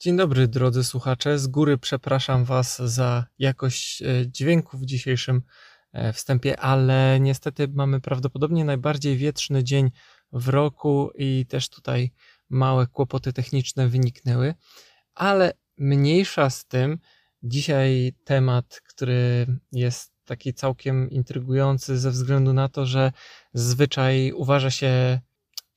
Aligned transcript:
Dzień 0.00 0.16
dobry, 0.16 0.48
drodzy 0.48 0.84
słuchacze. 0.84 1.38
Z 1.38 1.46
góry 1.46 1.78
przepraszam 1.78 2.44
Was 2.44 2.78
za 2.78 3.26
jakość 3.38 4.02
e, 4.02 4.06
dźwięku 4.26 4.78
w 4.78 4.86
dzisiejszym 4.86 5.42
e, 5.92 6.12
wstępie, 6.12 6.60
ale 6.60 7.18
niestety 7.20 7.68
mamy 7.68 8.00
prawdopodobnie 8.00 8.64
najbardziej 8.64 9.16
wietrzny 9.16 9.64
dzień 9.64 9.90
w 10.32 10.48
roku 10.48 11.10
i 11.14 11.46
też 11.48 11.68
tutaj 11.68 12.12
małe 12.50 12.86
kłopoty 12.86 13.32
techniczne 13.32 13.88
wyniknęły, 13.88 14.54
ale 15.14 15.52
mniejsza 15.78 16.50
z 16.50 16.64
tym. 16.64 16.98
Dzisiaj 17.42 18.12
temat, 18.24 18.80
który 18.88 19.46
jest 19.72 20.12
taki 20.24 20.54
całkiem 20.54 21.10
intrygujący 21.10 21.98
ze 21.98 22.10
względu 22.10 22.52
na 22.52 22.68
to, 22.68 22.86
że 22.86 23.12
zazwyczaj 23.52 24.32
uważa 24.32 24.70
się 24.70 25.20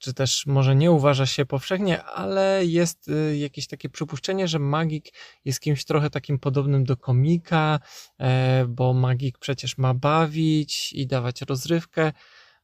czy 0.02 0.14
też 0.14 0.46
może 0.46 0.76
nie 0.76 0.92
uważa 0.92 1.26
się 1.26 1.46
powszechnie, 1.46 2.04
ale 2.04 2.66
jest 2.66 3.08
y, 3.08 3.38
jakieś 3.38 3.68
takie 3.68 3.90
przypuszczenie, 3.90 4.48
że 4.48 4.60
magik 4.60 5.06
jest 5.46 5.60
kimś 5.60 5.86
trochę 5.86 6.10
takim 6.10 6.40
podobnym 6.40 6.84
do 6.84 6.98
komika, 6.98 7.80
e, 8.20 8.66
bo 8.70 8.94
magik 8.94 9.38
przecież 9.38 9.78
ma 9.78 9.94
bawić 9.94 10.94
i 10.94 11.08
dawać 11.08 11.42
rozrywkę. 11.42 12.12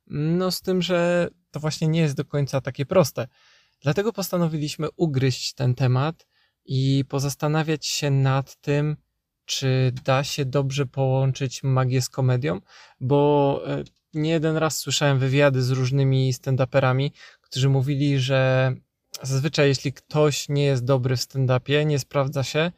No, 0.08 0.52
z 0.52 0.62
tym, 0.62 0.81
że 0.81 1.30
to 1.52 1.59
właśnie 1.59 1.88
nie 1.88 2.00
jest 2.00 2.16
do 2.16 2.26
końca 2.26 2.62
takie 2.62 2.86
proste. 2.86 3.28
Dlatego 3.81 4.14
postanowiliśmy 4.14 4.88
ugryźć 4.95 5.54
ten 5.54 5.76
temat 5.76 6.28
i 6.66 7.06
pozastanawiać 7.09 7.86
się 7.86 8.12
nad 8.12 8.56
tym, 8.62 8.98
czy 9.45 9.92
da 10.04 10.23
się 10.23 10.45
dobrze 10.45 10.86
połączyć 10.86 11.64
magię 11.64 12.02
z 12.02 12.09
komedią, 12.09 12.62
bo 13.00 13.62
e, 13.67 13.84
nie 14.14 14.30
jeden 14.30 14.58
raz 14.58 14.78
słyszałem 14.78 15.20
wywiady 15.20 15.64
z 15.64 15.72
różnymi 15.72 16.34
stand-uperami, 16.34 17.12
którzy 17.42 17.70
mówili, 17.70 18.20
że 18.20 18.74
zazwyczaj 19.22 19.68
jeśli 19.68 19.94
ktoś 19.94 20.50
nie 20.50 20.64
jest 20.64 20.86
dobry 20.86 21.16
w 21.18 21.20
stand-upie, 21.20 21.86
nie 21.86 22.00
sprawdza 22.00 22.44
się, 22.44 22.72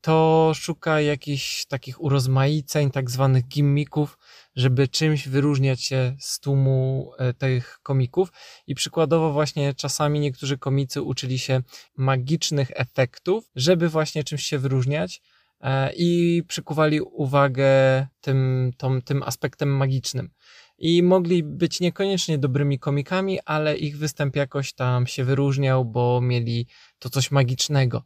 to 0.00 0.52
szuka 0.54 1.00
jakichś 1.00 1.66
takich 1.66 2.02
urozmaiceń, 2.02 2.90
tak 2.90 3.10
zwanych 3.10 3.48
gimmików, 3.48 4.18
żeby 4.56 4.88
czymś 4.88 5.28
wyróżniać 5.28 5.82
się 5.84 6.16
z 6.20 6.40
tłumu 6.40 7.10
e, 7.18 7.34
tych 7.34 7.78
komików. 7.82 8.32
I 8.66 8.74
przykładowo 8.74 9.32
właśnie 9.32 9.74
czasami 9.74 10.20
niektórzy 10.20 10.58
komicy 10.58 11.02
uczyli 11.02 11.38
się 11.38 11.62
magicznych 11.96 12.70
efektów, 12.74 13.50
żeby 13.56 13.88
właśnie 13.88 14.24
czymś 14.24 14.42
się 14.42 14.58
wyróżniać 14.58 15.22
e, 15.60 15.92
i 15.96 16.42
przykuwali 16.48 17.00
uwagę 17.00 18.06
tym, 18.20 18.70
tym, 18.78 19.02
tym 19.02 19.22
aspektem 19.22 19.76
magicznym 19.76 20.30
i 20.78 21.02
mogli 21.02 21.42
być 21.42 21.80
niekoniecznie 21.80 22.38
dobrymi 22.38 22.78
komikami, 22.78 23.38
ale 23.44 23.76
ich 23.76 23.98
występ 23.98 24.36
jakoś 24.36 24.72
tam 24.72 25.06
się 25.06 25.24
wyróżniał, 25.24 25.84
bo 25.84 26.20
mieli 26.20 26.66
to 26.98 27.10
coś 27.10 27.30
magicznego. 27.30 28.04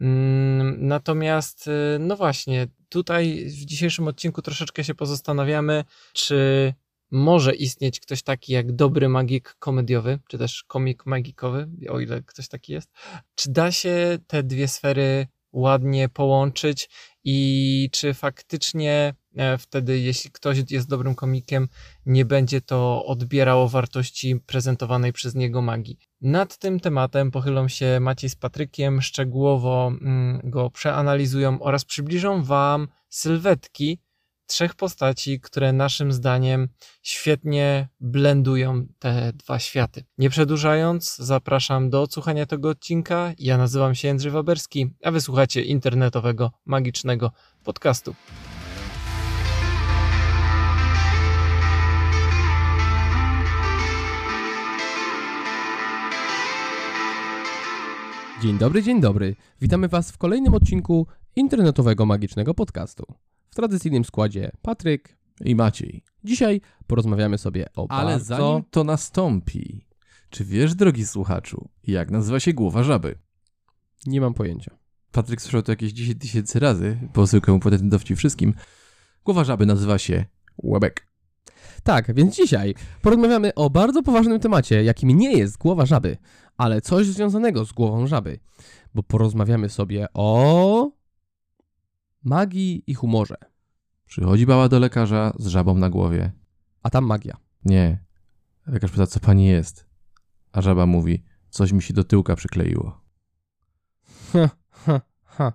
Mm, 0.00 0.86
natomiast, 0.86 1.66
y, 1.66 1.98
no 2.00 2.16
właśnie, 2.16 2.66
tutaj 2.88 3.44
w 3.44 3.64
dzisiejszym 3.64 4.08
odcinku 4.08 4.42
troszeczkę 4.42 4.84
się 4.84 4.94
pozastanawiamy, 4.94 5.84
czy 6.12 6.74
może 7.10 7.54
istnieć 7.54 8.00
ktoś 8.00 8.22
taki 8.22 8.52
jak 8.52 8.72
dobry 8.72 9.08
magik 9.08 9.56
komediowy, 9.58 10.18
czy 10.28 10.38
też 10.38 10.64
komik 10.64 11.06
magikowy, 11.06 11.68
o 11.88 12.00
ile 12.00 12.22
ktoś 12.22 12.48
taki 12.48 12.72
jest. 12.72 12.90
Czy 13.34 13.50
da 13.50 13.72
się 13.72 14.18
te 14.26 14.42
dwie 14.42 14.68
sfery 14.68 15.26
ładnie 15.52 16.08
połączyć 16.08 16.90
i 17.24 17.88
czy 17.92 18.14
faktycznie 18.14 19.14
wtedy, 19.58 19.98
jeśli 19.98 20.30
ktoś 20.30 20.58
jest 20.70 20.88
dobrym 20.88 21.14
komikiem, 21.14 21.68
nie 22.06 22.24
będzie 22.24 22.60
to 22.60 23.04
odbierało 23.04 23.68
wartości 23.68 24.36
prezentowanej 24.46 25.12
przez 25.12 25.34
niego 25.34 25.62
magii. 25.62 25.98
Nad 26.20 26.58
tym 26.58 26.80
tematem 26.80 27.30
pochylą 27.30 27.68
się 27.68 28.00
Maciej 28.00 28.30
z 28.30 28.36
Patrykiem, 28.36 29.02
szczegółowo 29.02 29.92
mm, 30.00 30.40
go 30.44 30.70
przeanalizują 30.70 31.62
oraz 31.62 31.84
przybliżą 31.84 32.44
Wam 32.44 32.88
sylwetki 33.08 33.98
trzech 34.48 34.74
postaci, 34.74 35.40
które 35.40 35.72
naszym 35.72 36.12
zdaniem 36.12 36.68
świetnie 37.02 37.88
blendują 38.00 38.86
te 38.98 39.32
dwa 39.32 39.58
światy. 39.58 40.04
Nie 40.18 40.30
przedłużając, 40.30 41.16
zapraszam 41.16 41.90
do 41.90 42.02
odsłuchania 42.02 42.46
tego 42.46 42.68
odcinka. 42.68 43.32
Ja 43.38 43.58
nazywam 43.58 43.94
się 43.94 44.08
Jędrzej 44.08 44.32
Waberski, 44.32 44.90
a 45.04 45.10
wysłuchacie 45.10 45.62
internetowego, 45.62 46.52
magicznego 46.66 47.32
podcastu. 47.64 48.14
Dzień 58.42 58.58
dobry, 58.58 58.82
dzień 58.82 59.00
dobry. 59.00 59.36
Witamy 59.60 59.88
Was 59.88 60.10
w 60.10 60.18
kolejnym 60.18 60.54
odcinku 60.54 61.06
internetowego 61.36 62.06
magicznego 62.06 62.54
podcastu. 62.54 63.04
W 63.50 63.54
tradycyjnym 63.54 64.04
składzie 64.04 64.50
Patryk 64.62 65.16
i 65.44 65.54
Maciej. 65.54 66.04
Dzisiaj 66.24 66.60
porozmawiamy 66.86 67.38
sobie 67.38 67.66
o 67.76 67.86
Ale 67.88 68.10
bardzo... 68.10 68.24
zanim 68.24 68.62
to 68.70 68.84
nastąpi, 68.84 69.86
czy 70.30 70.44
wiesz, 70.44 70.74
drogi 70.74 71.06
słuchaczu, 71.06 71.68
jak 71.86 72.10
nazywa 72.10 72.40
się 72.40 72.52
głowa 72.52 72.82
żaby? 72.82 73.18
Nie 74.06 74.20
mam 74.20 74.34
pojęcia. 74.34 74.76
Patryk 75.12 75.42
słyszał 75.42 75.62
to 75.62 75.72
jakieś 75.72 75.92
10 75.92 76.20
tysięcy 76.20 76.60
razy, 76.60 76.98
bo 77.14 77.26
zwykle 77.26 77.54
mu 77.54 77.60
potem 77.60 77.88
dowcip 77.88 78.18
wszystkim. 78.18 78.54
Głowa 79.24 79.44
żaby 79.44 79.66
nazywa 79.66 79.98
się 79.98 80.24
łebek. 80.62 81.08
Tak, 81.82 82.14
więc 82.14 82.36
dzisiaj 82.36 82.74
porozmawiamy 83.02 83.54
o 83.54 83.70
bardzo 83.70 84.02
poważnym 84.02 84.40
temacie, 84.40 84.84
jakim 84.84 85.08
nie 85.08 85.32
jest 85.32 85.58
głowa 85.58 85.86
żaby, 85.86 86.16
ale 86.58 86.80
coś 86.80 87.06
związanego 87.06 87.64
z 87.64 87.72
głową 87.72 88.06
żaby, 88.06 88.38
bo 88.94 89.02
porozmawiamy 89.02 89.68
sobie 89.68 90.06
o 90.14 90.90
magii 92.24 92.82
i 92.86 92.94
humorze. 92.94 93.36
Przychodzi 94.06 94.46
baba 94.46 94.68
do 94.68 94.78
lekarza 94.78 95.32
z 95.38 95.46
żabą 95.46 95.74
na 95.74 95.90
głowie. 95.90 96.32
A 96.82 96.90
tam 96.90 97.04
magia. 97.04 97.36
Nie. 97.64 98.04
Lekarz 98.66 98.90
pyta, 98.90 99.06
co 99.06 99.20
pani 99.20 99.46
jest? 99.46 99.86
A 100.52 100.60
żaba 100.60 100.86
mówi, 100.86 101.24
coś 101.50 101.72
mi 101.72 101.82
się 101.82 101.94
do 101.94 102.04
tyłka 102.04 102.36
przykleiło. 102.36 103.00
Ha, 104.32 104.50
ha, 104.70 105.00
ha. 105.24 105.52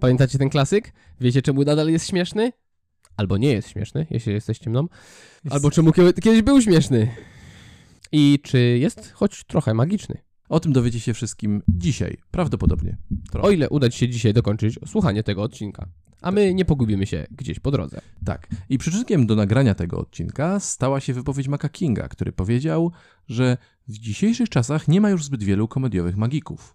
Pamiętacie 0.00 0.38
ten 0.38 0.50
klasyk? 0.50 0.92
Wiecie, 1.20 1.42
czemu 1.42 1.64
nadal 1.64 1.88
jest 1.88 2.06
śmieszny? 2.06 2.52
Albo 3.16 3.36
nie 3.36 3.52
jest 3.52 3.68
śmieszny, 3.68 4.06
jeśli 4.10 4.32
jesteście 4.32 4.70
mną. 4.70 4.88
Albo 5.50 5.70
czemu 5.70 5.92
kiedyś 5.92 6.42
był 6.42 6.62
śmieszny. 6.62 7.14
I 8.12 8.38
czy 8.42 8.58
jest 8.58 9.12
choć 9.12 9.44
trochę 9.44 9.74
magiczny. 9.74 10.18
O 10.48 10.60
tym 10.60 10.72
dowiecie 10.72 11.00
się 11.00 11.14
wszystkim 11.14 11.62
dzisiaj, 11.68 12.16
prawdopodobnie. 12.30 12.96
Trochę. 13.30 13.48
O 13.48 13.50
ile 13.50 13.68
uda 13.68 13.90
Ci 13.90 13.98
się 13.98 14.08
dzisiaj 14.08 14.32
dokończyć 14.32 14.78
słuchanie 14.86 15.22
tego 15.22 15.42
odcinka. 15.42 15.88
A 16.22 16.30
my 16.30 16.54
nie 16.54 16.64
pogubimy 16.64 17.06
się 17.06 17.26
gdzieś 17.30 17.60
po 17.60 17.70
drodze. 17.70 18.00
Tak. 18.24 18.48
I 18.68 18.78
przyczynkiem 18.78 19.26
do 19.26 19.36
nagrania 19.36 19.74
tego 19.74 19.98
odcinka 19.98 20.60
stała 20.60 21.00
się 21.00 21.12
wypowiedź 21.12 21.48
Maca 21.48 21.68
Kinga, 21.68 22.08
który 22.08 22.32
powiedział, 22.32 22.92
że 23.28 23.56
w 23.88 23.98
dzisiejszych 23.98 24.48
czasach 24.48 24.88
nie 24.88 25.00
ma 25.00 25.10
już 25.10 25.24
zbyt 25.24 25.42
wielu 25.42 25.68
komediowych 25.68 26.16
magików. 26.16 26.74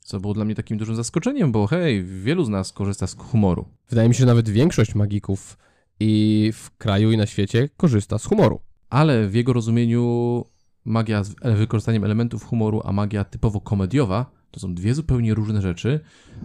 Co 0.00 0.20
było 0.20 0.34
dla 0.34 0.44
mnie 0.44 0.54
takim 0.54 0.78
dużym 0.78 0.96
zaskoczeniem, 0.96 1.52
bo 1.52 1.66
hej, 1.66 2.04
wielu 2.04 2.44
z 2.44 2.48
nas 2.48 2.72
korzysta 2.72 3.06
z 3.06 3.16
humoru. 3.16 3.68
Wydaje 3.88 4.08
mi 4.08 4.14
się, 4.14 4.20
że 4.20 4.26
nawet 4.26 4.48
większość 4.48 4.94
magików 4.94 5.58
i 6.00 6.50
w 6.54 6.70
kraju 6.76 7.12
i 7.12 7.16
na 7.16 7.26
świecie 7.26 7.68
korzysta 7.76 8.18
z 8.18 8.24
humoru 8.24 8.60
ale 8.90 9.28
w 9.28 9.34
jego 9.34 9.52
rozumieniu 9.52 10.44
magia 10.84 11.24
z 11.24 11.34
wykorzystaniem 11.58 12.04
elementów 12.04 12.44
humoru, 12.44 12.80
a 12.84 12.92
magia 12.92 13.24
typowo 13.24 13.60
komediowa 13.60 14.30
to 14.50 14.60
są 14.60 14.74
dwie 14.74 14.94
zupełnie 14.94 15.34
różne 15.34 15.62
rzeczy. 15.62 16.00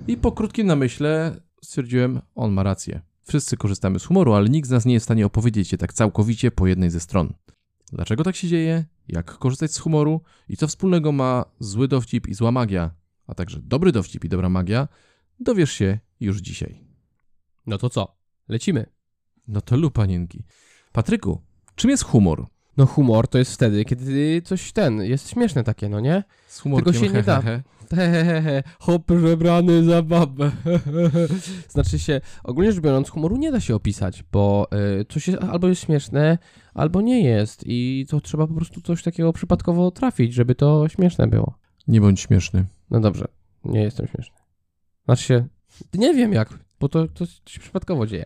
I 0.08 0.18
po 0.18 0.32
krótkim 0.32 0.68
namyśle 0.68 1.42
stwierdziłem, 1.64 2.22
on 2.36 2.52
ma 2.52 2.64
rację. 2.64 3.02
Wszyscy 3.24 3.58
korzystamy 3.58 4.00
z 4.00 4.06
humoru, 4.06 4.34
ale 4.34 4.50
nikt 4.50 4.68
z 4.68 4.72
nas 4.72 4.86
nie 4.86 4.94
jest 4.94 5.04
w 5.04 5.08
stanie 5.08 5.26
opowiedzieć 5.26 5.68
się 5.68 5.78
tak 5.78 5.94
całkowicie 5.94 6.52
po 6.52 6.68
jednej 6.68 6.90
ze 6.90 7.00
stron. 7.00 7.34
Dlaczego 7.94 8.24
tak 8.24 8.36
się 8.36 8.48
dzieje? 8.48 8.86
Jak 9.08 9.38
korzystać 9.38 9.74
z 9.74 9.80
humoru? 9.80 10.22
I 10.50 10.58
co 10.58 10.68
wspólnego 10.68 11.12
ma 11.12 11.46
zły 11.60 11.88
dowcip 11.88 12.28
i 12.28 12.34
zła 12.34 12.52
magia? 12.52 12.92
A 13.28 13.36
także 13.36 13.60
dobry 13.64 13.92
dowcip 13.92 14.26
i 14.26 14.30
dobra 14.30 14.50
magia? 14.50 14.88
Dowiesz 15.40 15.72
się 15.72 16.00
już 16.20 16.38
dzisiaj. 16.38 16.84
No 17.66 17.78
to 17.78 17.90
co? 17.90 18.18
Lecimy. 18.48 18.86
No 19.48 19.62
to 19.62 19.78
lub 19.78 19.94
panienki. 19.94 20.46
Patryku, 20.92 21.42
Czym 21.76 21.90
jest 21.90 22.04
humor? 22.04 22.48
No 22.78 22.86
humor 22.86 23.28
to 23.28 23.38
jest 23.38 23.54
wtedy, 23.54 23.86
kiedy 23.86 24.42
coś 24.42 24.72
ten, 24.72 25.02
jest 25.04 25.30
śmieszne 25.30 25.64
takie, 25.64 25.90
no 25.90 26.00
nie? 26.00 26.24
Z 26.48 26.60
humorkiem, 26.60 26.94
Tylko 26.94 27.06
się 27.08 27.14
nie 27.14 27.24
da. 27.24 27.42
Hehehe, 27.96 28.64
hop, 28.80 29.12
żebrany 29.22 29.84
za 29.84 30.02
babę. 30.02 30.52
znaczy 31.70 32.00
się, 32.00 32.22
ogólnie 32.44 32.72
rzecz 32.72 32.82
biorąc, 32.82 33.10
humoru 33.10 33.38
nie 33.38 33.52
da 33.52 33.60
się 33.60 33.76
opisać, 33.76 34.24
bo 34.32 34.68
y, 35.02 35.06
coś 35.06 35.28
jest, 35.28 35.44
albo 35.44 35.68
jest 35.68 35.86
śmieszne, 35.86 36.38
albo 36.74 37.02
nie 37.02 37.24
jest 37.24 37.64
i 37.66 38.06
to 38.10 38.22
trzeba 38.22 38.48
po 38.48 38.54
prostu 38.54 38.82
coś 38.82 39.04
takiego 39.04 39.34
przypadkowo 39.34 39.92
trafić, 39.92 40.34
żeby 40.34 40.56
to 40.56 40.90
śmieszne 40.90 41.28
było. 41.28 41.58
Nie 41.88 42.02
bądź 42.02 42.20
śmieszny. 42.20 42.66
No 42.90 43.00
dobrze, 43.00 43.28
nie 43.64 43.82
jestem 43.82 44.08
śmieszny. 44.08 44.36
Znaczy 45.06 45.24
się, 45.24 45.48
nie 45.94 46.14
wiem 46.14 46.34
jak, 46.34 46.60
bo 46.80 46.90
to, 46.90 47.08
to 47.08 47.26
się 47.26 47.60
przypadkowo 47.60 48.08
dzieje. 48.08 48.26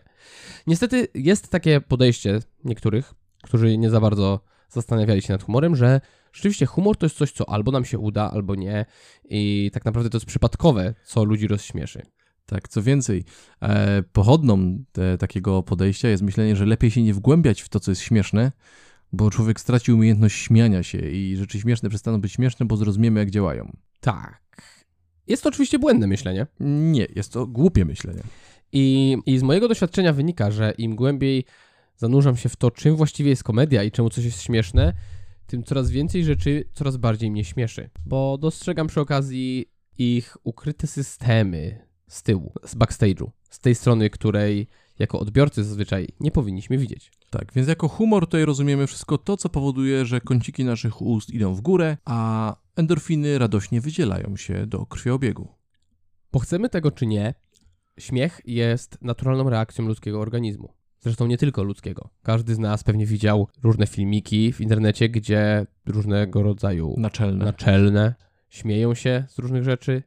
Niestety 0.66 1.08
jest 1.14 1.48
takie 1.48 1.80
podejście 1.80 2.40
niektórych, 2.64 3.14
którzy 3.46 3.78
nie 3.78 3.90
za 3.90 4.00
bardzo 4.00 4.40
zastanawiali 4.68 5.22
się 5.22 5.32
nad 5.32 5.42
humorem, 5.42 5.76
że 5.76 6.00
Rzeczywiście 6.36 6.66
humor 6.66 6.96
to 6.96 7.06
jest 7.06 7.16
coś, 7.16 7.32
co 7.32 7.48
albo 7.48 7.72
nam 7.72 7.84
się 7.84 7.98
uda, 7.98 8.30
albo 8.30 8.54
nie 8.54 8.86
i 9.24 9.70
tak 9.72 9.84
naprawdę 9.84 10.10
to 10.10 10.16
jest 10.16 10.26
przypadkowe, 10.26 10.94
co 11.04 11.24
ludzi 11.24 11.46
rozśmieszy. 11.46 12.02
Tak, 12.46 12.68
co 12.68 12.82
więcej, 12.82 13.24
e, 13.62 14.02
pochodną 14.02 14.84
te, 14.92 15.18
takiego 15.18 15.62
podejścia 15.62 16.08
jest 16.08 16.22
myślenie, 16.22 16.56
że 16.56 16.66
lepiej 16.66 16.90
się 16.90 17.02
nie 17.02 17.14
wgłębiać 17.14 17.62
w 17.62 17.68
to, 17.68 17.80
co 17.80 17.90
jest 17.90 18.02
śmieszne, 18.02 18.52
bo 19.12 19.30
człowiek 19.30 19.60
straci 19.60 19.92
umiejętność 19.92 20.42
śmiania 20.42 20.82
się 20.82 20.98
i 20.98 21.36
rzeczy 21.36 21.60
śmieszne 21.60 21.88
przestaną 21.88 22.20
być 22.20 22.32
śmieszne, 22.32 22.66
bo 22.66 22.76
zrozumiemy, 22.76 23.20
jak 23.20 23.30
działają. 23.30 23.76
Tak. 24.00 24.76
Jest 25.26 25.42
to 25.42 25.48
oczywiście 25.48 25.78
błędne 25.78 26.06
myślenie. 26.06 26.46
Nie, 26.60 27.06
jest 27.16 27.32
to 27.32 27.46
głupie 27.46 27.84
myślenie. 27.84 28.22
I, 28.72 29.16
I 29.26 29.38
z 29.38 29.42
mojego 29.42 29.68
doświadczenia 29.68 30.12
wynika, 30.12 30.50
że 30.50 30.74
im 30.78 30.96
głębiej 30.96 31.44
zanurzam 31.96 32.36
się 32.36 32.48
w 32.48 32.56
to, 32.56 32.70
czym 32.70 32.96
właściwie 32.96 33.30
jest 33.30 33.44
komedia 33.44 33.82
i 33.82 33.90
czemu 33.90 34.10
coś 34.10 34.24
jest 34.24 34.42
śmieszne, 34.42 34.92
tym 35.46 35.64
coraz 35.64 35.90
więcej 35.90 36.24
rzeczy 36.24 36.64
coraz 36.72 36.96
bardziej 36.96 37.30
mnie 37.30 37.44
śmieszy. 37.44 37.90
Bo 38.06 38.38
dostrzegam 38.38 38.86
przy 38.86 39.00
okazji 39.00 39.66
ich 39.98 40.36
ukryte 40.44 40.86
systemy 40.86 41.86
z 42.08 42.22
tyłu, 42.22 42.52
z 42.64 42.76
backstage'u, 42.76 43.30
z 43.50 43.58
tej 43.58 43.74
strony, 43.74 44.10
której 44.10 44.66
jako 44.98 45.20
odbiorcy 45.20 45.64
zazwyczaj 45.64 46.08
nie 46.20 46.30
powinniśmy 46.30 46.78
widzieć. 46.78 47.12
Tak, 47.30 47.52
więc 47.52 47.68
jako 47.68 47.88
humor 47.88 48.26
tutaj 48.26 48.44
rozumiemy 48.44 48.86
wszystko 48.86 49.18
to, 49.18 49.36
co 49.36 49.48
powoduje, 49.48 50.06
że 50.06 50.20
kąciki 50.20 50.64
naszych 50.64 51.02
ust 51.02 51.30
idą 51.30 51.54
w 51.54 51.60
górę, 51.60 51.96
a 52.04 52.56
endorfiny 52.76 53.38
radośnie 53.38 53.80
wydzielają 53.80 54.36
się 54.36 54.66
do 54.66 54.86
krwiobiegu. 54.86 55.48
Bo 56.32 56.38
chcemy 56.38 56.68
tego 56.68 56.90
czy 56.90 57.06
nie, 57.06 57.34
śmiech 57.98 58.40
jest 58.44 58.98
naturalną 59.02 59.50
reakcją 59.50 59.86
ludzkiego 59.86 60.20
organizmu. 60.20 60.75
Zresztą 61.06 61.26
nie 61.26 61.38
tylko 61.38 61.62
ludzkiego. 61.62 62.10
Każdy 62.22 62.54
z 62.54 62.58
nas 62.58 62.84
pewnie 62.84 63.06
widział 63.06 63.48
różne 63.62 63.86
filmiki 63.86 64.52
w 64.52 64.60
internecie, 64.60 65.08
gdzie 65.08 65.66
różnego 65.86 66.42
rodzaju 66.42 66.94
Naczelne. 66.98 67.44
naczelne 67.44 68.14
śmieją 68.48 68.94
się 68.94 69.24
z 69.28 69.38
różnych 69.38 69.64
rzeczy. 69.64 70.02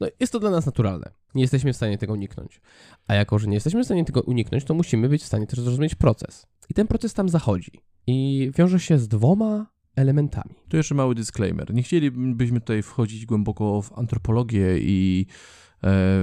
No, 0.00 0.06
jest 0.20 0.32
to 0.32 0.40
dla 0.40 0.50
nas 0.50 0.66
naturalne. 0.66 1.10
Nie 1.34 1.42
jesteśmy 1.42 1.72
w 1.72 1.76
stanie 1.76 1.98
tego 1.98 2.12
uniknąć. 2.12 2.60
A 3.06 3.14
jako, 3.14 3.38
że 3.38 3.46
nie 3.46 3.54
jesteśmy 3.54 3.82
w 3.82 3.84
stanie 3.84 4.04
tego 4.04 4.20
uniknąć, 4.22 4.64
to 4.64 4.74
musimy 4.74 5.08
być 5.08 5.22
w 5.22 5.26
stanie 5.26 5.46
też 5.46 5.60
zrozumieć 5.60 5.94
proces. 5.94 6.46
I 6.68 6.74
ten 6.74 6.86
proces 6.86 7.14
tam 7.14 7.28
zachodzi. 7.28 7.72
I 8.06 8.50
wiąże 8.58 8.80
się 8.80 8.98
z 8.98 9.08
dwoma 9.08 9.66
elementami. 9.96 10.54
Tu 10.68 10.76
jeszcze 10.76 10.94
mały 10.94 11.14
disclaimer. 11.14 11.74
Nie 11.74 11.82
chcielibyśmy 11.82 12.60
tutaj 12.60 12.82
wchodzić 12.82 13.26
głęboko 13.26 13.82
w 13.82 13.92
antropologię 13.92 14.78
i 14.78 15.26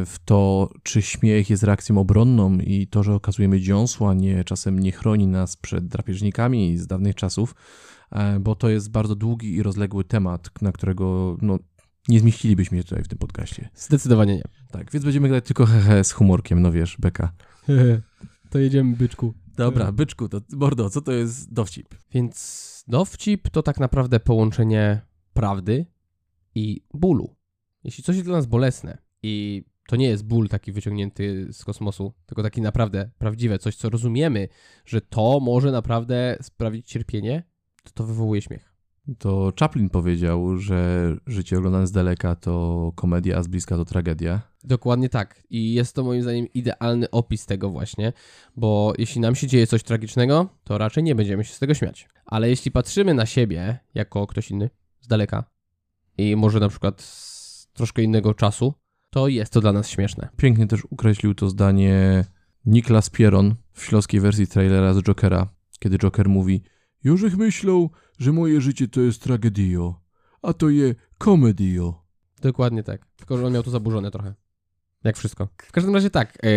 w 0.06 0.16
to, 0.26 0.70
czy 0.84 1.02
śmiech 1.02 1.50
jest 1.50 1.64
reakcją 1.64 1.98
obronną 1.98 2.58
i 2.58 2.88
to, 2.88 3.04
że 3.04 3.14
okazujemy 3.14 3.60
dziąsła, 3.60 4.14
nie, 4.14 4.44
czasem 4.44 4.80
nie 4.80 4.92
chroni 4.92 5.28
nas 5.28 5.58
przed 5.58 5.88
drapieżnikami 5.88 6.78
z 6.78 6.88
dawnych 6.88 7.16
czasów, 7.16 7.56
e, 8.12 8.40
bo 8.40 8.56
to 8.56 8.70
jest 8.70 8.92
bardzo 8.92 9.16
długi 9.16 9.56
i 9.56 9.64
rozległy 9.64 10.04
temat, 10.04 10.50
na 10.62 10.72
którego 10.72 11.38
no, 11.42 11.60
nie 12.08 12.20
zmieścilibyśmy 12.20 12.78
się 12.78 12.84
tutaj 12.84 13.04
w 13.04 13.08
tym 13.08 13.18
podcaście. 13.18 13.70
Zdecydowanie 13.76 14.36
nie. 14.36 14.44
Tak, 14.72 14.92
więc 14.92 15.06
będziemy 15.06 15.30
grać 15.30 15.46
tylko 15.46 15.66
hehe 15.66 16.04
z 16.04 16.12
humorkiem, 16.12 16.62
no 16.62 16.72
wiesz, 16.72 16.98
beka. 17.00 17.34
to 18.50 18.60
jedziemy, 18.60 18.96
byczku. 18.96 19.34
Dobra, 19.58 19.92
byczku, 19.92 20.30
to 20.30 20.42
Bordo, 20.50 20.90
co 20.90 21.02
to 21.02 21.12
jest 21.12 21.54
dowcip? 21.54 21.96
Więc 22.14 22.84
dowcip 22.88 23.50
to 23.50 23.64
tak 23.64 23.80
naprawdę 23.80 24.20
połączenie 24.20 25.02
prawdy 25.34 25.86
i 26.56 26.82
bólu. 26.94 27.36
Jeśli 27.84 28.04
coś 28.04 28.16
jest 28.16 28.28
dla 28.28 28.38
nas 28.38 28.46
bolesne 28.46 29.09
i 29.24 29.64
to 29.88 29.96
nie 29.96 30.08
jest 30.08 30.26
ból 30.26 30.50
taki 30.50 30.72
wyciągnięty 30.72 31.48
z 31.52 31.64
kosmosu, 31.64 32.14
tylko 32.26 32.44
taki 32.44 32.62
naprawdę 32.62 33.10
prawdziwe, 33.18 33.60
coś 33.60 33.76
co 33.76 33.90
rozumiemy, 33.90 34.48
że 34.86 35.02
to 35.02 35.40
może 35.40 35.72
naprawdę 35.72 36.38
sprawić 36.42 36.88
cierpienie, 36.88 37.44
to 37.84 37.92
to 37.94 38.04
wywołuje 38.04 38.42
śmiech. 38.42 38.70
To 39.18 39.54
Chaplin 39.60 39.90
powiedział, 39.90 40.58
że 40.58 41.16
życie 41.28 41.58
oglądane 41.58 41.88
z 41.88 41.92
daleka 41.92 42.36
to 42.36 42.92
komedia, 42.96 43.38
a 43.38 43.44
z 43.44 43.48
bliska 43.48 43.76
to 43.76 43.86
tragedia. 43.86 44.42
Dokładnie 44.64 45.10
tak. 45.10 45.44
I 45.50 45.74
jest 45.74 45.96
to 45.96 46.04
moim 46.04 46.22
zdaniem 46.22 46.48
idealny 46.54 47.10
opis 47.10 47.46
tego 47.46 47.70
właśnie, 47.70 48.14
bo 48.56 48.94
jeśli 48.98 49.22
nam 49.22 49.36
się 49.36 49.48
dzieje 49.48 49.68
coś 49.68 49.84
tragicznego, 49.84 50.50
to 50.64 50.78
raczej 50.78 51.04
nie 51.04 51.16
będziemy 51.16 51.46
się 51.46 51.54
z 51.54 51.60
tego 51.60 51.74
śmiać. 51.74 52.08
Ale 52.26 52.50
jeśli 52.50 52.72
patrzymy 52.72 53.14
na 53.14 53.26
siebie 53.26 53.80
jako 53.94 54.28
ktoś 54.28 54.52
inny 54.52 54.70
z 55.02 55.08
daleka 55.08 55.44
i 56.18 56.36
może 56.36 56.60
na 56.60 56.70
przykład 56.70 57.02
z 57.02 57.68
troszkę 57.74 58.02
innego 58.02 58.34
czasu, 58.34 58.74
to 59.10 59.28
jest 59.28 59.54
to 59.54 59.62
dla 59.62 59.74
nas 59.74 59.90
śmieszne. 59.90 60.30
Pięknie 60.38 60.68
też 60.68 60.88
ukreślił 60.90 61.36
to 61.36 61.50
zdanie 61.50 62.26
Niklas 62.66 63.10
Pieron 63.10 63.56
w 63.74 63.84
śląskiej 63.84 64.20
wersji 64.20 64.48
trailera 64.48 64.94
z 64.94 65.04
Jokera, 65.04 65.48
kiedy 65.80 65.98
Joker 65.98 66.30
mówi 66.30 66.64
Już 67.04 67.24
ich 67.24 67.38
myślą, 67.38 67.90
że 68.20 68.32
moje 68.32 68.62
życie 68.62 68.88
to 68.88 69.02
jest 69.02 69.22
tragedio, 69.24 70.02
a 70.42 70.54
to 70.54 70.70
je 70.70 70.96
komedio. 71.18 72.04
Dokładnie 72.42 72.84
tak. 72.84 73.06
Tylko, 73.16 73.38
że 73.38 73.46
on 73.46 73.54
miał 73.54 73.64
to 73.64 73.72
zaburzone 73.72 74.12
trochę. 74.12 74.34
Jak 75.04 75.18
wszystko. 75.18 75.48
W 75.58 75.72
każdym 75.72 75.94
razie 75.96 76.10
tak. 76.10 76.38
E, 76.44 76.48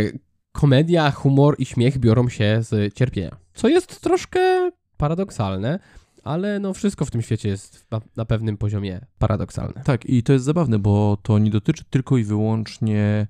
komedia, 0.53 1.11
humor 1.11 1.55
i 1.59 1.65
śmiech 1.65 1.99
biorą 1.99 2.29
się 2.29 2.59
z 2.63 2.95
cierpienia. 2.95 3.37
Co 3.55 3.69
jest 3.69 4.01
troszkę 4.01 4.71
paradoksalne, 4.97 5.79
ale 6.23 6.61
no 6.61 6.75
wszystko 6.75 7.05
w 7.05 7.11
tym 7.11 7.23
świecie 7.23 7.49
jest 7.49 7.87
na, 8.17 8.25
pewnym 8.25 8.57
poziomie 8.57 9.07
paradoksalne. 9.19 9.83
Tak, 9.85 10.07
i 10.07 10.23
to 10.23 10.33
jest 10.33 10.45
zabawne, 10.45 10.79
bo 10.79 11.19
to 11.23 11.39
nie 11.39 11.51
dotyczy 11.51 11.85
tylko 11.91 12.19
i 12.19 12.25
wyłącznie 12.25 13.27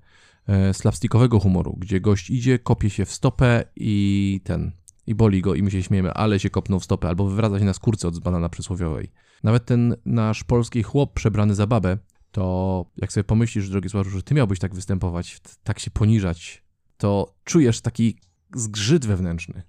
e, 0.46 0.74
slapstickowego 0.74 1.40
humoru, 1.40 1.76
gdzie 1.78 2.00
gość 2.00 2.30
idzie, 2.30 2.58
kopie 2.58 2.90
się 2.90 3.04
w 3.04 3.12
stopę 3.12 3.64
i 3.76 4.40
ten, 4.44 4.72
i 5.06 5.14
boli 5.14 5.42
go 5.42 5.54
i 5.54 5.62
my 5.62 5.70
się 5.70 5.82
śmiejemy, 5.82 6.12
ale 6.12 6.40
się 6.40 6.50
kopnął 6.50 6.80
w 6.80 6.84
stopę, 6.84 7.08
albo 7.08 7.24
wywraca 7.24 7.58
się 7.58 7.64
na 7.64 7.72
skórce 7.72 8.08
od 8.08 8.18
banana 8.18 8.48
przysłowiowej. 8.48 9.12
Nawet 9.42 9.64
ten 9.64 9.96
nasz 10.04 10.44
polski 10.44 10.82
chłop 10.82 11.12
przebrany 11.12 11.54
za 11.54 11.66
babę, 11.66 11.98
to 12.32 12.86
jak 12.96 13.12
sobie 13.12 13.24
pomyślisz, 13.24 13.68
drogi 13.68 13.88
Sławku, 13.88 14.10
że 14.10 14.22
ty 14.22 14.34
miałbyś 14.34 14.58
tak 14.58 14.74
występować, 14.74 15.40
tak 15.64 15.78
się 15.78 15.90
poniżać, 15.90 16.64
to 16.96 17.34
czujesz 17.44 17.80
taki 17.80 18.18
zgrzyt 18.54 19.06
wewnętrzny. 19.06 19.62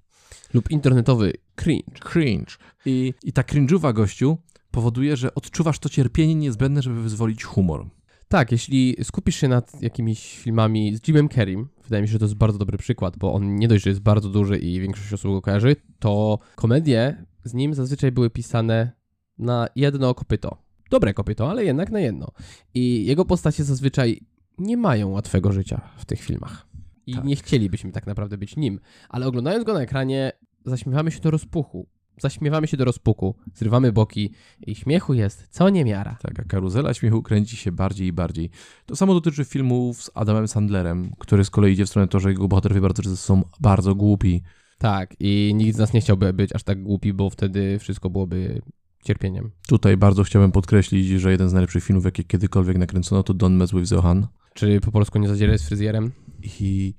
Lub 0.53 0.71
internetowy 0.71 1.33
cringe. 1.55 1.99
Cringe. 1.99 2.57
I, 2.85 3.13
i 3.23 3.33
ta 3.33 3.41
cringe'uwa 3.41 3.93
gościu 3.93 4.37
powoduje, 4.71 5.17
że 5.17 5.35
odczuwasz 5.35 5.79
to 5.79 5.89
cierpienie 5.89 6.35
niezbędne, 6.35 6.81
żeby 6.81 7.03
wyzwolić 7.03 7.43
humor. 7.43 7.89
Tak, 8.27 8.51
jeśli 8.51 8.95
skupisz 9.03 9.35
się 9.35 9.47
nad 9.47 9.81
jakimiś 9.81 10.37
filmami 10.37 10.97
z 10.97 11.07
Jimem 11.07 11.29
Carreym, 11.29 11.69
wydaje 11.83 12.01
mi 12.01 12.07
się, 12.07 12.11
że 12.11 12.19
to 12.19 12.25
jest 12.25 12.35
bardzo 12.35 12.57
dobry 12.57 12.77
przykład, 12.77 13.17
bo 13.17 13.33
on 13.33 13.55
nie 13.55 13.67
dość, 13.67 13.83
że 13.83 13.89
jest 13.89 14.01
bardzo 14.01 14.29
duży 14.29 14.57
i 14.57 14.79
większość 14.79 15.13
osób 15.13 15.31
go 15.31 15.41
kojarzy, 15.41 15.75
to 15.99 16.39
komedie 16.55 17.25
z 17.43 17.53
nim 17.53 17.73
zazwyczaj 17.73 18.11
były 18.11 18.29
pisane 18.29 18.91
na 19.37 19.67
jedno 19.75 20.15
kopyto. 20.15 20.57
Dobre 20.89 21.13
kopyto, 21.13 21.49
ale 21.49 21.65
jednak 21.65 21.91
na 21.91 21.99
jedno. 21.99 22.31
I 22.73 23.05
jego 23.05 23.25
postacie 23.25 23.63
zazwyczaj 23.63 24.21
nie 24.57 24.77
mają 24.77 25.09
łatwego 25.09 25.51
życia 25.51 25.81
w 25.97 26.05
tych 26.05 26.21
filmach. 26.21 26.67
I 27.07 27.13
Tak. 27.13 27.23
nie 27.23 27.35
chcielibyśmy 27.35 27.91
tak 27.91 28.07
naprawdę 28.07 28.37
być 28.37 28.55
nim. 28.55 28.79
Ale 29.09 29.27
oglądając 29.27 29.63
go 29.65 29.73
na 29.73 29.81
ekranie, 29.81 30.31
zaśmiewamy 30.65 31.11
się 31.11 31.19
do 31.19 31.31
rozpuchu. 31.31 31.87
Zaśmiewamy 32.21 32.67
się 32.67 32.77
do 32.77 32.85
rozpuku, 32.85 33.35
zrywamy 33.55 33.91
boki 33.91 34.31
i 34.67 34.75
śmiechu 34.75 35.13
jest 35.13 35.47
co 35.49 35.69
niemiara. 35.69 36.17
Tak, 36.21 36.39
a 36.39 36.43
karuzela 36.43 36.93
śmiechu 36.93 37.21
kręci 37.21 37.57
się 37.57 37.71
bardziej 37.71 38.07
i 38.07 38.13
bardziej. 38.13 38.49
To 38.85 38.95
samo 38.95 39.13
dotyczy 39.13 39.45
filmów 39.45 40.03
z 40.03 40.11
Adamem 40.13 40.47
Sandlerem, 40.47 41.11
który 41.19 41.45
z 41.45 41.49
kolei 41.49 41.73
idzie 41.73 41.85
w 41.85 41.89
stronę 41.89 42.07
to, 42.07 42.19
że 42.19 42.29
jego 42.29 42.47
bohaterowie 42.47 42.81
bardzo 42.81 43.03
często 43.03 43.17
są 43.17 43.41
bardzo 43.59 43.95
głupi. 43.95 44.41
Tak, 44.77 45.15
i 45.19 45.51
nikt 45.55 45.75
z 45.75 45.79
nas 45.79 45.93
nie 45.93 46.01
chciałby 46.01 46.33
być 46.33 46.55
aż 46.55 46.63
tak 46.63 46.83
głupi, 46.83 47.13
bo 47.13 47.29
wtedy 47.29 47.79
wszystko 47.79 48.09
byłoby 48.09 48.61
cierpieniem. 49.03 49.51
Tutaj 49.67 49.97
bardzo 49.97 50.23
chciałbym 50.23 50.51
podkreślić, 50.51 51.07
że 51.07 51.31
jeden 51.31 51.49
z 51.49 51.53
najlepszych 51.53 51.83
filmów, 51.83 52.05
jakie 52.05 52.23
kiedykolwiek 52.23 52.77
nakręcono, 52.77 53.23
to 53.23 53.33
Don't 53.33 53.51
Mess 53.51 53.71
With 53.71 53.85
Zohan. 53.85 54.27
Czy 54.53 54.81
po 54.81 54.91
polsku 54.91 55.19
nie 55.19 55.27
zadzieraj 55.27 55.59
z 55.59 55.63
fryzjerem? 55.63 56.11
I 56.43 56.93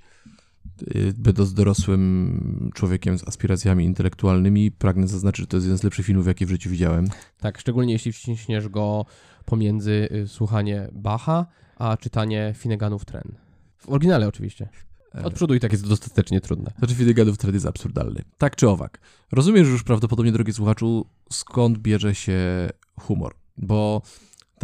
y, 0.82 1.12
będąc 1.16 1.54
dorosłym 1.54 2.70
człowiekiem 2.74 3.18
z 3.18 3.28
aspiracjami 3.28 3.84
intelektualnymi, 3.84 4.70
pragnę 4.70 5.08
zaznaczyć, 5.08 5.40
że 5.40 5.46
to 5.46 5.56
jest 5.56 5.66
jeden 5.66 5.78
z 5.78 5.82
lepszych 5.82 6.06
filmów, 6.06 6.26
jakie 6.26 6.46
w 6.46 6.50
życiu 6.50 6.70
widziałem. 6.70 7.08
Tak, 7.40 7.58
szczególnie 7.58 7.92
jeśli 7.92 8.12
wciśniesz 8.12 8.68
go 8.68 9.06
pomiędzy 9.44 10.08
y, 10.12 10.28
słuchanie 10.28 10.88
Bacha, 10.92 11.46
a 11.76 11.96
czytanie 11.96 12.54
Finneganów 12.56 13.04
Tren. 13.04 13.34
W 13.78 13.88
oryginale 13.88 14.28
oczywiście. 14.28 14.68
E, 15.14 15.24
Od 15.24 15.34
przodu 15.34 15.54
i 15.54 15.60
tak 15.60 15.72
jest 15.72 15.88
dostatecznie 15.88 16.40
trudne. 16.40 16.72
Znaczy 16.78 16.94
Finneganów 16.94 17.38
Thread 17.38 17.54
jest 17.54 17.66
absurdalny. 17.66 18.22
Tak 18.38 18.56
czy 18.56 18.68
owak. 18.68 19.00
Rozumiesz 19.32 19.68
już 19.68 19.82
prawdopodobnie, 19.82 20.32
drogi 20.32 20.52
słuchaczu, 20.52 21.06
skąd 21.30 21.78
bierze 21.78 22.14
się 22.14 22.70
humor. 23.00 23.34
Bo 23.56 24.02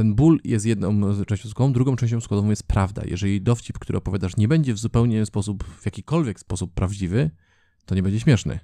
ten 0.00 0.14
ból 0.14 0.40
jest 0.44 0.66
jedną 0.66 1.24
częścią 1.24 1.48
składową, 1.48 1.72
drugą 1.72 1.96
częścią 1.96 2.20
składową 2.20 2.50
jest 2.50 2.62
prawda. 2.62 3.02
Jeżeli 3.06 3.42
dowcip, 3.42 3.78
który 3.78 3.98
opowiadasz, 3.98 4.36
nie 4.36 4.48
będzie 4.48 4.74
w 4.74 4.78
zupełnie 4.78 5.26
sposób, 5.26 5.64
w 5.64 5.84
jakikolwiek 5.84 6.40
sposób 6.40 6.74
prawdziwy, 6.74 7.30
to 7.86 7.94
nie 7.94 8.02
będzie 8.02 8.20
śmieszny. 8.20 8.58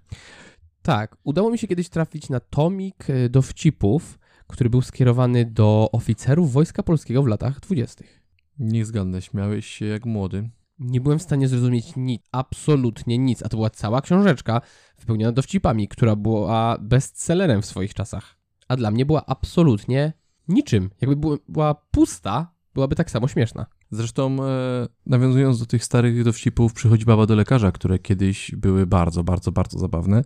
Tak, 0.83 1.17
udało 1.25 1.51
mi 1.51 1.59
się 1.59 1.67
kiedyś 1.67 1.89
trafić 1.89 2.29
na 2.29 2.41
tomik 2.41 3.11
y, 3.11 3.29
dowcipów, 3.29 4.19
który 4.47 4.71
był 4.71 4.83
skierowany 4.83 5.45
do 5.45 5.89
oficerów 5.93 6.53
Wojska 6.53 6.83
Polskiego 6.83 7.23
w 7.23 7.27
latach 7.27 7.61
dwudziestych. 7.61 8.23
Niech 8.59 8.87
zgadnę, 8.87 9.23
śmiałeś 9.23 9.67
się 9.67 9.87
jak 9.87 10.07
młody. 10.07 10.51
Nie 10.79 11.01
byłem 11.01 11.19
w 11.19 11.23
stanie 11.23 11.49
zrozumieć 11.49 11.93
nic, 11.97 12.23
absolutnie 12.33 13.19
nic, 13.19 13.43
a 13.43 13.49
to 13.49 13.57
była 13.57 13.71
cała 13.71 14.01
książeczka 14.01 14.61
wypełniona 14.99 15.33
dowcipami, 15.33 15.89
która 15.89 16.17
była 16.17 16.79
bestsellerem 16.81 17.63
w 17.63 17.67
swoich 17.67 17.95
czasach. 17.95 18.37
a 18.69 18.77
dla 18.77 18.91
mnie 18.91 19.07
była 19.07 19.27
absolutnie 19.27 20.13
niczym. 20.49 20.91
Jakby 21.01 21.39
była, 21.49 21.75
pusta, 21.75 22.53
byłaby 22.75 22.97
tak 22.97 23.11
samo 23.11 23.29
śmieszna. 23.29 23.67
Zresztą, 23.91 24.45
e, 24.45 24.89
nawiązując 25.07 25.59
do 25.59 25.67
tych 25.67 25.85
starych 25.85 26.25
dowcipów, 26.25 26.73
przychodzi 26.73 27.05
baba 27.05 27.27
do 27.27 27.35
lekarza, 27.35 27.73
które 27.73 27.99
kiedyś 27.99 28.55
były 28.57 28.87
bardzo, 28.87 29.25
bardzo, 29.25 29.53
bardzo 29.53 29.79
zabawne. 29.79 30.25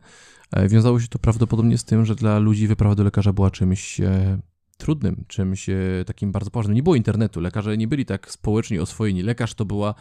E, 0.53 0.69
wiązało 0.69 1.01
się 1.01 1.09
to 1.09 1.19
prawdopodobnie 1.19 1.79
z 1.79 1.85
tym, 1.85 2.05
że 2.05 2.15
dla 2.15 2.39
ludzi 2.39 2.67
wyprawa 2.67 2.95
do 2.95 3.05
lekarza 3.05 3.33
była 3.33 3.51
czymś 3.51 4.01
e, 4.01 4.41
trudnym, 4.77 5.25
czymś 5.29 5.69
e, 5.69 5.77
takim 6.07 6.33
bardzo 6.33 6.51
poważnym. 6.51 6.75
Nie 6.75 6.83
było 6.83 6.97
internetu, 6.97 7.41
lekarze 7.41 7.77
nie 7.77 7.89
byli 7.89 8.05
tak 8.05 8.31
społecznie 8.31 8.83
oswojeni. 8.83 9.23
Lekarz 9.23 9.55
to 9.55 9.65
była 9.65 9.95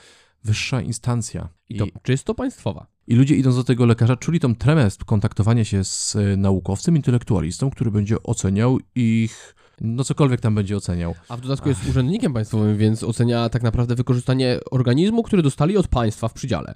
wyższa 0.44 0.82
instancja. 0.82 1.50
I 1.70 1.78
to 1.78 1.86
czysto 2.04 2.36
państwowa. 2.36 2.88
I 3.08 3.16
ludzie 3.16 3.36
idąc 3.36 3.56
do 3.56 3.64
tego 3.64 3.86
lekarza 3.86 4.18
czuli 4.18 4.40
tą 4.40 4.56
tremę 4.56 4.90
kontaktowania 5.06 5.66
się 5.66 5.84
z 5.84 6.16
e, 6.16 6.38
naukowcem, 6.38 6.96
intelektualistą, 6.96 7.70
który 7.70 7.92
będzie 7.92 8.24
oceniał 8.24 8.80
ich, 8.96 9.56
no 9.81 10.03
cokolwiek 10.03 10.41
tam 10.41 10.55
będzie 10.55 10.77
oceniał. 10.77 11.15
A 11.29 11.38
w 11.38 11.41
dodatku 11.41 11.69
jest 11.69 11.89
urzędnikiem 11.89 12.33
państwowym, 12.33 12.77
więc 12.77 13.03
ocenia 13.03 13.50
tak 13.50 13.63
naprawdę 13.63 13.95
wykorzystanie 13.95 14.59
organizmu, 14.71 15.24
który 15.24 15.41
dostali 15.41 15.77
od 15.77 15.88
państwa 15.88 16.27
w 16.27 16.33
przydziale. 16.33 16.75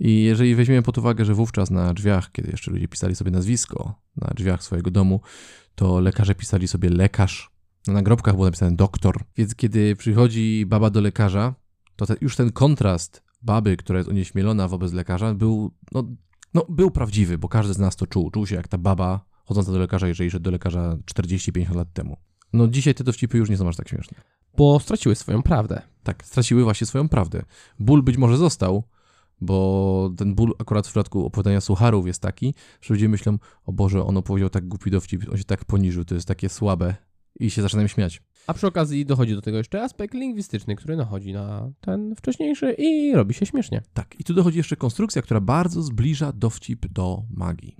I 0.00 0.22
jeżeli 0.22 0.54
weźmiemy 0.54 0.82
pod 0.82 0.98
uwagę, 0.98 1.24
że 1.24 1.34
wówczas 1.34 1.70
na 1.70 1.94
drzwiach, 1.94 2.32
kiedy 2.32 2.50
jeszcze 2.50 2.70
ludzie 2.70 2.88
pisali 2.88 3.16
sobie 3.16 3.30
nazwisko 3.30 3.94
na 4.16 4.34
drzwiach 4.34 4.62
swojego 4.62 4.90
domu, 4.90 5.20
to 5.74 6.00
lekarze 6.00 6.34
pisali 6.34 6.68
sobie 6.68 6.90
lekarz. 6.90 7.50
Na 7.86 7.92
nagrobkach 7.92 8.34
było 8.34 8.46
napisane 8.46 8.76
doktor. 8.76 9.24
Więc 9.36 9.54
kiedy 9.54 9.96
przychodzi 9.96 10.64
baba 10.66 10.90
do 10.90 11.00
lekarza, 11.00 11.54
to 11.96 12.06
te, 12.06 12.16
już 12.20 12.36
ten 12.36 12.52
kontrast 12.52 13.22
baby, 13.42 13.76
która 13.76 13.98
jest 13.98 14.10
onieśmielona 14.10 14.68
wobec 14.68 14.92
lekarza, 14.92 15.34
był, 15.34 15.74
no, 15.92 16.04
no, 16.54 16.66
był 16.68 16.90
prawdziwy, 16.90 17.38
bo 17.38 17.48
każdy 17.48 17.74
z 17.74 17.78
nas 17.78 17.96
to 17.96 18.06
czuł. 18.06 18.30
Czuł 18.30 18.46
się 18.46 18.56
jak 18.56 18.68
ta 18.68 18.78
baba 18.78 19.24
chodząca 19.44 19.72
do 19.72 19.78
lekarza, 19.78 20.08
jeżeli 20.08 20.30
szedł 20.30 20.42
do 20.42 20.50
lekarza 20.50 20.96
40-50 21.14 21.76
lat 21.76 21.92
temu. 21.92 22.16
No 22.54 22.68
dzisiaj 22.68 22.94
te 22.94 23.04
dowcipy 23.04 23.38
już 23.38 23.50
nie 23.50 23.56
są 23.56 23.68
aż 23.68 23.76
tak 23.76 23.88
śmieszne. 23.88 24.18
Bo 24.56 24.80
straciły 24.80 25.14
swoją 25.14 25.42
prawdę. 25.42 25.82
Tak, 26.02 26.24
straciły 26.24 26.64
właśnie 26.64 26.86
swoją 26.86 27.08
prawdę. 27.08 27.42
Ból 27.78 28.02
być 28.02 28.16
może 28.16 28.36
został, 28.36 28.82
bo 29.40 30.10
ten 30.16 30.34
ból 30.34 30.54
akurat 30.58 30.86
w 30.86 30.90
przypadku 30.90 31.26
opowiadania 31.26 31.60
sucharów 31.60 32.06
jest 32.06 32.22
taki, 32.22 32.54
że 32.80 32.94
ludzie 32.94 33.08
myślą, 33.08 33.38
o 33.66 33.72
Boże, 33.72 34.04
on 34.04 34.16
opowiedział 34.16 34.50
tak 34.50 34.68
głupi 34.68 34.90
dowcip, 34.90 35.28
on 35.30 35.36
się 35.38 35.44
tak 35.44 35.64
poniżył, 35.64 36.04
to 36.04 36.14
jest 36.14 36.28
takie 36.28 36.48
słabe 36.48 36.94
i 37.40 37.50
się 37.50 37.62
zaczynają 37.62 37.88
śmiać. 37.88 38.22
A 38.46 38.54
przy 38.54 38.66
okazji 38.66 39.06
dochodzi 39.06 39.34
do 39.34 39.42
tego 39.42 39.58
jeszcze 39.58 39.82
aspekt 39.82 40.14
lingwistyczny, 40.14 40.76
który 40.76 40.96
nachodzi 40.96 41.32
na 41.32 41.70
ten 41.80 42.14
wcześniejszy 42.16 42.72
i 42.78 43.14
robi 43.14 43.34
się 43.34 43.46
śmiesznie. 43.46 43.82
Tak, 43.94 44.20
i 44.20 44.24
tu 44.24 44.34
dochodzi 44.34 44.58
jeszcze 44.58 44.76
konstrukcja, 44.76 45.22
która 45.22 45.40
bardzo 45.40 45.82
zbliża 45.82 46.32
dowcip 46.32 46.86
do 46.86 47.22
magii. 47.30 47.76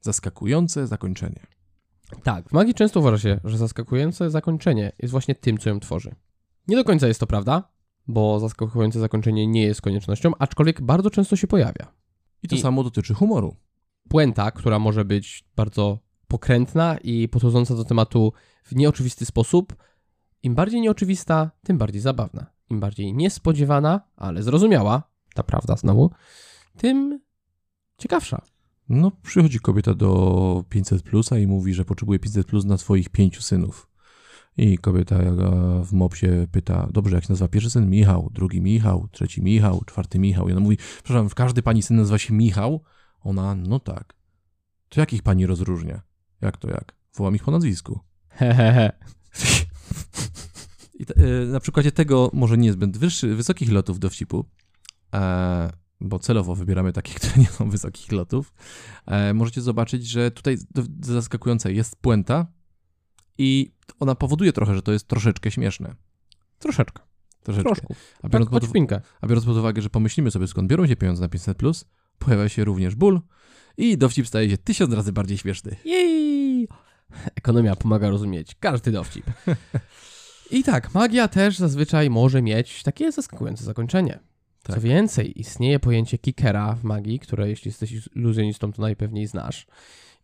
Zaskakujące 0.00 0.86
zakończenie. 0.86 1.59
Tak, 2.22 2.48
w 2.48 2.52
magii 2.52 2.74
często 2.74 3.00
uważa 3.00 3.18
się, 3.18 3.40
że 3.44 3.58
zaskakujące 3.58 4.30
zakończenie 4.30 4.92
jest 4.98 5.12
właśnie 5.12 5.34
tym, 5.34 5.58
co 5.58 5.68
ją 5.68 5.80
tworzy. 5.80 6.14
Nie 6.68 6.76
do 6.76 6.84
końca 6.84 7.08
jest 7.08 7.20
to 7.20 7.26
prawda, 7.26 7.68
bo 8.06 8.40
zaskakujące 8.40 9.00
zakończenie 9.00 9.46
nie 9.46 9.62
jest 9.62 9.82
koniecznością, 9.82 10.32
aczkolwiek 10.38 10.82
bardzo 10.82 11.10
często 11.10 11.36
się 11.36 11.46
pojawia. 11.46 11.92
I 12.42 12.48
to 12.48 12.56
I- 12.56 12.60
samo 12.60 12.84
dotyczy 12.84 13.14
humoru. 13.14 13.56
Puenta, 14.08 14.50
która 14.50 14.78
może 14.78 15.04
być 15.04 15.44
bardzo 15.56 15.98
pokrętna 16.28 16.98
i 16.98 17.28
podchodząca 17.28 17.74
do 17.74 17.84
tematu 17.84 18.32
w 18.64 18.76
nieoczywisty 18.76 19.26
sposób, 19.26 19.76
im 20.42 20.54
bardziej 20.54 20.80
nieoczywista, 20.80 21.50
tym 21.62 21.78
bardziej 21.78 22.00
zabawna. 22.00 22.46
Im 22.70 22.80
bardziej 22.80 23.14
niespodziewana, 23.14 24.00
ale 24.16 24.42
zrozumiała, 24.42 25.02
ta 25.34 25.42
prawda 25.42 25.76
znowu, 25.76 26.10
tym 26.76 27.20
ciekawsza. 27.98 28.42
No, 28.90 29.10
przychodzi 29.22 29.60
kobieta 29.60 29.94
do 29.94 30.64
500 30.68 31.02
plusa 31.02 31.38
i 31.38 31.46
mówi, 31.46 31.74
że 31.74 31.84
potrzebuje 31.84 32.18
500 32.18 32.46
plus 32.46 32.64
na 32.64 32.78
swoich 32.78 33.08
pięciu 33.08 33.42
synów. 33.42 33.88
I 34.56 34.78
kobieta 34.78 35.16
e, 35.16 35.34
w 35.84 35.92
mopsie 35.92 36.46
pyta, 36.52 36.88
dobrze, 36.92 37.14
jak 37.14 37.24
się 37.24 37.32
nazywa 37.32 37.48
pierwszy 37.48 37.70
syn? 37.70 37.90
Michał, 37.90 38.30
drugi 38.32 38.60
Michał, 38.60 39.08
trzeci 39.12 39.42
Michał, 39.42 39.82
czwarty 39.86 40.18
Michał. 40.18 40.48
I 40.48 40.52
ona 40.52 40.60
mówi, 40.60 40.76
przepraszam, 40.76 41.28
każdy 41.28 41.62
pani 41.62 41.82
syn 41.82 41.96
nazywa 41.96 42.18
się 42.18 42.34
Michał? 42.34 42.82
Ona, 43.20 43.54
no 43.54 43.80
tak. 43.80 44.14
To 44.88 45.00
jakich 45.00 45.22
pani 45.22 45.46
rozróżnia? 45.46 46.02
Jak 46.40 46.56
to 46.56 46.68
jak? 46.68 46.96
Wołam 47.16 47.34
ich 47.34 47.44
po 47.44 47.50
nazwisku. 47.50 48.00
Hehehe. 48.28 48.92
Na 51.46 51.60
przykładzie 51.60 51.92
tego 51.92 52.30
może 52.32 52.58
niezbyt 52.58 52.98
wysokich 53.22 53.72
lotów 53.72 53.98
dowcipu, 53.98 54.44
e, 55.14 55.70
bo 56.00 56.18
celowo 56.18 56.54
wybieramy 56.54 56.92
takie, 56.92 57.14
które 57.18 57.32
nie 57.36 57.46
są 57.46 57.70
wysokich 57.70 58.12
lotów, 58.12 58.52
e, 59.06 59.34
możecie 59.34 59.60
zobaczyć, 59.60 60.06
że 60.06 60.30
tutaj 60.30 60.58
do, 60.70 60.82
zaskakująca 61.00 61.70
jest 61.70 61.96
puenta 61.96 62.46
i 63.38 63.72
ona 64.00 64.14
powoduje 64.14 64.52
trochę, 64.52 64.74
że 64.74 64.82
to 64.82 64.92
jest 64.92 65.08
troszeczkę 65.08 65.50
śmieszne. 65.50 65.94
Troszeczkę. 66.58 67.02
Troszeczkę. 67.42 67.74
Troszkę. 67.74 67.94
A 68.18 68.22
Tak, 68.22 68.30
biorąc, 68.32 68.50
choć 68.50 68.62
pod, 68.62 69.02
a 69.20 69.26
biorąc 69.26 69.46
pod 69.46 69.56
uwagę, 69.56 69.82
że 69.82 69.90
pomyślimy 69.90 70.30
sobie, 70.30 70.46
skąd 70.46 70.68
biorą 70.68 70.86
się 70.86 70.96
pieniądze 70.96 71.22
na 71.22 71.28
500+, 71.28 71.84
pojawia 72.18 72.48
się 72.48 72.64
również 72.64 72.94
ból 72.94 73.20
i 73.76 73.98
dowcip 73.98 74.26
staje 74.26 74.50
się 74.50 74.58
tysiąc 74.58 74.94
razy 74.94 75.12
bardziej 75.12 75.38
śmieszny. 75.38 75.76
Jej! 75.84 76.68
Ekonomia 77.34 77.76
pomaga 77.76 78.10
rozumieć 78.10 78.56
każdy 78.60 78.92
dowcip. 78.92 79.24
I 80.50 80.64
tak, 80.64 80.94
magia 80.94 81.28
też 81.28 81.58
zazwyczaj 81.58 82.10
może 82.10 82.42
mieć 82.42 82.82
takie 82.82 83.12
zaskakujące 83.12 83.64
zakończenie. 83.64 84.29
Tak. 84.62 84.76
Co 84.76 84.82
więcej, 84.82 85.40
istnieje 85.40 85.78
pojęcie 85.80 86.18
kickera 86.18 86.74
w 86.74 86.84
magii, 86.84 87.18
które 87.18 87.48
jeśli 87.48 87.68
jesteś 87.68 88.08
iluzjonistą, 88.16 88.72
to 88.72 88.82
najpewniej 88.82 89.26
znasz. 89.26 89.66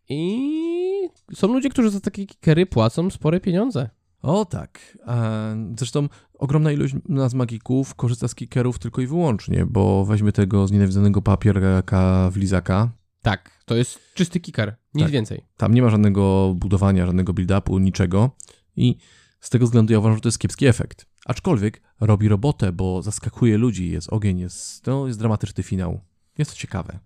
I 0.09 1.09
są 1.35 1.49
ludzie, 1.49 1.69
którzy 1.69 1.91
za 1.91 2.01
takie 2.01 2.27
kickery 2.27 2.67
płacą 2.67 3.11
spore 3.11 3.41
pieniądze. 3.41 3.91
O 4.23 4.45
tak. 4.45 4.99
E, 5.07 5.73
Zresztą 5.79 6.09
ogromna 6.39 6.73
ilość 6.73 6.95
nas 7.09 7.35
magików 7.35 7.95
korzysta 7.95 8.29
z 8.29 8.35
kickerów 8.35 8.79
tylko 8.79 9.03
i 9.03 9.07
wyłącznie, 9.07 9.67
bo 9.67 10.05
weźmy 10.05 10.33
tego 10.33 10.67
znienawidzonego 10.67 11.23
papierka 11.23 12.31
w 12.33 12.37
lizaka. 12.37 12.91
Tak, 13.23 13.51
to 13.65 13.77
jest 13.77 13.99
czysty 14.15 14.41
kicker, 14.41 14.77
nic 14.95 15.05
Tak. 15.05 15.13
więcej. 15.13 15.45
Tam 15.57 15.75
nie 15.75 15.83
ma 15.83 15.91
żadnego 15.91 16.55
budowania, 16.57 17.07
żadnego 17.07 17.33
build-upu, 17.33 17.81
niczego. 17.81 18.31
I 18.77 18.97
z 19.41 19.51
tego 19.51 19.65
względu 19.67 19.93
ja 19.93 19.99
uważam, 19.99 20.17
że 20.17 20.21
to 20.21 20.29
jest 20.29 20.39
kiepski 20.39 20.67
efekt. 20.67 21.07
Aczkolwiek 21.27 21.83
robi 22.01 22.29
robotę, 22.29 22.73
bo 22.73 23.03
zaskakuje 23.03 23.59
ludzi, 23.59 23.91
jest 23.91 24.13
ogień, 24.13 24.39
jest, 24.39 24.87
no, 24.87 25.07
jest 25.07 25.19
dramatyczny 25.19 25.63
finał. 25.63 26.01
Jest 26.39 26.51
to 26.51 26.57
ciekawe. 26.57 26.99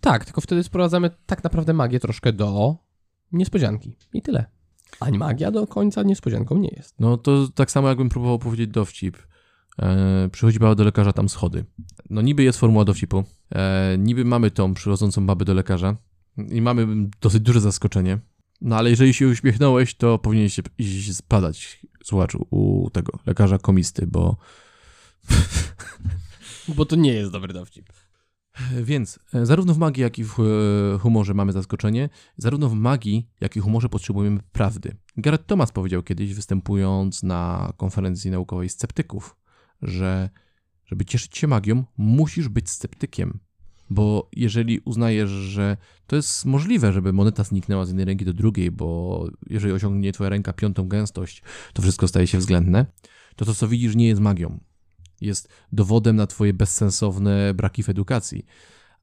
Tak, 0.00 0.24
tylko 0.24 0.40
wtedy 0.40 0.62
sprowadzamy 0.62 1.10
tak 1.26 1.44
naprawdę 1.44 1.72
magię 1.72 2.00
troszkę 2.00 2.32
do 2.32 2.76
niespodzianki. 3.32 3.96
I 4.12 4.22
tyle. 4.22 4.44
A 5.00 5.10
magia 5.10 5.50
do 5.50 5.66
końca 5.66 6.02
niespodzianką 6.02 6.58
nie 6.58 6.70
jest. 6.76 6.94
No 7.00 7.16
to 7.16 7.48
tak 7.54 7.70
samo 7.70 7.88
jakbym 7.88 8.08
próbował 8.08 8.38
powiedzieć 8.38 8.70
dowcip. 8.70 9.18
E, 9.78 10.28
przychodzi 10.32 10.58
baba 10.58 10.74
do 10.74 10.84
lekarza, 10.84 11.12
tam 11.12 11.28
schody. 11.28 11.64
No 12.10 12.22
niby 12.22 12.42
jest 12.42 12.58
formuła 12.58 12.84
dowcipu. 12.84 13.24
E, 13.54 13.96
niby 13.98 14.24
mamy 14.24 14.50
tą 14.50 14.74
przychodzącą 14.74 15.26
babę 15.26 15.44
do 15.44 15.54
lekarza 15.54 15.96
i 16.50 16.62
mamy 16.62 17.10
dosyć 17.20 17.40
duże 17.40 17.60
zaskoczenie. 17.60 18.18
No 18.60 18.76
ale 18.76 18.90
jeżeli 18.90 19.14
się 19.14 19.28
uśmiechnąłeś, 19.28 19.94
to 19.94 20.18
powinieneś 20.18 20.54
się 20.54 20.62
iść 20.78 21.16
spadać, 21.16 21.86
słuchaczu, 22.04 22.46
u 22.50 22.90
tego 22.90 23.18
lekarza 23.26 23.58
komisty, 23.58 24.06
bo... 24.06 24.36
Bo 26.76 26.86
to 26.86 26.96
nie 26.96 27.12
jest 27.14 27.32
dobry 27.32 27.52
dowcip. 27.52 27.92
Więc 28.82 29.18
e, 29.34 29.46
zarówno 29.46 29.74
w 29.74 29.78
magii, 29.78 30.02
jak 30.02 30.18
i 30.18 30.24
w 30.24 30.36
e, 30.40 30.98
humorze 30.98 31.34
mamy 31.34 31.52
zaskoczenie. 31.52 32.08
Zarówno 32.36 32.68
w 32.68 32.74
magii, 32.74 33.28
jak 33.40 33.56
i 33.56 33.60
humorze 33.60 33.88
potrzebujemy 33.88 34.40
prawdy. 34.52 34.96
Gareth 35.16 35.46
Thomas 35.46 35.72
powiedział 35.72 36.02
kiedyś, 36.02 36.34
występując 36.34 37.22
na 37.22 37.72
konferencji 37.76 38.30
naukowej 38.30 38.68
sceptyków, 38.68 39.36
że 39.82 40.30
żeby 40.84 41.04
cieszyć 41.04 41.38
się 41.38 41.46
magią, 41.46 41.84
musisz 41.96 42.48
być 42.48 42.70
sceptykiem. 42.70 43.40
Bo 43.92 44.30
jeżeli 44.36 44.80
uznajesz, 44.84 45.30
że 45.30 45.76
to 46.06 46.16
jest 46.16 46.44
możliwe, 46.44 46.92
żeby 46.92 47.12
moneta 47.12 47.44
zniknęła 47.44 47.84
z 47.84 47.88
jednej 47.88 48.04
ręki 48.04 48.24
do 48.24 48.32
drugiej, 48.32 48.70
bo 48.70 49.26
jeżeli 49.50 49.72
osiągnie 49.74 50.12
twoja 50.12 50.30
ręka 50.30 50.52
piątą 50.52 50.88
gęstość, 50.88 51.42
to 51.72 51.82
wszystko 51.82 52.08
staje 52.08 52.26
się 52.26 52.38
względne, 52.38 52.86
to 53.36 53.44
to, 53.44 53.54
co 53.54 53.68
widzisz, 53.68 53.96
nie 53.96 54.08
jest 54.08 54.20
magią. 54.20 54.60
Jest 55.20 55.48
dowodem 55.72 56.16
na 56.16 56.26
twoje 56.26 56.54
bezsensowne 56.54 57.54
braki 57.54 57.82
w 57.82 57.88
edukacji. 57.88 58.46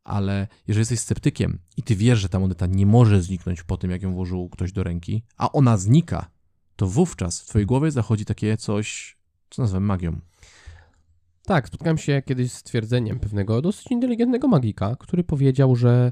Ale 0.03 0.47
jeżeli 0.67 0.81
jesteś 0.81 0.99
sceptykiem 0.99 1.59
i 1.77 1.83
ty 1.83 1.95
wiesz, 1.95 2.19
że 2.19 2.29
ta 2.29 2.39
moneta 2.39 2.65
nie 2.65 2.85
może 2.85 3.21
zniknąć 3.21 3.63
po 3.63 3.77
tym, 3.77 3.91
jak 3.91 4.03
ją 4.03 4.13
włożył 4.13 4.49
ktoś 4.49 4.71
do 4.71 4.83
ręki, 4.83 5.23
a 5.37 5.51
ona 5.51 5.77
znika, 5.77 6.31
to 6.75 6.87
wówczas 6.87 7.41
w 7.41 7.45
twojej 7.45 7.65
głowie 7.65 7.91
zachodzi 7.91 8.25
takie 8.25 8.57
coś, 8.57 9.17
co 9.49 9.61
nazywam 9.61 9.83
magią. 9.83 10.19
Tak, 11.49 11.67
spotkałem 11.67 11.97
się 11.97 12.21
kiedyś 12.25 12.51
z 12.51 12.63
twierdzeniem 12.63 13.19
pewnego 13.19 13.61
dosyć 13.61 13.91
inteligentnego 13.91 14.47
magika, 14.47 14.95
który 14.99 15.23
powiedział, 15.23 15.75
że 15.75 16.11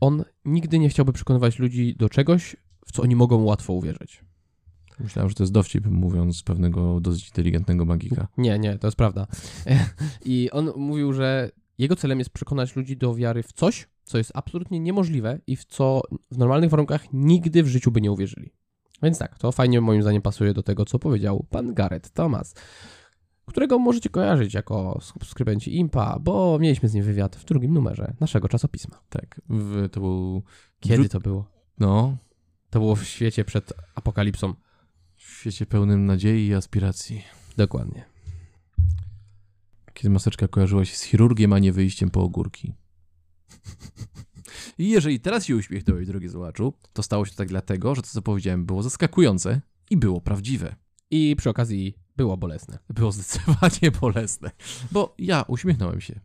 on 0.00 0.24
nigdy 0.44 0.78
nie 0.78 0.88
chciałby 0.88 1.12
przekonywać 1.12 1.58
ludzi 1.58 1.96
do 1.96 2.08
czegoś, 2.08 2.56
w 2.86 2.92
co 2.92 3.02
oni 3.02 3.16
mogą 3.16 3.44
łatwo 3.44 3.72
uwierzyć. 3.72 4.24
Myślałem, 5.00 5.28
że 5.28 5.34
to 5.34 5.42
jest 5.42 5.52
dowcip, 5.52 5.86
mówiąc 5.86 6.42
pewnego 6.42 7.00
dosyć 7.00 7.28
inteligentnego 7.28 7.84
magika. 7.84 8.28
Nie, 8.38 8.58
nie, 8.58 8.78
to 8.78 8.86
jest 8.86 8.96
prawda. 8.96 9.26
I 10.24 10.50
on 10.50 10.72
mówił, 10.76 11.12
że 11.12 11.50
jego 11.78 11.96
celem 11.96 12.18
jest 12.18 12.30
przekonać 12.30 12.76
ludzi 12.76 12.96
do 12.96 13.14
wiary 13.14 13.42
w 13.42 13.52
coś, 13.52 13.88
co 14.04 14.18
jest 14.18 14.32
absolutnie 14.34 14.80
niemożliwe 14.80 15.38
i 15.46 15.56
w 15.56 15.64
co 15.64 16.02
w 16.30 16.38
normalnych 16.38 16.70
warunkach 16.70 17.12
nigdy 17.12 17.62
w 17.62 17.68
życiu 17.68 17.90
by 17.90 18.00
nie 18.00 18.12
uwierzyli. 18.12 18.52
Więc 19.02 19.18
tak, 19.18 19.38
to 19.38 19.52
fajnie 19.52 19.80
moim 19.80 20.02
zdaniem 20.02 20.22
pasuje 20.22 20.54
do 20.54 20.62
tego, 20.62 20.84
co 20.84 20.98
powiedział 20.98 21.46
pan 21.50 21.74
Gareth 21.74 22.10
Thomas, 22.10 22.54
którego 23.48 23.78
możecie 23.78 24.08
kojarzyć 24.10 24.54
jako 24.54 24.98
subskrybenci 25.02 25.76
Impa, 25.76 26.18
bo 26.18 26.58
mieliśmy 26.60 26.88
z 26.88 26.94
nim 26.94 27.04
wywiad 27.04 27.36
w 27.36 27.44
drugim 27.44 27.74
numerze 27.74 28.14
naszego 28.20 28.48
czasopisma. 28.48 29.00
Tak, 29.08 29.40
w, 29.48 29.88
to 29.92 30.00
był... 30.00 30.42
Kiedy 30.80 31.08
to 31.08 31.20
było? 31.20 31.50
No, 31.78 32.16
To 32.70 32.78
było 32.78 32.96
w 32.96 33.04
świecie 33.04 33.44
przed 33.44 33.72
apokalipsą. 33.94 34.54
w 35.16 35.22
świecie 35.22 35.66
pełnym 35.66 36.06
nadziei 36.06 36.46
i 36.46 36.54
aspiracji. 36.54 37.24
Dokładnie. 37.56 38.04
Kiedy 39.94 40.10
maseczka 40.10 40.48
kojarzyła 40.48 40.84
się 40.84 40.96
z 40.96 41.02
chirurgiem, 41.02 41.52
a 41.52 41.58
nie 41.58 41.72
wyjściem 41.72 42.10
po 42.10 42.22
ogórki. 42.22 42.74
I 44.78 44.88
jeżeli 44.90 45.20
teraz 45.20 45.44
się 45.44 45.56
uśmiechnąłeś, 45.56 46.06
drogi 46.06 46.28
słuchaczu, 46.28 46.72
to 46.92 47.02
stało 47.02 47.26
się 47.26 47.34
tak 47.34 47.48
dlatego, 47.48 47.94
że 47.94 48.02
to, 48.02 48.08
co 48.08 48.22
powiedziałem, 48.22 48.66
było 48.66 48.82
zaskakujące 48.82 49.60
i 49.90 49.96
było 49.96 50.20
prawdziwe. 50.20 50.76
I 51.10 51.36
przy 51.36 51.50
okazji 51.50 51.94
było 52.16 52.36
bolesne. 52.36 52.78
Było 52.90 53.12
zdecydowanie 53.12 53.90
bolesne, 54.00 54.50
bo 54.92 55.14
ja 55.18 55.44
uśmiechnąłem 55.48 56.00
się. 56.00 56.20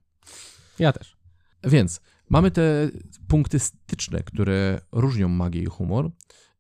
Ja 0.79 0.91
też. 0.91 1.17
Więc 1.63 2.01
mamy 2.29 2.51
te 2.51 2.89
punkty 3.27 3.59
styczne, 3.59 4.23
które 4.23 4.81
różnią 4.91 5.29
magię 5.29 5.61
i 5.61 5.65
humor. 5.65 6.11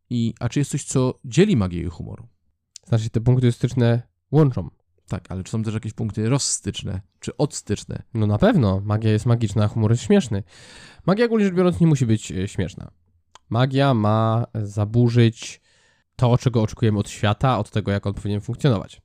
I, 0.09 0.33
a 0.39 0.49
czy 0.49 0.59
jest 0.59 0.71
coś, 0.71 0.83
co 0.83 1.19
dzieli 1.25 1.57
magię 1.57 1.81
i 1.81 1.85
humor? 1.85 2.23
Znaczy 2.87 3.09
te 3.09 3.21
punkty 3.21 3.51
styczne 3.51 4.01
łączą. 4.31 4.69
Tak, 5.07 5.31
ale 5.31 5.43
czy 5.43 5.51
są 5.51 5.63
też 5.63 5.73
jakieś 5.73 5.93
punkty 5.93 6.29
rozstyczne, 6.29 7.01
czy 7.19 7.37
odstyczne? 7.37 8.03
No 8.13 8.27
na 8.27 8.37
pewno, 8.37 8.81
magia 8.85 9.11
jest 9.11 9.25
magiczna, 9.25 9.63
a 9.63 9.67
humor 9.67 9.91
jest 9.91 10.03
śmieszny. 10.03 10.43
Magia 11.05 11.25
ogólnie 11.25 11.45
rzecz 11.45 11.55
biorąc 11.55 11.79
nie 11.79 11.87
musi 11.87 12.05
być 12.05 12.31
e, 12.31 12.47
śmieszna. 12.47 12.91
Magia 13.49 13.93
ma 13.93 14.45
zaburzyć 14.63 15.61
to, 16.15 16.37
czego 16.37 16.61
oczekujemy 16.61 16.99
od 16.99 17.09
świata, 17.09 17.59
od 17.59 17.69
tego, 17.69 17.91
jak 17.91 18.07
on 18.07 18.13
powinien 18.13 18.41
funkcjonować. 18.41 19.01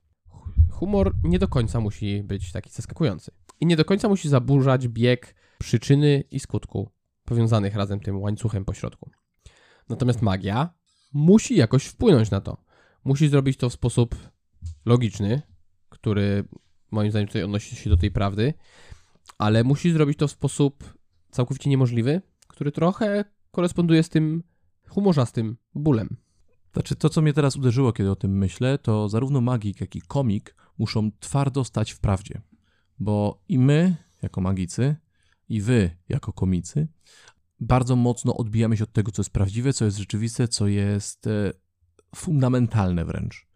Humor 0.71 1.15
nie 1.25 1.39
do 1.39 1.49
końca 1.49 1.81
musi 1.81 2.23
być 2.23 2.53
taki 2.53 2.71
zaskakujący. 2.71 3.31
I 3.61 3.67
nie 3.67 3.77
do 3.77 3.85
końca 3.85 4.09
musi 4.09 4.29
zaburzać 4.29 4.89
bieg 4.89 5.35
przyczyny 5.59 6.25
i 6.31 6.41
skutku 6.41 6.91
powiązanych 7.25 7.75
razem 7.75 8.01
tym 8.01 8.21
łańcuchem 8.21 8.65
pośrodku. 8.65 9.11
Natomiast 9.89 10.23
magia 10.23 10.75
musi 11.13 11.57
jakoś 11.57 11.85
wpłynąć 11.85 12.31
na 12.31 12.41
to. 12.41 12.57
Musi 13.05 13.29
zrobić 13.29 13.57
to 13.57 13.71
w 13.71 13.73
sposób 13.73 14.17
logiczny, 14.85 15.43
który 15.89 16.49
moim 16.91 17.11
zdaniem 17.11 17.27
tutaj 17.27 17.43
odnosi 17.43 17.77
się 17.77 17.91
do 17.91 17.97
tej 17.97 18.11
prawdy, 18.11 18.55
ale 19.39 19.65
musi 19.65 19.93
zrobić 19.93 20.19
to 20.19 20.29
w 20.29 20.31
sposób 20.31 20.99
całkowicie 21.31 21.71
niemożliwy, 21.71 22.23
który 22.49 22.73
trochę 22.73 23.25
koresponduje 23.51 24.03
z 24.03 24.09
tym 24.09 24.43
humorzastym 24.89 25.57
bólem. 25.75 26.17
Znaczy, 26.73 26.97
to, 26.97 27.09
co 27.09 27.23
mnie 27.23 27.33
teraz 27.33 27.57
uderzyło, 27.57 27.93
kiedy 27.93 28.11
o 28.11 28.17
tym 28.17 28.39
myślę, 28.39 28.79
to 28.79 29.09
zarówno 29.09 29.41
magik, 29.41 29.81
jak 29.81 29.97
i 29.97 30.03
komik 30.03 30.55
muszą 30.79 31.11
twardo 31.21 31.65
stać 31.65 31.91
w 31.91 32.01
prawdzie. 32.01 32.41
Bo 32.99 33.43
i 33.49 33.59
my, 33.59 33.97
jako 34.23 34.41
magicy, 34.41 34.97
i 35.49 35.61
wy, 35.61 35.91
jako 36.09 36.33
komicy, 36.33 36.89
bardzo 37.61 37.97
mocno 37.97 38.37
odbijamy 38.37 38.77
się 38.77 38.85
od 38.85 38.93
tego, 38.93 39.13
co 39.13 39.23
jest 39.23 39.31
prawdziwe, 39.31 39.73
co 39.73 39.85
jest 39.85 39.99
rzeczywiste, 39.99 40.49
co 40.49 40.67
jest 40.67 41.27
e, 41.27 41.53
fundamentalne 42.17 43.05
wręcz. 43.05 43.47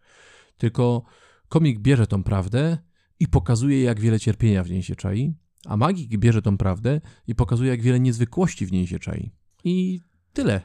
Tylko 0.57 1.03
komik 1.49 1.79
bierze 1.79 2.07
tą 2.07 2.23
prawdę 2.23 2.77
i 3.19 3.27
pokazuje, 3.27 3.81
jak 3.81 3.99
wiele 3.99 4.19
cierpienia 4.19 4.63
w 4.63 4.69
niej 4.69 4.83
się 4.83 4.95
czai, 4.95 5.35
a 5.65 5.77
magik 5.77 6.17
bierze 6.17 6.41
tą 6.41 6.57
prawdę 6.57 7.01
i 7.27 7.35
pokazuje, 7.35 7.69
jak 7.69 7.81
wiele 7.81 7.99
niezwykłości 7.99 8.65
w 8.65 8.71
niej 8.71 8.87
się 8.87 8.99
czai. 8.99 9.31
I 9.63 9.99
tyle. 10.33 10.61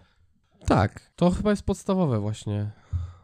Tak, 0.66 1.10
to 1.16 1.30
chyba 1.30 1.50
jest 1.50 1.62
podstawowe 1.62 2.20
właśnie. 2.20 2.70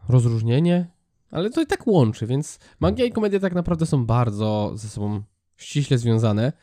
Rozróżnienie, 0.09 0.91
ale 1.31 1.49
to 1.49 1.61
i 1.61 1.65
tak 1.65 1.87
łączy, 1.87 2.27
więc 2.27 2.59
magia 2.79 3.05
i 3.05 3.11
komedia 3.11 3.39
tak 3.39 3.55
naprawdę 3.55 3.85
są 3.85 4.05
bardzo 4.05 4.71
ze 4.75 4.89
sobą 4.89 5.23
ściśle 5.57 5.97
związane. 5.97 6.53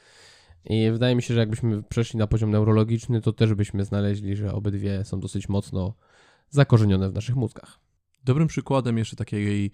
I 0.65 0.91
wydaje 0.93 1.17
mi 1.17 1.23
się, 1.23 1.35
że 1.35 1.41
jakbyśmy 1.41 1.83
przeszli 1.83 2.19
na 2.19 2.27
poziom 2.27 2.51
neurologiczny, 2.51 3.21
to 3.21 3.33
też 3.33 3.55
byśmy 3.55 3.85
znaleźli, 3.85 4.37
że 4.37 4.53
obydwie 4.53 5.05
są 5.05 5.21
dosyć 5.21 5.49
mocno 5.49 5.95
zakorzenione 6.49 7.11
w 7.11 7.15
naszych 7.15 7.37
mózgach. 7.37 7.79
Dobrym 8.25 8.49
przykładem 8.49 8.99
jeszcze 8.99 9.17
takiej 9.17 9.73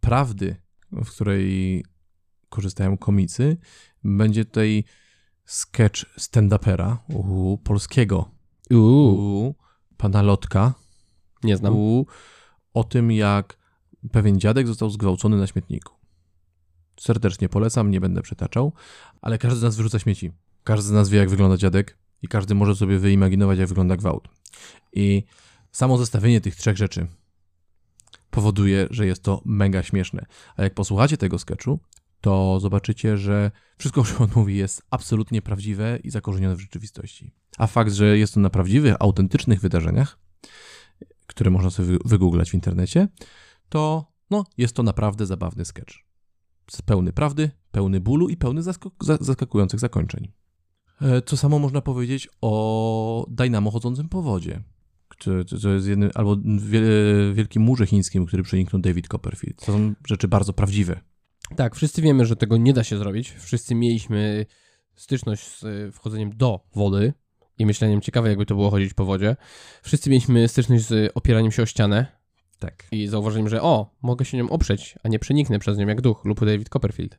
prawdy, 0.00 0.56
w 0.92 1.10
której 1.10 1.84
korzystają 2.48 2.98
komicy, 2.98 3.56
będzie 4.04 4.44
tutaj 4.44 4.84
sketch 5.44 6.18
stand-upera 6.18 6.96
polskiego, 7.64 8.30
Uuu, 8.70 9.48
u 9.48 9.54
pana 9.98 10.22
Lotka, 10.22 10.74
nie 11.44 11.56
znam. 11.56 11.76
u, 11.76 12.06
o 12.74 12.84
tym, 12.84 13.12
jak 13.12 13.58
pewien 14.12 14.40
dziadek 14.40 14.66
został 14.66 14.90
zgwałcony 14.90 15.36
na 15.36 15.46
śmietniku. 15.46 15.94
Serdecznie 17.00 17.48
polecam, 17.48 17.90
nie 17.90 18.00
będę 18.00 18.22
przytaczał, 18.22 18.72
ale 19.22 19.38
każdy 19.38 19.58
z 19.58 19.62
nas 19.62 19.76
wyrzuca 19.76 19.98
śmieci. 19.98 20.32
Każdy 20.64 20.88
z 20.88 20.92
nas 20.92 21.08
wie, 21.08 21.18
jak 21.18 21.30
wygląda 21.30 21.56
dziadek 21.56 21.98
i 22.22 22.28
każdy 22.28 22.54
może 22.54 22.76
sobie 22.76 22.98
wyimaginować, 22.98 23.58
jak 23.58 23.68
wygląda 23.68 23.96
gwałt. 23.96 24.28
I 24.92 25.24
samo 25.72 25.98
zestawienie 25.98 26.40
tych 26.40 26.56
trzech 26.56 26.76
rzeczy 26.76 27.06
powoduje, 28.30 28.86
że 28.90 29.06
jest 29.06 29.22
to 29.22 29.42
mega 29.44 29.82
śmieszne. 29.82 30.26
A 30.56 30.62
jak 30.62 30.74
posłuchacie 30.74 31.16
tego 31.16 31.38
sketchu, 31.38 31.78
to 32.20 32.60
zobaczycie, 32.60 33.16
że 33.18 33.50
wszystko, 33.78 34.00
o 34.00 34.04
czym 34.04 34.16
on 34.22 34.28
mówi, 34.36 34.56
jest 34.56 34.82
absolutnie 34.90 35.42
prawdziwe 35.42 35.98
i 36.04 36.10
zakorzenione 36.10 36.56
w 36.56 36.60
rzeczywistości. 36.60 37.34
A 37.58 37.66
fakt, 37.66 37.92
że 37.92 38.18
jest 38.18 38.34
to 38.34 38.40
na 38.40 38.50
prawdziwych, 38.50 38.94
autentycznych 39.00 39.60
wydarzeniach, 39.60 40.18
które 41.26 41.50
można 41.50 41.70
sobie 41.70 41.88
wy- 41.88 41.98
wygooglać 42.04 42.50
w 42.50 42.54
internecie, 42.54 43.08
to 43.68 44.12
no, 44.30 44.44
jest 44.58 44.74
to 44.76 44.82
naprawdę 44.82 45.26
zabawny 45.26 45.64
sketch. 45.64 45.94
Pełny 46.84 47.12
prawdy, 47.12 47.50
pełny 47.70 48.00
bólu 48.00 48.28
i 48.28 48.36
pełny 48.36 48.62
zaskakujących 49.20 49.80
zakończeń. 49.80 50.32
E, 51.00 51.22
To 51.22 51.36
samo 51.36 51.58
można 51.58 51.80
powiedzieć 51.80 52.28
o 52.40 53.26
Dynamo 53.30 53.70
chodzącym 53.70 54.08
po 54.08 54.22
wodzie. 54.22 54.62
To 55.62 55.68
jest 55.70 55.86
jednym, 55.86 56.10
albo 56.14 56.36
wie, 56.58 56.80
wielkim 57.34 57.62
murze 57.62 57.86
chińskim, 57.86 58.26
który 58.26 58.42
przeniknął 58.42 58.82
David 58.82 59.08
Copperfield. 59.08 59.60
To 59.66 59.72
są 59.72 59.94
rzeczy 60.06 60.28
bardzo 60.28 60.52
prawdziwe. 60.52 61.00
Tak, 61.56 61.76
wszyscy 61.76 62.02
wiemy, 62.02 62.26
że 62.26 62.36
tego 62.36 62.56
nie 62.56 62.72
da 62.72 62.84
się 62.84 62.98
zrobić. 62.98 63.30
Wszyscy 63.38 63.74
mieliśmy 63.74 64.46
styczność 64.94 65.42
z 65.42 65.62
y, 65.62 65.92
wchodzeniem 65.92 66.36
do 66.36 66.60
wody 66.74 67.12
i 67.58 67.66
myśleniem, 67.66 68.00
ciekawe 68.00 68.28
jakby 68.28 68.46
to 68.46 68.54
było 68.54 68.70
chodzić 68.70 68.94
po 68.94 69.04
wodzie. 69.04 69.36
Wszyscy 69.82 70.10
mieliśmy 70.10 70.48
styczność 70.48 70.84
z 70.84 71.12
opieraniem 71.14 71.52
się 71.52 71.62
o 71.62 71.66
ścianę 71.66 72.06
Tak. 72.58 72.86
i 72.92 73.06
zauważeniem, 73.06 73.48
że 73.48 73.62
o, 73.62 73.96
mogę 74.02 74.24
się 74.24 74.36
nią 74.36 74.50
oprzeć, 74.50 74.94
a 75.02 75.08
nie 75.08 75.18
przeniknę 75.18 75.58
przez 75.58 75.78
nią 75.78 75.86
jak 75.86 76.00
duch 76.00 76.24
lub 76.24 76.44
David 76.44 76.68
Copperfield. 76.68 77.18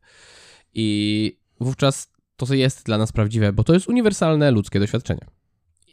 I 0.74 1.40
wówczas 1.60 2.12
to 2.36 2.54
jest 2.54 2.86
dla 2.86 2.98
nas 2.98 3.12
prawdziwe, 3.12 3.54
bo 3.54 3.64
to 3.64 3.74
jest 3.74 3.90
uniwersalne 3.90 4.52
ludzkie 4.52 4.80
doświadczenie. 4.80 5.26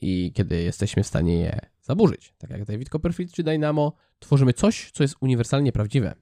I 0.00 0.32
kiedy 0.34 0.62
jesteśmy 0.62 1.02
w 1.02 1.06
stanie 1.06 1.38
je 1.38 1.60
zaburzyć, 1.82 2.34
tak 2.38 2.50
jak 2.50 2.64
David 2.64 2.88
Copperfield 2.88 3.32
czy 3.32 3.42
Dynamo, 3.42 3.92
tworzymy 4.18 4.52
coś, 4.52 4.90
co 4.90 5.04
jest 5.04 5.16
uniwersalnie 5.20 5.72
prawdziwe 5.72 6.14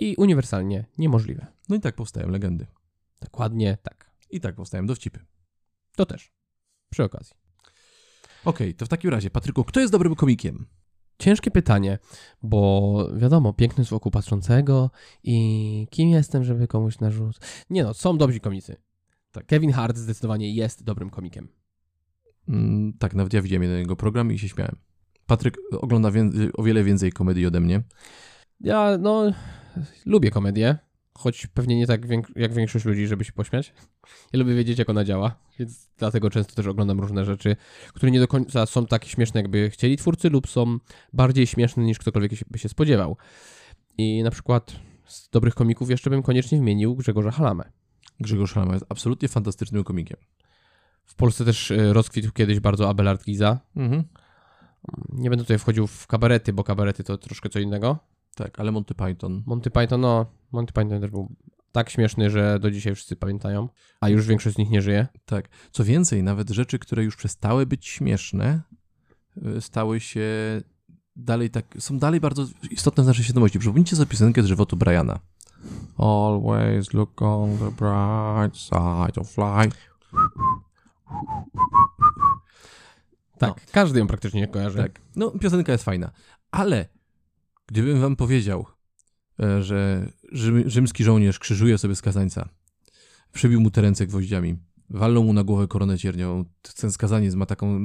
i 0.00 0.16
uniwersalnie 0.16 0.84
niemożliwe. 0.98 1.46
No 1.68 1.76
i 1.76 1.80
tak 1.80 1.94
powstają 1.94 2.28
legendy. 2.28 2.66
Dokładnie 3.20 3.78
tak. 3.82 4.10
I 4.30 4.40
tak 4.40 4.54
powstają 4.54 4.86
dowcipy. 4.86 5.20
To 5.96 6.06
też. 6.06 6.32
Przy 6.90 7.04
okazji. 7.04 7.32
Okej, 8.44 8.74
to 8.74 8.86
w 8.86 8.88
takim 8.88 9.10
razie, 9.10 9.30
Patryku, 9.30 9.64
kto 9.64 9.80
jest 9.80 9.92
dobrym 9.92 10.14
komikiem? 10.14 10.66
Ciężkie 11.18 11.50
pytanie, 11.50 11.98
bo 12.42 13.08
wiadomo, 13.16 13.52
piękny 13.52 13.84
z 13.84 13.92
oku 13.92 14.10
patrzącego 14.10 14.90
i 15.22 15.86
kim 15.90 16.08
jestem, 16.08 16.44
żeby 16.44 16.68
komuś 16.68 16.98
narzucić. 16.98 17.42
Nie 17.70 17.84
no, 17.84 17.94
są 17.94 18.18
dobrzy 18.18 18.40
komicy. 18.40 18.76
Tak. 19.32 19.46
Kevin 19.46 19.72
Hart 19.72 19.96
zdecydowanie 19.96 20.54
jest 20.54 20.84
dobrym 20.84 21.10
komikiem. 21.10 21.48
Mm, 22.48 22.92
tak, 22.98 23.14
nawet 23.14 23.32
ja 23.32 23.42
widziałem 23.42 23.62
jeden 23.62 23.78
jego 23.78 23.96
program 23.96 24.32
i 24.32 24.38
się 24.38 24.48
śmiałem. 24.48 24.76
Patryk 25.26 25.58
ogląda 25.72 26.10
o 26.54 26.62
wiele 26.62 26.84
więcej 26.84 27.12
komedii 27.12 27.46
ode 27.46 27.60
mnie. 27.60 27.82
Ja, 28.60 28.98
no, 28.98 29.32
lubię 30.06 30.30
komedię, 30.30 30.78
choć 31.18 31.46
pewnie 31.46 31.76
nie 31.76 31.86
tak 31.86 32.06
wiek- 32.06 32.32
jak 32.36 32.52
większość 32.52 32.84
ludzi, 32.84 33.06
żeby 33.06 33.24
się 33.24 33.32
pośmiać. 33.32 33.72
Ja 34.32 34.38
lubię 34.38 34.54
wiedzieć, 34.54 34.78
jak 34.78 34.90
ona 34.90 35.04
działa, 35.04 35.36
więc 35.58 35.88
dlatego 35.98 36.30
często 36.30 36.54
też 36.54 36.66
oglądam 36.66 37.00
różne 37.00 37.24
rzeczy, 37.24 37.56
które 37.94 38.12
nie 38.12 38.20
do 38.20 38.28
końca 38.28 38.66
są 38.66 38.86
tak 38.86 39.04
śmieszne, 39.04 39.40
jakby 39.40 39.70
chcieli 39.70 39.96
twórcy, 39.96 40.30
lub 40.30 40.48
są 40.48 40.78
bardziej 41.12 41.46
śmieszne, 41.46 41.84
niż 41.84 41.98
ktokolwiek 41.98 42.34
się- 42.34 42.44
by 42.50 42.58
się 42.58 42.68
spodziewał. 42.68 43.16
I 43.98 44.22
na 44.22 44.30
przykład 44.30 44.72
z 45.06 45.28
dobrych 45.30 45.54
komików 45.54 45.90
jeszcze 45.90 46.10
bym 46.10 46.22
koniecznie 46.22 46.58
wymienił 46.58 46.96
Grzegorza 46.96 47.30
Halamę. 47.30 47.64
Grzegorz 48.20 48.52
Halama 48.52 48.72
jest 48.74 48.86
absolutnie 48.88 49.28
fantastycznym 49.28 49.84
komikiem. 49.84 50.16
W 51.04 51.14
Polsce 51.14 51.44
też 51.44 51.70
y, 51.70 51.92
rozkwitł 51.92 52.32
kiedyś 52.32 52.60
bardzo 52.60 52.88
Abelard 52.88 53.24
Giza. 53.24 53.60
Mhm. 53.76 54.04
Nie 55.08 55.30
będę 55.30 55.44
tutaj 55.44 55.58
wchodził 55.58 55.86
w 55.86 56.06
kabarety, 56.06 56.52
bo 56.52 56.64
kabarety 56.64 57.04
to 57.04 57.18
troszkę 57.18 57.48
co 57.48 57.58
innego. 57.58 57.98
Tak, 58.34 58.60
ale 58.60 58.72
Monty 58.72 58.94
Python. 58.94 59.42
Monty 59.46 59.70
Python, 59.70 60.00
no, 60.00 60.26
Monty 60.52 60.72
Python 60.72 61.00
też 61.00 61.10
był 61.10 61.36
tak 61.72 61.90
śmieszny, 61.90 62.30
że 62.30 62.58
do 62.58 62.70
dzisiaj 62.70 62.94
wszyscy 62.94 63.16
pamiętają, 63.16 63.68
a 64.00 64.08
już 64.08 64.26
większość 64.26 64.56
z 64.56 64.58
nich 64.58 64.70
nie 64.70 64.82
żyje. 64.82 65.06
Tak. 65.24 65.48
Co 65.72 65.84
więcej, 65.84 66.22
nawet 66.22 66.50
rzeczy, 66.50 66.78
które 66.78 67.04
już 67.04 67.16
przestały 67.16 67.66
być 67.66 67.86
śmieszne, 67.88 68.62
y, 69.56 69.60
stały 69.60 70.00
się 70.00 70.28
dalej 71.16 71.50
tak, 71.50 71.76
są 71.78 71.98
dalej 71.98 72.20
bardzo 72.20 72.46
istotne 72.70 73.04
w 73.04 73.06
naszej 73.06 73.24
świadomości. 73.24 73.58
Przypomnijcie 73.58 73.96
sobie 73.96 74.10
piosenkę 74.10 74.42
z 74.42 74.46
żywotu 74.46 74.76
Briana. 74.76 75.18
Always 75.98 76.92
look 76.92 77.22
on 77.22 77.58
the 77.58 77.70
bright 77.70 78.56
side 78.56 79.20
of 79.20 79.36
life. 79.38 79.76
Tak, 83.38 83.66
każdy 83.72 83.98
ją 83.98 84.06
praktycznie 84.06 84.48
kojarzy. 84.48 84.78
Tak. 84.78 85.00
No, 85.16 85.30
piosenka 85.30 85.72
jest 85.72 85.84
fajna. 85.84 86.10
Ale 86.50 86.88
gdybym 87.70 88.00
wam 88.00 88.16
powiedział, 88.16 88.66
e, 89.40 89.62
że 89.62 90.08
rzym, 90.32 90.70
rzymski 90.70 91.04
żołnierz 91.04 91.38
krzyżuje 91.38 91.78
sobie 91.78 91.96
skazańca, 91.96 92.48
przybił 93.32 93.60
mu 93.60 93.70
te 93.70 93.80
ręce 93.80 94.06
gwoździami, 94.06 94.56
walnął 94.90 95.24
mu 95.24 95.32
na 95.32 95.44
głowę 95.44 95.68
koronę 95.68 95.98
ciernią, 95.98 96.44
ten 96.76 96.92
skazaniec 96.92 97.34
ma 97.34 97.46
taką 97.46 97.80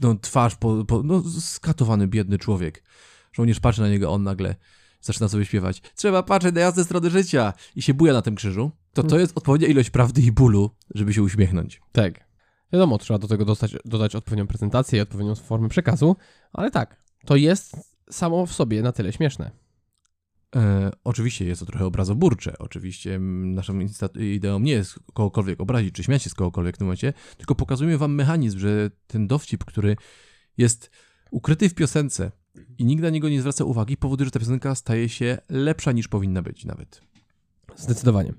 no, 0.00 0.14
twarz, 0.14 0.56
po, 0.56 0.84
po, 0.84 1.02
no, 1.02 1.22
skatowany, 1.40 2.08
biedny 2.08 2.38
człowiek. 2.38 2.84
Żołnierz 3.32 3.60
patrzy 3.60 3.80
na 3.80 3.88
niego, 3.88 4.12
on 4.12 4.22
nagle 4.22 4.54
zaczyna 5.00 5.28
sobie 5.28 5.44
śpiewać 5.44 5.82
trzeba 5.96 6.22
patrzeć 6.22 6.54
na 6.54 6.60
jasne 6.60 6.84
strony 6.84 7.10
życia 7.10 7.52
i 7.76 7.82
się 7.82 7.94
buja 7.94 8.12
na 8.12 8.22
tym 8.22 8.34
krzyżu, 8.34 8.70
to 8.92 9.02
to 9.02 9.18
jest 9.18 9.38
odpowiednia 9.38 9.68
ilość 9.68 9.90
prawdy 9.90 10.22
i 10.22 10.32
bólu, 10.32 10.70
żeby 10.94 11.14
się 11.14 11.22
uśmiechnąć. 11.22 11.80
Tak. 11.92 12.30
Wiadomo, 12.72 12.98
trzeba 12.98 13.18
do 13.18 13.28
tego 13.28 13.44
dostać, 13.44 13.76
dodać 13.84 14.16
odpowiednią 14.16 14.46
prezentację 14.46 14.98
i 14.98 15.02
odpowiednią 15.02 15.34
formę 15.34 15.68
przekazu, 15.68 16.16
ale 16.52 16.70
tak, 16.70 17.02
to 17.26 17.36
jest 17.36 17.76
samo 18.10 18.46
w 18.46 18.52
sobie 18.52 18.82
na 18.82 18.92
tyle 18.92 19.12
śmieszne. 19.12 19.50
E, 20.56 20.90
oczywiście 21.04 21.44
jest 21.44 21.60
to 21.60 21.66
trochę 21.66 21.84
obrazoburcze. 21.84 22.58
Oczywiście 22.58 23.18
naszą 23.18 23.78
ideą 24.34 24.58
nie 24.58 24.72
jest 24.72 24.98
kogokolwiek 25.14 25.60
obrazić 25.60 25.94
czy 25.94 26.04
śmiać 26.04 26.22
się 26.22 26.30
z 26.30 26.34
kogokolwiek 26.34 26.74
w 26.74 26.78
tym 26.78 26.86
momencie, 26.86 27.12
tylko 27.36 27.54
pokazujemy 27.54 27.98
wam 27.98 28.14
mechanizm, 28.14 28.58
że 28.58 28.90
ten 29.06 29.26
dowcip, 29.26 29.64
który 29.64 29.96
jest 30.58 30.90
ukryty 31.30 31.68
w 31.68 31.74
piosence 31.74 32.32
i 32.78 32.84
nikt 32.84 33.02
na 33.02 33.10
niego 33.10 33.28
nie 33.28 33.40
zwraca 33.40 33.64
uwagi, 33.64 33.96
powoduje, 33.96 34.24
że 34.24 34.30
ta 34.30 34.40
piosenka 34.40 34.74
staje 34.74 35.08
się 35.08 35.38
lepsza 35.48 35.92
niż 35.92 36.08
powinna 36.08 36.42
być 36.42 36.64
nawet. 36.64 37.00
Zdecydowanie. 37.76 38.34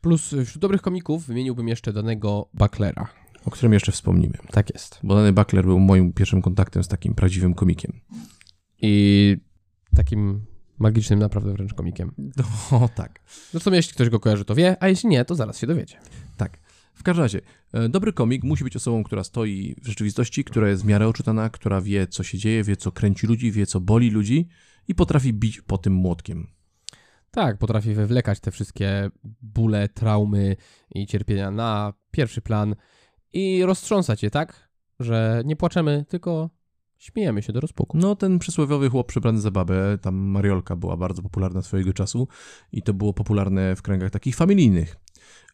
Plus 0.00 0.34
wśród 0.44 0.58
dobrych 0.58 0.82
komików 0.82 1.26
wymieniłbym 1.26 1.68
jeszcze 1.68 1.92
danego 1.92 2.48
Bucklera. 2.54 3.08
O 3.44 3.50
którym 3.50 3.72
jeszcze 3.72 3.92
wspomnimy. 3.92 4.38
Tak 4.50 4.70
jest. 4.70 4.98
Bo 5.02 5.14
dany 5.14 5.32
Buckler 5.32 5.64
był 5.64 5.78
moim 5.78 6.12
pierwszym 6.12 6.42
kontaktem 6.42 6.84
z 6.84 6.88
takim 6.88 7.14
prawdziwym 7.14 7.54
komikiem. 7.54 8.00
I 8.82 9.36
takim 9.96 10.44
magicznym 10.78 11.18
naprawdę 11.18 11.52
wręcz 11.52 11.74
komikiem. 11.74 12.12
O 12.70 12.88
tak. 12.88 13.20
Zresztą 13.50 13.72
jeśli 13.72 13.94
ktoś 13.94 14.08
go 14.08 14.20
kojarzy, 14.20 14.44
to 14.44 14.54
wie, 14.54 14.76
a 14.80 14.88
jeśli 14.88 15.08
nie, 15.08 15.24
to 15.24 15.34
zaraz 15.34 15.58
się 15.58 15.66
dowiecie. 15.66 15.98
Tak. 16.36 16.58
W 16.94 17.02
każdym 17.02 17.22
razie, 17.22 17.40
e, 17.72 17.88
dobry 17.88 18.12
komik 18.12 18.44
musi 18.44 18.64
być 18.64 18.76
osobą, 18.76 19.04
która 19.04 19.24
stoi 19.24 19.74
w 19.82 19.86
rzeczywistości, 19.86 20.44
która 20.44 20.68
jest 20.68 20.82
w 20.82 20.86
miarę 20.86 21.08
oczytana, 21.08 21.50
która 21.50 21.80
wie, 21.80 22.06
co 22.06 22.22
się 22.22 22.38
dzieje, 22.38 22.64
wie, 22.64 22.76
co 22.76 22.92
kręci 22.92 23.26
ludzi, 23.26 23.52
wie, 23.52 23.66
co 23.66 23.80
boli 23.80 24.10
ludzi 24.10 24.48
i 24.88 24.94
potrafi 24.94 25.32
bić 25.32 25.60
po 25.60 25.78
tym 25.78 25.92
młotkiem. 25.92 26.46
Tak, 27.30 27.58
potrafi 27.58 27.94
wywlekać 27.94 28.40
te 28.40 28.50
wszystkie 28.50 29.10
bóle, 29.42 29.88
traumy 29.88 30.56
i 30.94 31.06
cierpienia 31.06 31.50
na 31.50 31.92
pierwszy 32.10 32.42
plan 32.42 32.74
i 33.32 33.64
roztrząsać 33.64 34.22
je 34.22 34.30
tak, 34.30 34.68
że 35.00 35.42
nie 35.44 35.56
płaczemy, 35.56 36.04
tylko 36.08 36.50
śmiejemy 37.02 37.42
się 37.42 37.52
do 37.52 37.60
rozpuku. 37.60 37.98
No, 37.98 38.16
ten 38.16 38.38
przysłowiowy 38.38 38.90
chłop 38.90 39.06
przebrany 39.06 39.40
za 39.40 39.50
babę, 39.50 39.98
tam 39.98 40.14
Mariolka 40.14 40.76
była 40.76 40.96
bardzo 40.96 41.22
popularna 41.22 41.62
swojego 41.62 41.92
czasu 41.92 42.28
i 42.72 42.82
to 42.82 42.94
było 42.94 43.12
popularne 43.12 43.76
w 43.76 43.82
kręgach 43.82 44.10
takich 44.10 44.36
familijnych, 44.36 44.96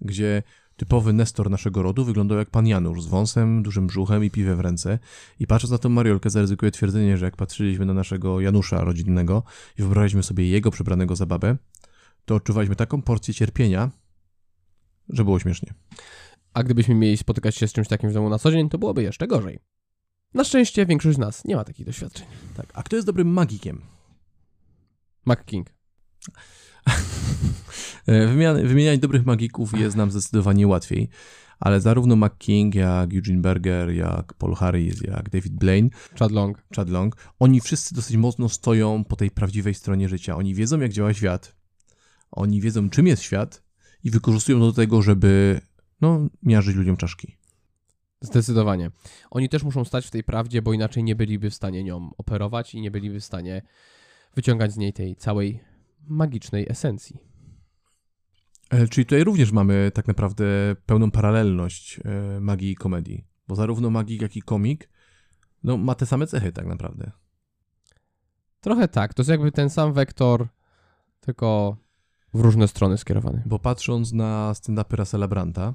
gdzie 0.01 0.43
typowy 0.77 1.13
nestor 1.13 1.51
naszego 1.51 1.83
rodu 1.83 2.05
wyglądał 2.05 2.39
jak 2.39 2.51
pan 2.51 2.67
Janusz, 2.67 3.03
z 3.03 3.07
wąsem, 3.07 3.63
dużym 3.63 3.87
brzuchem 3.87 4.25
i 4.25 4.31
piwem 4.31 4.57
w 4.57 4.61
ręce. 4.61 4.99
I 5.41 5.47
patrząc 5.47 5.71
na 5.71 5.79
tą 5.79 5.89
Mariolkę, 5.89 6.31
zaryzykuję 6.31 6.71
twierdzenie, 6.71 7.17
że 7.17 7.25
jak 7.25 7.37
patrzyliśmy 7.37 7.87
na 7.87 7.95
naszego 7.95 8.41
Janusza 8.41 8.85
rodzinnego 8.85 9.43
i 9.79 9.83
wyobraźmy 9.83 10.23
sobie 10.23 10.49
jego 10.49 10.71
przebranego 10.71 11.17
za 11.17 11.27
babę, 11.27 11.57
to 12.25 12.35
odczuwaliśmy 12.35 12.77
taką 12.77 13.03
porcję 13.03 13.35
cierpienia, 13.35 13.91
że 15.09 15.25
było 15.25 15.39
śmiesznie. 15.39 15.75
A 16.55 16.63
gdybyśmy 16.63 16.95
mieli 16.95 17.17
spotykać 17.17 17.57
się 17.57 17.69
z 17.69 17.73
czymś 17.73 17.89
takim 17.89 18.11
w 18.11 18.13
domu 18.13 18.29
na 18.29 18.39
co 18.39 18.53
dzień, 18.53 18.69
to 18.69 18.79
byłoby 18.79 19.03
jeszcze 19.03 19.27
gorzej. 19.27 19.78
Na 20.35 20.45
szczęście 20.45 20.87
większość 20.87 21.17
z 21.17 21.21
nas 21.21 21.45
nie 21.45 21.57
ma 21.57 21.65
takich 21.65 21.87
doświadczeń. 21.87 22.27
Tak. 22.57 22.67
A 22.75 22.83
kto 22.83 22.97
jest 22.97 23.07
dobrym 23.07 23.29
magikiem? 23.29 23.81
Mac 25.25 25.39
King. 25.45 25.67
Wymieniać 28.65 29.01
dobrych 29.01 29.27
magików 29.27 29.79
jest 29.79 29.97
nam 29.97 30.11
zdecydowanie 30.11 30.67
łatwiej, 30.67 31.09
ale 31.61 31.81
zarówno 31.81 32.17
McKing, 32.17 32.75
jak 32.75 33.15
Eugene 33.15 33.41
Berger, 33.41 33.91
jak 33.91 34.35
Paul 34.35 34.55
Harris, 34.55 35.01
jak 35.01 35.31
David 35.31 35.53
Blaine, 35.53 35.91
Chad 36.19 36.33
Long. 36.33 36.63
Chad 36.77 36.91
Long, 36.91 37.17
oni 37.39 37.61
wszyscy 37.61 37.95
dosyć 37.95 38.17
mocno 38.17 38.49
stoją 38.49 39.05
po 39.05 39.17
tej 39.17 39.31
prawdziwej 39.31 39.75
stronie 39.75 40.09
życia. 40.09 40.37
Oni 40.37 40.55
wiedzą, 40.55 40.81
jak 40.81 40.93
działa 40.93 41.15
świat, 41.15 41.57
oni 42.31 42.61
wiedzą, 42.61 42.91
czym 42.91 43.07
jest 43.07 43.23
świat 43.23 43.63
i 44.05 44.11
wykorzystują 44.11 44.59
to 44.59 44.67
do 44.67 44.73
tego, 44.73 45.03
żeby 45.03 45.61
no, 46.01 46.29
miażdżyć 46.43 46.77
ludziom 46.77 46.97
czaszki. 46.97 47.38
Zdecydowanie. 48.21 48.91
Oni 49.31 49.49
też 49.49 49.63
muszą 49.63 49.85
stać 49.85 50.07
w 50.07 50.11
tej 50.11 50.25
prawdzie, 50.25 50.63
bo 50.63 50.73
inaczej 50.73 51.05
nie 51.05 51.17
byliby 51.17 51.51
w 51.51 51.55
stanie 51.55 51.85
nią 51.85 52.11
operować 52.19 52.75
i 52.75 52.81
nie 52.81 52.91
byliby 52.91 53.21
w 53.21 53.25
stanie 53.25 53.63
wyciągać 54.35 54.73
z 54.73 54.77
niej 54.77 54.93
tej 54.93 55.17
całej 55.17 55.61
magicznej 56.07 56.67
esencji. 56.69 57.19
E, 58.71 58.89
Czyli 58.89 59.05
tutaj 59.07 59.25
również 59.25 59.53
mamy 59.53 59.91
tak 59.95 60.09
naprawdę 60.09 60.47
pełną 60.87 61.11
paralelność 61.11 62.01
e, 62.05 62.41
magii 62.41 62.71
i 62.71 62.77
komedii, 62.77 63.25
bo 63.49 63.55
zarówno 63.55 63.91
magik, 63.91 64.23
jak 64.23 64.37
i 64.37 64.43
komik 64.43 64.89
no, 65.65 65.77
ma 65.77 65.95
te 65.95 66.07
same 66.07 66.27
cechy 66.27 66.53
tak 66.53 66.67
naprawdę. 66.67 67.11
Trochę 68.61 68.89
tak, 68.89 69.15
to 69.15 69.23
jest 69.23 69.31
jakby 69.31 69.53
ten 69.53 69.71
sam 69.71 69.93
wektor, 69.93 70.49
tylko 71.21 71.77
w 72.35 72.41
różne 72.41 72.69
strony 72.69 72.99
skierowany, 72.99 73.43
Bo 73.47 73.59
patrząc 73.59 74.13
na 74.13 74.53
stand-upy 74.53 74.97
Russella 74.97 75.29
Branta, 75.29 75.75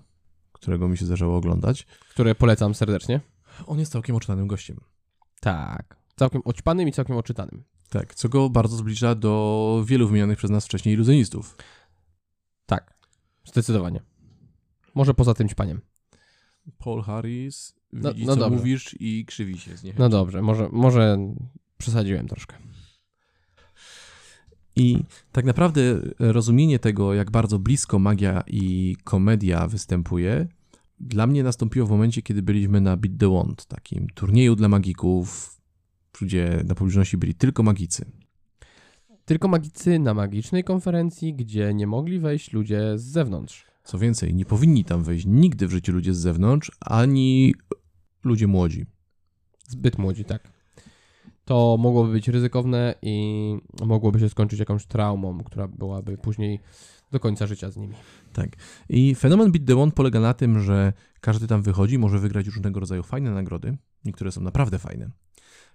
którego 0.63 0.87
mi 0.89 0.97
się 0.97 1.05
zdarzało 1.05 1.37
oglądać, 1.37 1.85
które 2.09 2.35
polecam 2.35 2.75
serdecznie. 2.75 3.21
on 3.65 3.79
jest 3.79 3.91
całkiem 3.91 4.15
oczytanym 4.15 4.47
gościem. 4.47 4.79
Tak. 5.39 5.97
Całkiem 6.15 6.41
oćpanym 6.45 6.87
i 6.87 6.91
całkiem 6.91 7.17
oczytanym. 7.17 7.63
Tak, 7.89 8.15
co 8.15 8.29
go 8.29 8.49
bardzo 8.49 8.75
zbliża 8.77 9.15
do 9.15 9.83
wielu 9.87 10.07
wymienionych 10.07 10.37
przez 10.37 10.51
nas 10.51 10.65
wcześniej 10.65 10.95
iluzjonistów. 10.95 11.57
Tak. 12.65 12.93
Zdecydowanie. 13.45 14.01
Może 14.95 15.13
poza 15.13 15.33
tym 15.33 15.49
ćpaniem. 15.49 15.81
Paul 16.77 17.01
Harris 17.01 17.75
No- 17.93 18.13
widzi, 18.13 18.25
no 18.25 18.33
co 18.33 18.39
dobra. 18.39 18.57
mówisz 18.57 18.95
i 18.99 19.25
krzywi 19.25 19.57
się 19.59 19.77
z 19.77 19.83
niechęcią. 19.83 20.03
No 20.03 20.09
dobrze, 20.09 20.41
może, 20.41 20.69
może 20.71 21.17
przesadziłem 21.77 22.27
troszkę. 22.27 22.55
I 24.75 25.03
tak 25.31 25.45
naprawdę 25.45 25.81
rozumienie 26.19 26.79
tego, 26.79 27.13
jak 27.13 27.31
bardzo 27.31 27.59
blisko 27.59 27.99
magia 27.99 28.43
i 28.47 28.95
komedia 29.03 29.67
występuje, 29.67 30.47
dla 30.99 31.27
mnie 31.27 31.43
nastąpiło 31.43 31.87
w 31.87 31.89
momencie, 31.89 32.21
kiedy 32.21 32.41
byliśmy 32.41 32.81
na 32.81 32.97
Beat 32.97 33.17
the 33.17 33.29
Wand, 33.33 33.65
takim 33.65 34.07
turnieju 34.07 34.55
dla 34.55 34.69
magików, 34.69 35.57
gdzie 36.21 36.63
na 36.65 36.75
publiczności 36.75 37.17
byli 37.17 37.35
tylko 37.35 37.63
magicy. 37.63 38.05
Tylko 39.25 39.47
magicy 39.47 39.99
na 39.99 40.13
magicznej 40.13 40.63
konferencji, 40.63 41.33
gdzie 41.33 41.73
nie 41.73 41.87
mogli 41.87 42.19
wejść 42.19 42.53
ludzie 42.53 42.97
z 42.97 43.03
zewnątrz. 43.03 43.65
Co 43.83 43.99
więcej, 43.99 44.35
nie 44.35 44.45
powinni 44.45 44.85
tam 44.85 45.03
wejść 45.03 45.25
nigdy 45.25 45.67
w 45.67 45.71
życiu 45.71 45.91
ludzie 45.91 46.13
z 46.13 46.17
zewnątrz, 46.17 46.71
ani 46.79 47.53
ludzie 48.23 48.47
młodzi. 48.47 48.85
Zbyt 49.67 49.97
młodzi, 49.97 50.25
tak. 50.25 50.52
To 51.45 51.77
mogłoby 51.79 52.11
być 52.11 52.27
ryzykowne 52.27 52.95
i 53.01 53.57
mogłoby 53.85 54.19
się 54.19 54.29
skończyć 54.29 54.59
jakąś 54.59 54.85
traumą, 54.85 55.43
która 55.43 55.67
byłaby 55.67 56.17
później 56.17 56.59
do 57.11 57.19
końca 57.19 57.47
życia 57.47 57.71
z 57.71 57.77
nimi. 57.77 57.95
I 58.89 59.15
fenomen 59.15 59.51
Beat 59.51 59.65
the 59.67 59.75
Wand 59.75 59.93
polega 59.93 60.19
na 60.19 60.33
tym, 60.33 60.59
że 60.59 60.93
każdy 61.21 61.47
tam 61.47 61.61
wychodzi, 61.61 61.97
może 61.97 62.19
wygrać 62.19 62.47
różnego 62.47 62.79
rodzaju 62.79 63.03
fajne 63.03 63.31
nagrody. 63.31 63.77
Niektóre 64.05 64.31
są 64.31 64.41
naprawdę 64.41 64.79
fajne. 64.79 65.09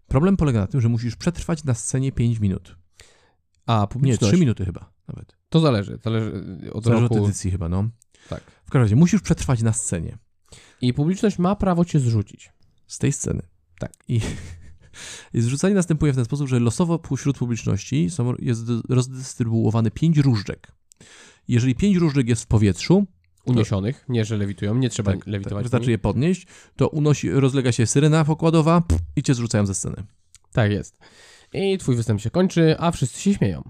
Problem 0.06 0.36
polega 0.36 0.60
na 0.60 0.66
tym, 0.66 0.80
że 0.80 0.88
musisz 0.88 1.16
przetrwać 1.16 1.64
na 1.64 1.74
scenie 1.74 2.12
5 2.12 2.38
minut. 2.38 2.76
A 3.66 3.80
Nie, 3.80 3.86
publiczność, 3.88 4.32
3 4.32 4.40
minuty 4.40 4.64
chyba 4.64 4.92
nawet. 5.08 5.36
to 5.48 5.60
zależy, 5.60 5.98
zależy 6.04 6.32
od 6.72 6.84
Zależy 6.84 7.04
od 7.04 7.12
roku. 7.12 7.24
edycji 7.24 7.50
chyba, 7.50 7.68
no. 7.68 7.88
Tak. 8.28 8.40
W 8.40 8.70
każdym 8.70 8.82
razie 8.82 8.96
musisz 8.96 9.20
przetrwać 9.20 9.62
na 9.62 9.72
scenie. 9.72 10.18
I 10.80 10.94
publiczność 10.94 11.38
ma 11.38 11.56
prawo 11.56 11.84
cię 11.84 12.00
zrzucić. 12.00 12.52
Z 12.86 12.98
tej 12.98 13.12
sceny. 13.12 13.42
Tak. 13.78 13.92
I 14.08 14.20
zrzucanie 15.34 15.74
następuje 15.74 16.12
w 16.12 16.16
ten 16.16 16.24
sposób, 16.24 16.48
że 16.48 16.60
losowo 16.60 17.00
wśród 17.16 17.38
publiczności 17.38 18.10
są, 18.10 18.34
jest 18.38 18.62
rozdystrybuowane 18.88 19.90
5 19.90 20.18
różdżek. 20.18 20.72
Jeżeli 21.48 21.74
5 21.74 21.96
różdżek 21.96 22.28
jest 22.28 22.42
w 22.42 22.46
powietrzu, 22.46 23.06
Uniesionych, 23.44 24.04
nie 24.08 24.24
że 24.24 24.36
lewitują, 24.36 24.74
nie 24.74 24.90
trzeba 24.90 25.12
tak, 25.12 25.26
lewitować. 25.26 25.54
tak, 25.56 25.62
wystarczy 25.62 25.90
je 25.90 25.98
podnieść, 25.98 26.46
to 26.76 26.88
unosi, 26.88 27.30
rozlega 27.30 27.72
się 27.72 27.86
syrena 27.86 28.24
pokładowa 28.24 28.82
i 29.16 29.22
cię 29.22 29.34
zrzucają 29.34 29.66
ze 29.66 29.74
sceny. 29.74 29.96
Tak 30.52 30.70
jest. 30.70 30.98
I 31.52 31.78
twój 31.78 31.96
występ 31.96 32.20
się 32.20 32.30
kończy, 32.30 32.76
a 32.78 32.90
wszyscy 32.90 33.20
się 33.20 33.34
śmieją. 33.34 33.62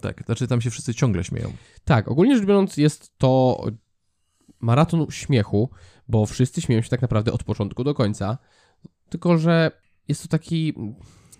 Tak, 0.00 0.22
znaczy 0.26 0.46
tam 0.46 0.60
się 0.60 0.70
wszyscy 0.70 0.94
ciągle 0.94 1.24
śmieją. 1.24 1.52
Tak, 1.84 2.08
ogólnie 2.08 2.36
rzecz 2.36 2.46
biorąc 2.46 2.76
jest 2.76 3.18
to 3.18 3.62
maraton 4.60 5.06
śmiechu, 5.10 5.70
bo 6.08 6.26
wszyscy 6.26 6.60
śmieją 6.60 6.82
się 6.82 6.88
tak 6.88 7.02
naprawdę 7.02 7.32
od 7.32 7.44
początku 7.44 7.84
do 7.84 7.94
końca, 7.94 8.38
tylko 9.08 9.38
że 9.38 9.70
jest 10.08 10.22
to 10.22 10.28
taki 10.28 10.74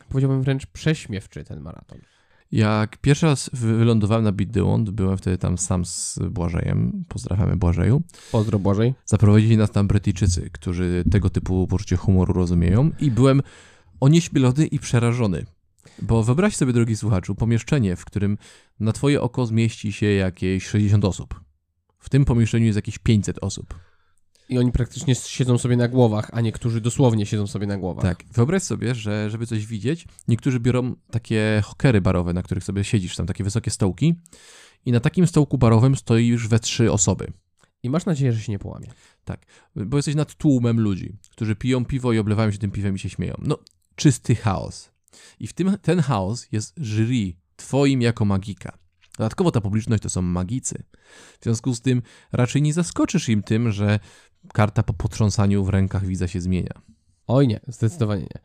powiedziałbym 0.09 0.43
wręcz 0.43 0.67
prześmiewczy 0.67 1.45
ten 1.45 1.61
maraton. 1.61 1.99
Jak 2.53 2.97
pierwszy 2.97 3.27
raz 3.27 3.51
wy- 3.53 3.77
wylądowałem 3.77 4.25
na 4.25 4.33
Beat 4.33 4.53
the 4.53 4.65
Wand, 4.65 4.91
byłem 4.91 5.19
wtedy 5.19 5.39
tam 5.39 5.59
sam 5.59 5.85
z 5.85 6.19
Błażejem, 6.31 7.05
pozdrawiamy 7.09 7.57
Błażeju, 7.57 8.03
Pozdro 8.33 8.59
Błażej. 8.59 8.95
zaprowadzili 9.05 9.57
nas 9.57 9.71
tam 9.71 9.87
Brytyjczycy, 9.87 10.51
którzy 10.53 11.05
tego 11.11 11.31
typu 11.31 11.67
poczucie 11.67 11.97
humoru 11.97 12.33
rozumieją 12.33 12.91
i 13.01 13.11
byłem 13.11 13.43
onieśmielony 14.01 14.67
i 14.67 14.79
przerażony. 14.79 15.47
Bo 16.03 16.23
wyobraź 16.23 16.57
sobie, 16.57 16.73
drogi 16.73 16.97
słuchaczu, 16.97 17.35
pomieszczenie, 17.35 17.97
w 17.97 18.05
którym 18.05 18.39
na 18.81 18.93
twoje 18.93 19.21
oko 19.23 19.47
zmieści 19.47 19.93
się 19.93 20.07
jakieś 20.07 20.67
60 20.67 21.05
osób. 21.05 21.41
W 21.99 22.09
tym 22.09 22.25
pomieszczeniu 22.25 22.67
jest 22.67 22.77
jakieś 22.77 22.99
500 22.99 23.39
osób. 23.41 23.75
I 24.49 24.59
oni 24.59 24.73
praktycznie 24.73 25.15
siedzą 25.15 25.59
sobie 25.59 25.77
na 25.77 25.89
głowach, 25.89 26.31
a 26.33 26.41
niektórzy 26.41 26.81
dosłownie 26.81 27.27
siedzą 27.27 27.47
sobie 27.47 27.67
na 27.67 27.77
głowach. 27.77 28.05
Tak, 28.05 28.25
wyobraź 28.33 28.63
sobie, 28.63 28.95
że 28.95 29.31
żeby 29.31 29.47
coś 29.47 29.67
widzieć, 29.67 30.07
niektórzy 30.29 30.61
biorą 30.61 30.95
takie 31.11 31.63
hokery 31.65 32.01
barowe, 32.01 32.33
na 32.33 32.43
których 32.43 32.65
sobie 32.65 32.85
siedzisz, 32.85 33.17
tam 33.17 33.27
takie 33.27 33.45
wysokie 33.45 33.71
stołki 33.71 34.15
i 34.85 34.93
na 34.93 35.01
takim 35.01 35.27
stołku 35.27 35.59
barowym 35.59 35.97
stoi 35.97 36.27
już 36.27 36.49
we 36.49 36.59
trzy 36.59 36.93
osoby. 36.93 37.33
I 37.83 37.91
masz 37.91 38.07
nadzieję, 38.07 38.33
że 38.33 38.41
się 38.41 38.53
nie 38.53 38.59
połamie. 38.59 38.89
Bo 39.77 39.97
jesteś 39.97 40.15
nad 40.15 40.35
tłumem 40.35 40.81
ludzi, 40.81 41.17
którzy 41.31 41.57
piją 41.57 41.85
piwo 41.85 42.13
i 42.13 42.19
oblewają 42.19 42.51
się 42.51 42.59
tym 42.59 42.71
piwem 42.71 42.95
i 42.95 42.99
się 42.99 43.09
śmieją. 43.09 43.35
No, 43.43 43.59
czysty 43.95 44.35
chaos. 44.35 44.91
I 45.41 45.47
w 45.47 45.53
tym 45.53 45.79
ten 45.83 46.01
chaos 46.01 46.47
jest 46.53 46.75
jury, 46.77 47.33
twoim 47.57 48.03
jako 48.03 48.25
magika. 48.25 48.79
Dodatkowo 49.19 49.51
ta 49.51 49.61
publiczność 49.61 50.03
to 50.03 50.11
są 50.11 50.23
magicy. 50.23 50.83
W 51.41 51.45
związku 51.45 51.75
z 51.75 51.81
tym 51.81 52.03
raczej 52.33 52.63
nie 52.63 52.73
zaskoczysz 52.73 53.29
im 53.29 53.43
tym, 53.43 53.73
że 53.73 54.01
karta 54.53 54.83
po 54.83 54.95
potrząsaniu 54.95 55.65
w 55.65 55.69
rękach 55.69 56.07
widza 56.07 56.29
się 56.29 56.41
zmienia. 56.41 56.73
Oj 57.27 57.49
nie, 57.49 57.61
zdecydowanie 57.69 58.23
nie. 58.23 58.41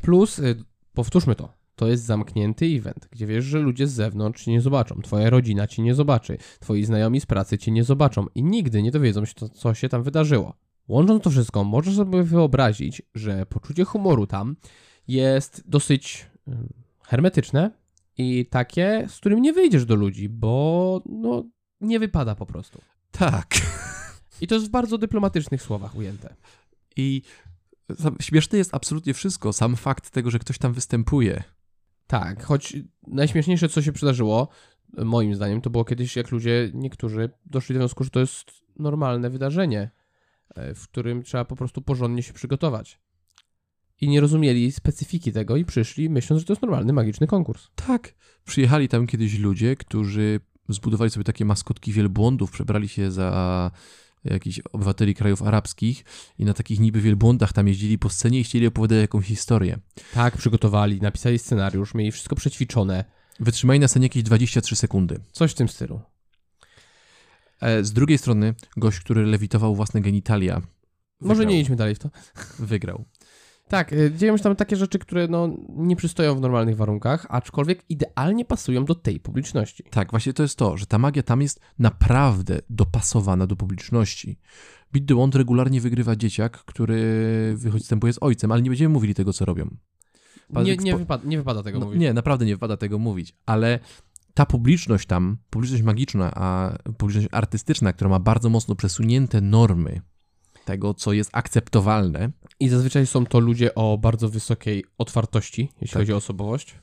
Plus, 0.00 0.38
y, 0.38 0.64
powtórzmy 0.94 1.34
to, 1.34 1.52
to 1.76 1.88
jest 1.88 2.04
zamknięty 2.04 2.66
event, 2.66 3.08
gdzie 3.10 3.26
wiesz, 3.26 3.44
że 3.44 3.58
ludzie 3.58 3.86
z 3.86 3.92
zewnątrz 3.92 4.44
cię 4.44 4.50
nie 4.50 4.60
zobaczą, 4.60 5.02
twoja 5.02 5.30
rodzina 5.30 5.66
cię 5.66 5.82
nie 5.82 5.94
zobaczy, 5.94 6.38
twoi 6.60 6.84
znajomi 6.84 7.20
z 7.20 7.26
pracy 7.26 7.58
cię 7.58 7.70
nie 7.70 7.84
zobaczą 7.84 8.26
i 8.34 8.42
nigdy 8.42 8.82
nie 8.82 8.90
dowiedzą 8.90 9.24
się, 9.24 9.34
to, 9.34 9.48
co 9.48 9.74
się 9.74 9.88
tam 9.88 10.02
wydarzyło. 10.02 10.54
Łącząc 10.88 11.22
to 11.24 11.30
wszystko, 11.30 11.64
możesz 11.64 11.96
sobie 11.96 12.22
wyobrazić, 12.22 13.02
że 13.14 13.46
poczucie 13.46 13.84
humoru 13.84 14.26
tam 14.26 14.56
jest 15.08 15.62
dosyć 15.66 16.26
y, 16.48 16.52
hermetyczne 17.04 17.70
i 18.18 18.46
takie, 18.46 19.06
z 19.08 19.16
którym 19.16 19.42
nie 19.42 19.52
wyjdziesz 19.52 19.84
do 19.84 19.94
ludzi, 19.94 20.28
bo 20.28 21.02
no, 21.06 21.44
nie 21.80 21.98
wypada 21.98 22.34
po 22.34 22.46
prostu. 22.46 22.80
Tak. 23.10 23.46
I 24.40 24.46
to 24.46 24.54
jest 24.54 24.66
w 24.66 24.70
bardzo 24.70 24.98
dyplomatycznych 24.98 25.62
słowach 25.62 25.96
ujęte. 25.96 26.34
I 26.96 27.22
śmieszne 28.20 28.58
jest 28.58 28.74
absolutnie 28.74 29.14
wszystko. 29.14 29.52
Sam 29.52 29.76
fakt 29.76 30.10
tego, 30.10 30.30
że 30.30 30.38
ktoś 30.38 30.58
tam 30.58 30.72
występuje. 30.72 31.42
Tak, 32.06 32.44
choć 32.44 32.76
najśmieszniejsze, 33.06 33.68
co 33.68 33.82
się 33.82 33.92
przydarzyło, 33.92 34.48
moim 34.96 35.34
zdaniem, 35.34 35.60
to 35.60 35.70
było 35.70 35.84
kiedyś, 35.84 36.16
jak 36.16 36.30
ludzie, 36.30 36.70
niektórzy 36.74 37.30
doszli 37.46 37.72
do 37.74 37.78
wniosku, 37.78 38.04
że 38.04 38.10
to 38.10 38.20
jest 38.20 38.52
normalne 38.78 39.30
wydarzenie, 39.30 39.90
e, 40.54 40.74
w 40.74 40.88
którym 40.88 41.22
trzeba 41.22 41.44
po 41.44 41.56
prostu 41.56 41.82
porządnie 41.82 42.22
się 42.22 42.32
przygotować. 42.32 43.00
I 44.00 44.08
nie 44.08 44.20
rozumieli 44.20 44.72
specyfiki 44.72 45.32
tego 45.32 45.56
i 45.56 45.64
przyszli, 45.64 46.10
myśląc, 46.10 46.40
że 46.40 46.46
to 46.46 46.52
jest 46.52 46.62
normalny, 46.62 46.92
magiczny 46.92 47.26
konkurs. 47.26 47.68
Tak. 47.74 48.14
Przyjechali 48.44 48.88
tam 48.88 49.06
kiedyś 49.06 49.38
ludzie, 49.38 49.76
którzy 49.76 50.40
zbudowali 50.68 51.10
sobie 51.10 51.24
takie 51.24 51.44
maskotki 51.44 51.92
wielbłądów, 51.92 52.50
przebrali 52.50 52.88
się 52.88 53.10
za 53.10 53.70
jakichś 54.24 54.58
obywateli 54.72 55.14
krajów 55.14 55.42
arabskich 55.42 56.04
i 56.38 56.44
na 56.44 56.54
takich 56.54 56.80
niby 56.80 57.00
wielbłądach 57.00 57.52
tam 57.52 57.68
jeździli 57.68 57.98
po 57.98 58.10
scenie 58.10 58.40
i 58.40 58.44
chcieli 58.44 58.66
opowiadać 58.66 59.00
jakąś 59.00 59.26
historię. 59.26 59.78
Tak, 60.14 60.36
przygotowali, 60.36 61.00
napisali 61.00 61.38
scenariusz, 61.38 61.94
mieli 61.94 62.12
wszystko 62.12 62.36
przećwiczone. 62.36 63.04
Wytrzymali 63.40 63.80
na 63.80 63.88
scenie 63.88 64.06
jakieś 64.06 64.22
23 64.22 64.76
sekundy. 64.76 65.20
Coś 65.32 65.50
w 65.52 65.54
tym 65.54 65.68
stylu. 65.68 66.00
E, 67.60 67.84
Z 67.84 67.92
drugiej 67.92 68.18
strony 68.18 68.54
gość, 68.76 69.00
który 69.00 69.26
lewitował 69.26 69.74
własne 69.74 70.00
genitalia, 70.00 70.62
Może 71.20 71.34
wygrał. 71.38 71.52
nie 71.54 71.60
idźmy 71.60 71.76
dalej 71.76 71.94
w 71.94 71.98
to. 71.98 72.10
Wygrał. 72.58 73.04
Tak, 73.68 73.92
y, 73.92 74.12
dzieją 74.16 74.36
się 74.36 74.42
tam 74.42 74.56
takie 74.56 74.76
rzeczy, 74.76 74.98
które 74.98 75.28
no, 75.28 75.56
nie 75.68 75.96
przystoją 75.96 76.34
w 76.34 76.40
normalnych 76.40 76.76
warunkach, 76.76 77.26
aczkolwiek 77.28 77.84
idealnie 77.88 78.44
pasują 78.44 78.84
do 78.84 78.94
tej 78.94 79.20
publiczności. 79.20 79.84
Tak, 79.90 80.10
właśnie 80.10 80.32
to 80.32 80.42
jest 80.42 80.58
to, 80.58 80.76
że 80.76 80.86
ta 80.86 80.98
magia 80.98 81.22
tam 81.22 81.42
jest 81.42 81.60
naprawdę 81.78 82.58
dopasowana 82.70 83.46
do 83.46 83.56
publiczności. 83.56 84.38
Beat 84.92 85.06
the 85.06 85.14
Wand 85.14 85.34
regularnie 85.34 85.80
wygrywa 85.80 86.16
dzieciak, 86.16 86.58
który 86.58 86.98
występuje 87.56 88.12
z 88.12 88.18
ojcem, 88.20 88.52
ale 88.52 88.62
nie 88.62 88.70
będziemy 88.70 88.92
mówili 88.92 89.14
tego, 89.14 89.32
co 89.32 89.44
robią. 89.44 89.76
Nie, 90.64 90.76
nie, 90.76 90.96
wypada, 90.96 91.28
nie 91.28 91.38
wypada 91.38 91.62
tego 91.62 91.78
No, 91.78 91.86
mówić. 91.86 92.00
nie, 92.00 92.12
naprawdę 92.12 92.46
nie 92.46 92.54
wypada 92.54 92.76
tego 92.76 92.98
mówić, 92.98 93.34
ale 93.46 93.78
ta 94.34 94.46
publiczność 94.46 95.06
tam, 95.06 95.36
publiczność 95.50 95.82
magiczna, 95.84 96.30
a 96.34 96.78
publiczność 96.98 97.28
artystyczna, 97.32 97.92
która 97.92 98.10
ma 98.10 98.18
bardzo 98.18 98.48
mocno 98.50 98.74
przesunięte 98.74 99.40
normy 99.40 100.00
tego, 100.68 100.94
co 100.94 101.12
jest 101.12 101.30
akceptowalne, 101.32 102.30
I 102.60 102.68
zazwyczaj 102.68 103.06
są 103.06 103.26
to 103.26 103.40
ludzie 103.40 103.74
o 103.74 103.98
bardzo 103.98 104.28
wysokiej 104.28 104.84
otwartości, 104.98 105.68
jeśli 105.80 105.92
Tak. 105.92 106.02
chodzi 106.02 106.12
o 106.12 106.16
osobowość, 106.16 106.74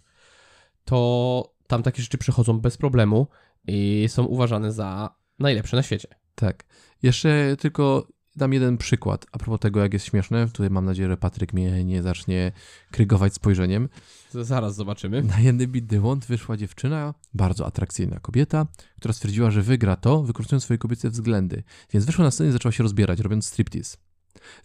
to 0.86 1.54
tam 1.68 1.84
takie 1.84 2.02
rzeczy 2.02 2.18
przechodzą 2.18 2.60
bez 2.60 2.78
problemu 2.78 3.28
i 3.68 4.06
są 4.08 4.24
uważane 4.24 4.72
za 4.72 5.16
najlepsze 5.40 5.78
na 5.78 5.84
świecie. 5.84 6.08
Tak. 6.36 6.66
Jeszcze 7.04 7.56
tylko 7.60 8.08
dam 8.36 8.54
jeden 8.54 8.78
przykład 8.78 9.26
a 9.32 9.38
propos 9.38 9.60
tego, 9.60 9.80
jak 9.80 9.94
jest 9.94 10.06
śmieszne. 10.06 10.48
Tutaj 10.48 10.70
mam 10.70 10.86
nadzieję, 10.86 11.10
że 11.10 11.18
Patryk 11.18 11.54
mnie 11.54 11.84
nie 11.84 12.04
zacznie 12.04 12.52
krygować 12.92 13.34
spojrzeniem. 13.34 13.90
Zaraz 14.32 14.76
zobaczymy. 14.76 15.24
Na 15.24 15.40
jedny 15.40 15.68
Beat 15.68 15.88
the 15.90 16.00
Wand 16.00 16.26
wyszła 16.26 16.58
dziewczyna, 16.58 17.14
bardzo 17.34 17.66
atrakcyjna 17.66 18.20
kobieta, 18.20 18.68
która 19.00 19.14
stwierdziła, 19.14 19.52
że 19.52 19.62
wygra 19.62 19.96
to, 19.96 20.24
wykorzystując 20.24 20.64
swoje 20.64 20.78
kobiece 20.78 21.10
względy. 21.10 21.64
Więc 21.94 22.06
wyszła 22.06 22.26
na 22.26 22.32
scenę 22.32 22.50
i 22.50 22.54
zaczęła 22.54 22.72
się 22.72 22.84
rozbierać, 22.84 23.20
robiąc 23.20 23.46
striptease. 23.46 23.98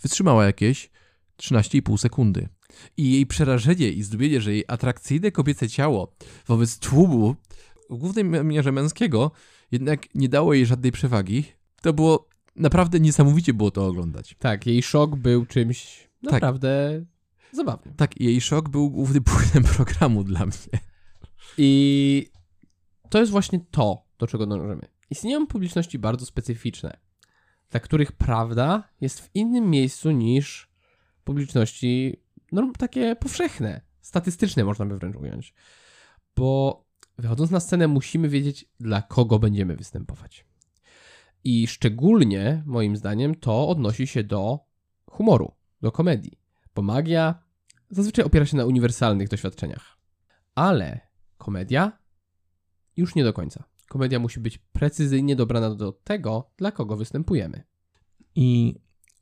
Wytrzymała 0.03 0.45
jakieś 0.45 0.91
13,5 1.37 1.99
sekundy. 1.99 2.49
I 2.97 3.13
jej 3.13 3.27
przerażenie 3.27 3.89
i 3.89 4.03
zdumienie, 4.03 4.41
że 4.41 4.53
jej 4.53 4.65
atrakcyjne 4.69 5.33
kobiece 5.33 5.69
ciało 5.69 6.17
wobec 6.47 6.79
tłumu, 6.79 7.37
w 7.91 7.97
głównej 7.97 8.25
mierze 8.25 8.73
męskiego, 8.73 9.31
jednak 9.71 10.15
nie 10.15 10.29
dało 10.29 10.55
jej 10.55 10.67
żadnej 10.67 10.93
przewagi, 10.93 11.45
to 11.83 11.93
było 11.93 12.30
naprawdę 12.61 13.01
niesamowicie 13.01 13.55
było 13.55 13.71
to 13.71 13.87
oglądać. 13.87 14.37
Tak, 14.39 14.67
jej 14.67 14.83
szok 14.83 15.17
był 15.17 15.47
czymś 15.47 16.09
Tak. 16.25 16.33
naprawdę 16.33 17.05
zabawnym. 17.53 17.95
Tak, 17.95 18.21
jej 18.21 18.41
szok 18.41 18.69
był 18.69 18.91
głównym 18.91 19.25
płynem 19.33 19.65
programu 19.75 20.25
dla 20.25 20.47
mnie. 20.47 20.81
I 21.59 22.31
to 23.11 23.19
jest 23.19 23.33
właśnie 23.33 23.61
to, 23.71 24.03
do 24.19 24.27
czego 24.27 24.47
dążymy. 24.47 24.89
Istnieją 25.11 25.47
publiczności 25.47 25.99
bardzo 25.99 26.27
specyficzne, 26.27 26.97
dla 27.71 27.81
których 27.81 28.13
prawda 28.13 28.89
jest 29.01 29.21
w 29.21 29.31
innym 29.35 29.71
miejscu 29.71 30.11
niż 30.11 30.71
publiczności 31.25 32.23
no, 32.53 32.73
takie 32.79 33.17
powszechne, 33.17 33.81
statystyczne 34.01 34.65
można 34.65 34.87
by 34.87 34.99
wręcz 34.99 35.17
ująć. 35.17 35.55
Bo 36.37 36.85
wychodząc 37.19 37.51
na 37.51 37.61
scenę 37.61 37.89
musimy 37.89 38.29
wiedzieć, 38.29 38.69
dla 38.81 39.03
kogo 39.03 39.39
będziemy 39.39 39.77
występować. 39.77 40.45
I 41.45 41.67
szczególnie, 41.67 42.63
moim 42.67 42.97
zdaniem, 42.97 43.35
to 43.35 43.69
odnosi 43.69 44.07
się 44.07 44.25
do 44.25 44.59
humoru, 45.11 45.53
do 45.83 45.93
komedii. 45.93 46.39
Bo 46.75 46.83
magia 46.83 47.43
zazwyczaj 47.91 48.25
opiera 48.25 48.47
się 48.47 48.57
na 48.57 48.65
uniwersalnych 48.65 49.29
doświadczeniach. 49.29 49.99
Ale 50.55 51.01
komedia 51.39 51.99
już 52.97 53.15
nie 53.15 53.25
do 53.25 53.33
końca. 53.33 53.65
Komedia 53.89 54.19
musi 54.19 54.41
być 54.41 54.59
precyzyjnie 54.59 55.37
dobrana 55.37 55.75
do 55.75 55.93
tego, 55.93 56.51
dla 56.57 56.73
kogo 56.73 56.97
występujemy. 56.97 57.63
I 58.35 58.75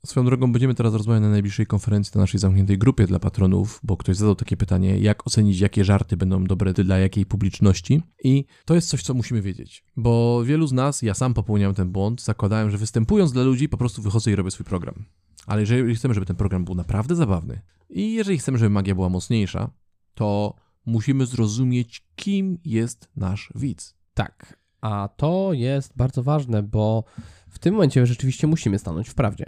swoją 0.05 0.25
drogą 0.25 0.51
będziemy 0.51 0.75
teraz 0.75 0.93
rozmawiać 0.93 1.21
na 1.21 1.29
najbliższej 1.29 1.65
konferencji 1.65 2.11
na 2.15 2.21
naszej 2.21 2.39
zamkniętej 2.39 2.77
grupie 2.77 3.07
dla 3.07 3.19
patronów, 3.19 3.79
bo 3.83 3.97
ktoś 3.97 4.15
zadał 4.15 4.35
takie 4.35 4.57
pytanie, 4.57 4.99
jak 4.99 5.27
ocenić, 5.27 5.59
jakie 5.59 5.85
żarty 5.85 6.17
będą 6.17 6.43
dobre 6.43 6.73
dla 6.73 6.97
jakiej 6.97 7.25
publiczności. 7.25 8.01
I 8.23 8.45
to 8.65 8.75
jest 8.75 8.89
coś, 8.89 9.03
co 9.03 9.13
musimy 9.13 9.41
wiedzieć, 9.41 9.83
bo 9.97 10.43
wielu 10.45 10.67
z 10.67 10.71
nas, 10.71 11.01
ja 11.01 11.13
sam 11.13 11.33
popełniałem 11.33 11.75
ten 11.75 11.91
błąd, 11.91 12.23
zakładałem, 12.23 12.69
że 12.69 12.77
występując 12.77 13.31
dla 13.31 13.43
ludzi, 13.43 13.69
po 13.69 13.77
prostu 13.77 14.01
wychodzę 14.01 14.31
i 14.31 14.35
robię 14.35 14.51
swój 14.51 14.65
program. 14.65 15.05
Ale 15.45 15.61
jeżeli 15.61 15.95
chcemy, 15.95 16.13
żeby 16.13 16.25
ten 16.25 16.35
program 16.35 16.65
był 16.65 16.75
naprawdę 16.75 17.15
zabawny 17.15 17.61
i 17.89 18.13
jeżeli 18.13 18.37
chcemy, 18.37 18.57
żeby 18.57 18.69
magia 18.69 18.95
była 18.95 19.09
mocniejsza, 19.09 19.71
to 20.13 20.55
musimy 20.85 21.25
zrozumieć, 21.25 22.07
kim 22.15 22.57
jest 22.65 23.09
nasz 23.15 23.53
widz. 23.55 23.95
Tak, 24.13 24.59
a 24.81 25.09
to 25.17 25.53
jest 25.53 25.97
bardzo 25.97 26.23
ważne, 26.23 26.63
bo 26.63 27.03
w 27.49 27.59
tym 27.59 27.73
momencie 27.73 28.05
rzeczywiście 28.05 28.47
musimy 28.47 28.79
stanąć 28.79 29.09
w 29.09 29.13
prawdzie. 29.13 29.45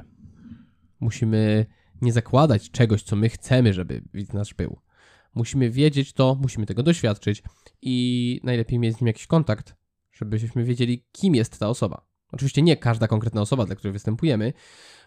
Musimy 1.01 1.65
nie 2.01 2.13
zakładać 2.13 2.71
czegoś, 2.71 3.03
co 3.03 3.15
my 3.15 3.29
chcemy, 3.29 3.73
żeby 3.73 4.01
widz 4.13 4.33
nasz 4.33 4.53
był. 4.53 4.79
Musimy 5.35 5.69
wiedzieć 5.69 6.13
to, 6.13 6.37
musimy 6.41 6.65
tego 6.65 6.83
doświadczyć 6.83 7.43
i 7.81 8.39
najlepiej 8.43 8.79
mieć 8.79 8.97
z 8.97 9.01
nim 9.01 9.07
jakiś 9.07 9.27
kontakt, 9.27 9.75
żebyśmy 10.13 10.63
wiedzieli, 10.63 11.05
kim 11.11 11.35
jest 11.35 11.59
ta 11.59 11.69
osoba. 11.69 12.05
Oczywiście 12.31 12.61
nie 12.61 12.77
każda 12.77 13.07
konkretna 13.07 13.41
osoba, 13.41 13.65
dla 13.65 13.75
której 13.75 13.93
występujemy, 13.93 14.53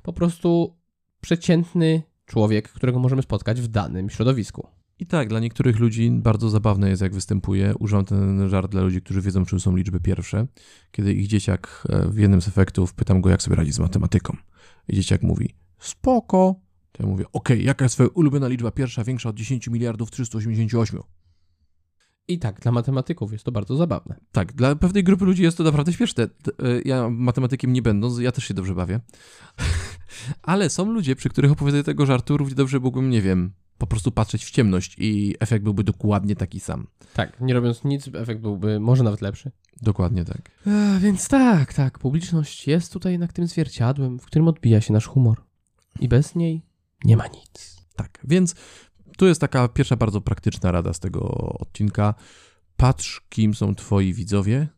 po 0.03 0.13
prostu 0.13 0.77
przeciętny 1.21 2.03
człowiek, 2.27 2.69
którego 2.69 2.99
możemy 2.99 3.23
spotkać 3.23 3.61
w 3.61 3.69
danym 3.69 4.11
środowisku. 4.11 4.67
I 4.99 5.07
tak, 5.07 5.29
dla 5.29 5.41
niektórych 5.41 5.79
ludzi 5.79 6.11
bardzo 6.11 6.51
zabawne 6.51 6.91
jest, 6.91 7.03
jak 7.03 7.15
występuje. 7.15 7.75
Używam 7.79 8.05
ten 8.05 8.49
żart 8.49 8.71
dla 8.71 8.83
ludzi, 8.83 9.03
którzy 9.03 9.21
wiedzą, 9.21 9.45
czym 9.45 9.61
są 9.61 9.77
liczby 9.77 10.01
pierwsze. 10.01 10.47
Kiedy 10.91 11.15
ich 11.15 11.27
dzieciak 11.27 11.87
e, 11.89 12.09
w 12.09 12.19
jednym 12.19 12.43
z 12.43 12.49
efektów 12.49 12.95
pytam 12.95 13.21
go, 13.21 13.31
jak 13.31 13.43
sobie 13.43 13.57
radzi 13.57 13.73
z 13.73 13.79
matematyką. 13.79 14.37
I 14.89 14.97
dzieciak 14.97 15.23
mówi, 15.23 15.55
spoko. 15.87 16.55
To 16.93 17.03
ja 17.03 17.09
mówię, 17.09 17.25
okej, 17.33 17.65
jaka 17.65 17.85
jest 17.85 17.95
twoja 17.95 18.09
ulubiona 18.15 18.49
liczba 18.49 18.71
pierwsza 18.71 19.05
większa 19.05 19.29
od 19.29 19.37
10 19.37 19.69
miliardów 19.69 20.11
388? 20.11 21.01
I 22.29 22.39
tak, 22.39 22.61
dla 22.61 22.73
matematyków 22.73 23.33
jest 23.33 23.45
to 23.45 23.53
bardzo 23.53 23.77
zabawne. 23.77 24.15
Tak, 24.33 24.53
dla 24.53 24.77
pewnej 24.77 25.05
grupy 25.05 25.25
ludzi 25.25 25.43
jest 25.43 25.57
to 25.57 25.65
naprawdę 25.65 25.93
śmieszne. 25.93 26.25
E, 26.25 26.29
Ja 26.85 27.09
matematykiem 27.11 27.73
nie 27.73 27.83
będąc, 27.83 28.19
ja 28.19 28.33
też 28.33 28.45
się 28.45 28.55
dobrze 28.55 28.75
bawię. 28.75 29.01
Ale 30.43 30.71
są 30.71 30.93
ludzie, 30.93 31.17
przy 31.17 31.29
których 31.29 31.53
opowiadanie 31.53 31.85
tego 31.85 32.07
żartu 32.07 32.37
równie 32.37 32.55
dobrze 32.55 32.81
mógłbym, 32.81 33.11
nie 33.11 33.23
wiem, 33.23 33.53
po 33.79 33.87
prostu 33.87 34.13
patrzeć 34.13 34.45
w 34.45 34.51
ciemność 34.51 34.97
i 34.99 35.35
efekt 35.41 35.65
byłby 35.65 35.85
dokładnie 35.85 36.37
taki 36.37 36.61
sam. 36.61 36.87
Tak, 37.15 37.41
nie 37.41 37.55
robiąc 37.55 37.85
nic, 37.85 38.11
efekt 38.15 38.41
byłby 38.41 38.81
może 38.81 39.05
nawet 39.05 39.21
lepszy. 39.21 39.51
Dokładnie 39.83 40.25
tak. 40.25 40.51
E, 40.67 40.99
więc 41.01 41.29
tak, 41.29 41.75
tak, 41.75 41.99
publiczność 41.99 42.69
jest 42.69 42.93
tutaj 42.93 43.13
jednak 43.13 43.33
tym 43.33 43.47
zwierciadłem, 43.47 44.19
w 44.19 44.27
którym 44.27 44.49
odbija 44.49 44.81
się 44.81 44.93
nasz 44.93 45.07
humor. 45.07 45.43
I 46.01 46.09
bez 46.09 46.35
niej 46.35 46.63
nie 47.05 47.17
ma 47.17 47.27
nic. 47.27 47.77
Tak, 47.97 48.21
więc 48.25 48.55
tu 49.17 49.27
jest 49.27 49.41
taka 49.41 49.69
pierwsza 49.69 49.97
bardzo 49.97 50.21
praktyczna 50.21 50.73
rada 50.73 50.93
z 50.93 51.01
tego 51.01 51.21
odcinka. 51.59 52.15
Patrz, 52.77 53.21
kim 53.29 53.55
są 53.55 53.75
twoi 53.75 54.15
widzowie 54.15 54.69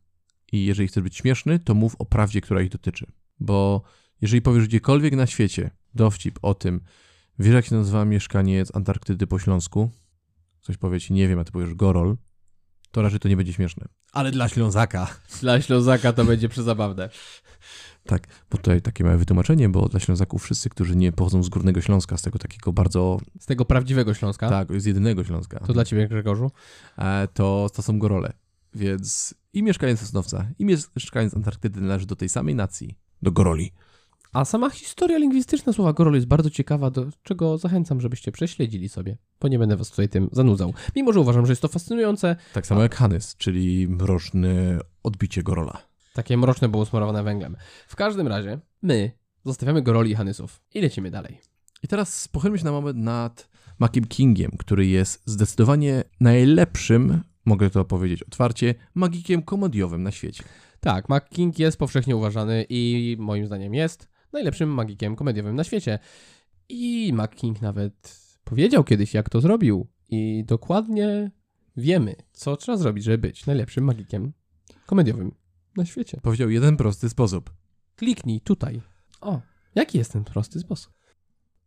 i 0.53 0.65
jeżeli 0.65 0.89
chcesz 0.89 1.03
być 1.03 1.17
śmieszny, 1.17 1.59
to 1.59 1.75
mów 1.75 1.97
o 1.99 2.05
prawdzie, 2.05 2.41
która 2.41 2.63
ich 2.63 2.69
dotyczy. 2.71 3.07
Bo 3.41 3.83
jeżeli 4.21 4.43
powiesz 4.43 4.67
gdziekolwiek 4.67 5.17
na 5.17 5.27
świecie 5.27 5.71
dowcip 5.95 6.39
o 6.43 6.55
tym, 6.55 6.81
wiesz 7.39 7.55
jak 7.55 7.67
się 7.67 7.75
nazywa 7.75 8.05
mieszkaniec 8.05 8.77
Antarktydy 8.77 9.27
po 9.27 9.39
Śląsku, 9.39 9.91
ktoś 10.63 10.77
powie 10.77 11.01
ci, 11.01 11.13
nie 11.13 11.29
wiem, 11.29 11.39
a 11.39 11.45
ty 11.45 11.53
powiesz 11.53 11.75
Gorol, 11.75 12.17
to 12.91 13.03
raczej 13.03 13.21
to 13.21 13.29
nie 13.29 13.37
będzie 13.37 13.53
śmieszne. 13.53 13.89
Ale 14.13 14.31
dla 14.31 14.49
Ślązaka. 14.49 15.17
Dla 15.41 15.61
Ślązaka 15.61 16.13
to 16.13 16.25
będzie 16.25 16.49
przezabawne. 16.49 17.11
Tak, 18.07 18.27
bo 18.51 18.57
tutaj 18.57 18.83
takie 18.83 19.05
małe 19.05 19.17
wytłumaczenie, 19.17 19.69
bo 19.69 19.89
dla 19.89 20.01
Ślązaków 20.01 20.43
wszyscy, 20.43 20.71
którzy 20.71 20.97
nie 20.97 21.13
pochodzą 21.13 21.43
z 21.43 21.49
Górnego 21.49 21.81
Śląska, 21.81 22.17
z 22.17 22.23
tego 22.23 22.39
takiego 22.39 22.73
bardzo, 22.73 23.19
Z 23.41 23.47
tego 23.47 23.65
prawdziwego 23.65 24.15
Śląska. 24.15 24.49
tak, 24.49 24.81
z 24.81 24.85
jedynego 24.85 25.25
Śląska. 25.25 25.61
To 25.61 25.73
dla 25.73 25.85
ciebie, 25.85 26.09
Grzegorzu. 26.09 26.51
e, 26.99 27.29
to, 27.35 27.71
to 27.75 27.83
są 27.83 27.99
gorole. 27.99 28.33
Więc 28.75 29.35
i 29.53 29.63
mieszkaniec 29.63 30.01
Sosnowca, 30.01 30.47
i 30.59 30.65
mieszkaniec 30.65 31.37
Antarktydy 31.37 31.81
należy 31.81 32.07
do 32.07 32.17
tej 32.17 32.29
samej 32.29 32.55
nacji, 32.55 32.99
do 33.23 33.33
goroli. 33.33 33.73
A 34.33 34.45
sama 34.45 34.71
historia 34.71 35.19
lingwistyczna 35.19 35.73
słowa 35.73 35.93
gorol 35.93 36.15
jest 36.15 36.27
bardzo 36.27 36.51
ciekawa, 36.51 36.91
do 36.91 37.07
czego 37.23 37.59
zachęcam, 37.59 38.01
żebyście 38.01 38.33
prześledzili 38.33 38.89
sobie, 38.89 39.17
bo 39.41 39.49
nie 39.49 39.59
będę 39.59 39.77
was 39.77 39.91
tutaj 39.91 40.09
tym 40.09 40.29
zanudzał. 40.33 40.75
Mimo, 40.97 41.13
że 41.13 41.21
uważam, 41.21 41.47
że 41.47 41.53
jest 41.53 41.63
to 41.63 41.69
fascynujące, 41.69 42.37
Tak 42.53 42.67
samo 42.67 42.83
jak 42.83 42.95
Hanys, 42.95 43.37
czyli 43.37 43.89
mroczne 43.89 44.79
odbicie 45.03 45.43
gorola. 45.43 45.79
Takie 46.17 46.37
mroczne, 46.37 46.69
bo 46.69 46.79
usmarowane 46.79 47.23
węglem. 47.23 47.57
W 47.89 47.97
każdym 47.97 48.29
razie, 48.29 48.59
my 48.83 49.11
zostawiamy 49.45 49.83
goroli 49.83 50.11
i 50.11 50.15
hanysów 50.15 50.61
i 50.75 50.81
lecimy 50.81 51.11
dalej. 51.11 51.41
I 51.83 51.89
teraz 51.89 52.29
pochylmy 52.29 52.59
się 52.59 52.65
na 52.65 52.73
moment 52.73 52.99
nad 52.99 53.49
Maciem 53.79 54.05
Kingiem, 54.05 54.51
który 54.59 54.87
jest 54.87 55.23
zdecydowanie 55.27 56.05
najlepszym, 56.21 57.21
mogę 57.45 57.71
to 57.71 57.85
powiedzieć 57.85 58.23
otwarcie, 58.23 58.75
magikiem 58.95 59.43
komediowym 59.43 60.03
na 60.03 60.11
świecie. 60.11 60.45
Tak, 60.81 61.09
Mac 61.09 61.25
King 61.29 61.59
jest 61.59 61.79
powszechnie 61.79 62.17
uważany 62.17 62.67
i 62.69 63.17
moim 63.19 63.47
zdaniem 63.47 63.75
jest 63.75 64.09
najlepszym 64.33 64.69
magikiem 64.69 65.17
komediowym 65.17 65.57
na 65.57 65.65
świecie. 65.65 65.99
I 66.69 67.13
Mac 67.13 67.31
King 67.31 67.63
nawet 67.63 68.21
powiedział 68.45 68.85
kiedyś, 68.85 69.15
jak 69.15 69.31
to 69.31 69.41
zrobił. 69.41 69.87
I 70.09 70.45
dokładnie 70.47 71.31
wiemy, 71.77 72.17
co 72.33 72.57
trzeba 72.57 72.79
zrobić, 72.79 73.05
żeby 73.05 73.19
być 73.19 73.47
najlepszym 73.47 73.85
magikiem 73.85 74.33
komediowym 74.87 75.33
na 75.77 75.85
świecie. 75.85 76.21
Powiedział 76.23 76.51
jeden 76.51 76.77
prosty 76.77 77.09
sposób. 77.09 77.51
Kliknij 77.97 78.41
tutaj. 78.41 78.83
O, 79.21 79.41
jaki 79.75 79.99
jest 79.99 80.13
ten 80.13 80.25
prosty 80.25 80.61
sposób? 80.61 80.93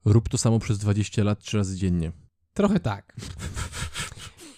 Rób 0.05 0.29
to 0.29 0.37
samo 0.37 0.59
przez 0.59 0.77
20 0.77 1.23
lat, 1.23 1.39
trzy 1.39 1.57
razy 1.57 1.77
dziennie. 1.77 2.11
Trochę 2.53 2.79
tak. 2.79 3.15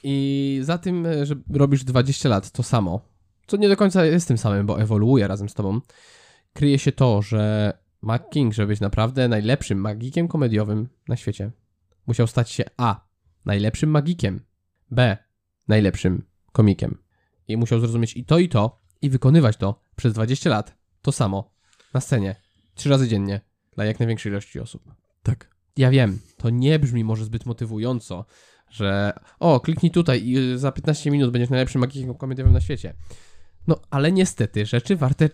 I 0.04 0.60
za 0.64 0.78
tym, 0.78 1.08
że 1.24 1.36
robisz 1.50 1.84
20 1.84 2.30
lat 2.30 2.52
to 2.52 2.64
samo, 2.64 3.02
co 3.48 3.58
nie 3.58 3.70
do 3.70 3.78
końca 3.78 4.06
jest 4.06 4.28
tym 4.28 4.38
samym, 4.38 4.66
bo 4.66 4.82
ewoluuje 4.82 5.28
razem 5.28 5.50
z 5.50 5.54
tobą, 5.54 5.82
kryje 6.54 6.80
się 6.80 6.92
to, 6.92 7.22
że 7.22 7.74
Mac 8.02 8.22
King, 8.32 8.54
żeby 8.54 8.68
być 8.68 8.80
naprawdę 8.80 9.28
najlepszym 9.28 9.78
magikiem 9.78 10.28
komediowym 10.28 10.90
na 11.08 11.16
świecie, 11.16 11.52
musiał 12.08 12.28
stać 12.28 12.50
się 12.50 12.64
A. 12.78 13.08
Najlepszym 13.46 13.90
magikiem, 13.90 14.40
B. 14.92 15.18
Najlepszym 15.68 16.24
komikiem. 16.52 16.98
I 17.48 17.58
musiał 17.58 17.80
zrozumieć 17.80 18.18
i 18.18 18.26
to, 18.26 18.40
i 18.40 18.50
to, 18.50 18.81
i 19.02 19.10
wykonywać 19.10 19.58
to 19.58 19.82
przez 19.96 20.14
20 20.14 20.50
lat, 20.50 20.78
to 21.02 21.12
samo, 21.12 21.54
na 21.94 22.02
scenie, 22.02 22.36
trzy 22.76 22.90
razy 22.90 23.08
dziennie, 23.08 23.42
dla 23.76 23.86
jak 23.86 24.00
największej 24.00 24.32
ilości 24.32 24.60
osób. 24.60 24.94
Tak. 25.24 25.52
Ja 25.78 25.90
wiem, 25.90 26.20
to 26.38 26.50
nie 26.50 26.80
brzmi 26.80 27.04
może 27.04 27.26
zbyt 27.26 27.46
motywująco, 27.46 28.26
że 28.70 29.14
o, 29.40 29.60
kliknij 29.60 29.92
tutaj 29.92 30.24
i 30.24 30.38
y, 30.38 30.58
za 30.58 30.72
15 30.72 31.12
minut 31.12 31.32
będziesz 31.32 31.50
najlepszym 31.50 31.82
magikiem 31.82 32.16
komediowym 32.16 32.54
na 32.54 32.62
świecie. 32.62 32.94
No, 33.68 33.80
ale 33.90 34.12
niestety 34.12 34.66
rzeczy 34.66 34.96
warte 34.96 35.30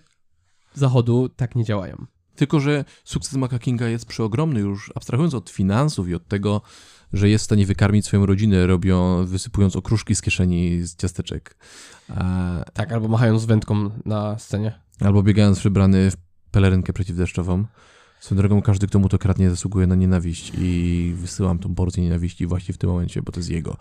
zachodu 0.74 1.30
tak 1.30 1.56
nie 1.56 1.64
działają. 1.64 2.06
Tylko, 2.36 2.60
że 2.60 2.86
sukces 3.04 3.34
Maca 3.34 3.60
Kinga 3.60 3.88
jest 3.88 4.06
przeogromny 4.06 4.60
już, 4.60 4.92
abstrahując 4.96 5.34
od 5.34 5.50
finansów 5.50 6.10
i 6.10 6.16
od 6.16 6.28
tego, 6.28 6.62
że 7.14 7.30
jest 7.30 7.44
w 7.44 7.46
stanie 7.46 7.66
wykarmić 7.66 8.06
swoją 8.06 8.26
rodzinę, 8.26 8.68
robią, 8.68 9.26
wysypując 9.26 9.76
okruszki 9.76 10.16
z 10.16 10.22
kieszeni 10.22 10.84
z 10.84 10.96
ciasteczek. 10.96 11.58
E, 12.10 12.64
Tak, 12.74 12.92
albo 12.92 13.08
machając 13.08 13.46
wędką 13.46 13.90
na 14.06 14.40
scenie. 14.40 14.80
albo 15.00 15.24
biegając 15.24 15.60
przebrany 15.60 16.12
w 16.12 16.18
pelerynkę 16.52 16.94
przeciwdeszczową. 16.94 17.66
Swoją 18.20 18.38
drogą, 18.38 18.62
każdy, 18.62 18.88
kto 18.88 19.00
mu 19.00 19.10
to 19.10 19.18
kradnie, 19.20 19.50
zasługuje 19.50 19.88
na 19.88 19.96
nienawiść 19.96 20.52
i 20.58 21.14
wysyłam 21.16 21.60
tą 21.60 21.76
porcję 21.76 22.04
nienawiści 22.04 22.46
właśnie 22.48 22.74
w 22.74 22.78
tym 22.78 22.90
momencie, 22.90 23.22
bo 23.22 23.32
to 23.32 23.40
jest 23.40 23.50
jego. 23.50 23.78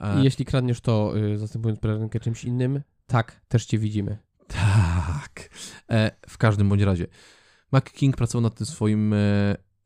E, 0.00 0.20
I 0.20 0.24
jeśli 0.24 0.44
kradniesz 0.44 0.80
to, 0.80 1.12
y, 1.18 1.38
zastępując 1.38 1.80
pelerynkę 1.80 2.20
czymś 2.20 2.44
innym, 2.44 2.80
tak, 3.06 3.40
też 3.48 3.66
cię 3.66 3.78
widzimy. 3.78 4.18
Tak. 4.48 5.50
E, 5.90 6.10
w 6.28 6.38
każdym 6.38 6.68
bądź 6.68 6.82
razie. 6.82 7.06
Mac 7.72 7.84
King 7.84 8.16
pracował 8.16 8.42
nad 8.42 8.54
tym 8.54 8.66
swoim 8.66 9.12
e, 9.12 9.16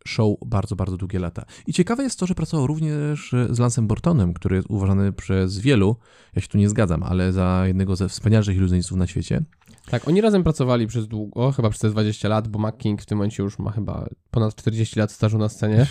show 0.06 0.36
bardzo, 0.46 0.76
bardzo 0.76 0.96
długie 0.96 1.18
lata. 1.18 1.44
I 1.66 1.72
ciekawe 1.72 2.02
jest 2.02 2.18
to, 2.18 2.26
że 2.26 2.34
pracował 2.34 2.66
również 2.66 3.34
z 3.50 3.58
Lancem 3.58 3.86
Bortonem, 3.86 4.34
który 4.34 4.56
jest 4.56 4.70
uważany 4.70 5.12
przez 5.12 5.58
wielu, 5.58 5.96
ja 6.36 6.42
się 6.42 6.48
tu 6.48 6.58
nie 6.58 6.68
zgadzam, 6.68 7.02
ale 7.02 7.32
za 7.32 7.62
jednego 7.66 7.96
ze 7.96 8.08
wspanialszych 8.08 8.56
iluzjonistów 8.56 8.98
na 8.98 9.06
świecie. 9.06 9.42
Tak, 9.90 10.08
oni 10.08 10.20
razem 10.20 10.42
pracowali 10.42 10.86
przez 10.86 11.08
długo, 11.08 11.52
chyba 11.52 11.70
przez 11.70 11.80
te 11.80 11.90
20 11.90 12.28
lat, 12.28 12.48
bo 12.48 12.58
Mac 12.58 12.76
King 12.76 13.02
w 13.02 13.06
tym 13.06 13.18
momencie 13.18 13.42
już 13.42 13.58
ma 13.58 13.70
chyba 13.70 14.08
ponad 14.30 14.54
40 14.54 14.98
lat 14.98 15.12
stażu 15.12 15.38
na 15.38 15.48
scenie. 15.48 15.86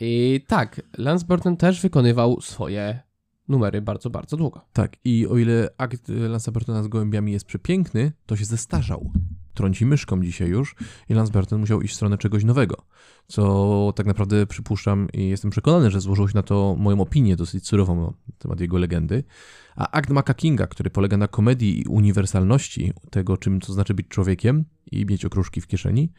I 0.00 0.40
tak, 0.46 0.82
Lance 0.98 1.26
Burton 1.26 1.56
też 1.56 1.80
wykonywał 1.80 2.40
swoje 2.40 3.00
numery 3.48 3.82
bardzo, 3.82 4.10
bardzo 4.10 4.36
długo. 4.36 4.60
Tak, 4.72 4.96
i 5.04 5.26
o 5.26 5.38
ile 5.38 5.68
akt 5.78 6.08
Lance'a 6.08 6.50
Burtona 6.50 6.82
z 6.82 6.88
gołębiami 6.88 7.32
jest 7.32 7.46
przepiękny, 7.46 8.12
to 8.26 8.36
się 8.36 8.44
zestarzał. 8.44 9.10
Trąci 9.56 9.86
myszką 9.86 10.22
dzisiaj 10.22 10.48
już 10.48 10.74
i 11.08 11.14
Lance 11.14 11.32
Burton 11.32 11.60
musiał 11.60 11.82
iść 11.82 11.92
w 11.94 11.96
stronę 11.96 12.18
czegoś 12.18 12.44
nowego, 12.44 12.76
co 13.26 13.92
tak 13.96 14.06
naprawdę 14.06 14.46
przypuszczam 14.46 15.08
i 15.12 15.28
jestem 15.28 15.50
przekonany, 15.50 15.90
że 15.90 16.00
złożyło 16.00 16.28
się 16.28 16.34
na 16.34 16.42
to 16.42 16.76
moją 16.78 17.00
opinię 17.00 17.36
dosyć 17.36 17.66
surową 17.66 18.02
na 18.02 18.12
temat 18.38 18.60
jego 18.60 18.78
legendy. 18.78 19.24
A 19.76 19.90
akt 19.90 20.10
Maca 20.10 20.34
Kinga, 20.34 20.66
który 20.66 20.90
polega 20.90 21.16
na 21.16 21.28
komedii 21.28 21.80
i 21.80 21.84
uniwersalności 21.84 22.92
tego, 23.10 23.36
czym 23.36 23.60
to 23.60 23.72
znaczy 23.72 23.94
być 23.94 24.08
człowiekiem 24.08 24.64
i 24.92 25.06
mieć 25.06 25.24
okruszki 25.24 25.60
w 25.60 25.66
kieszeni, 25.66 26.12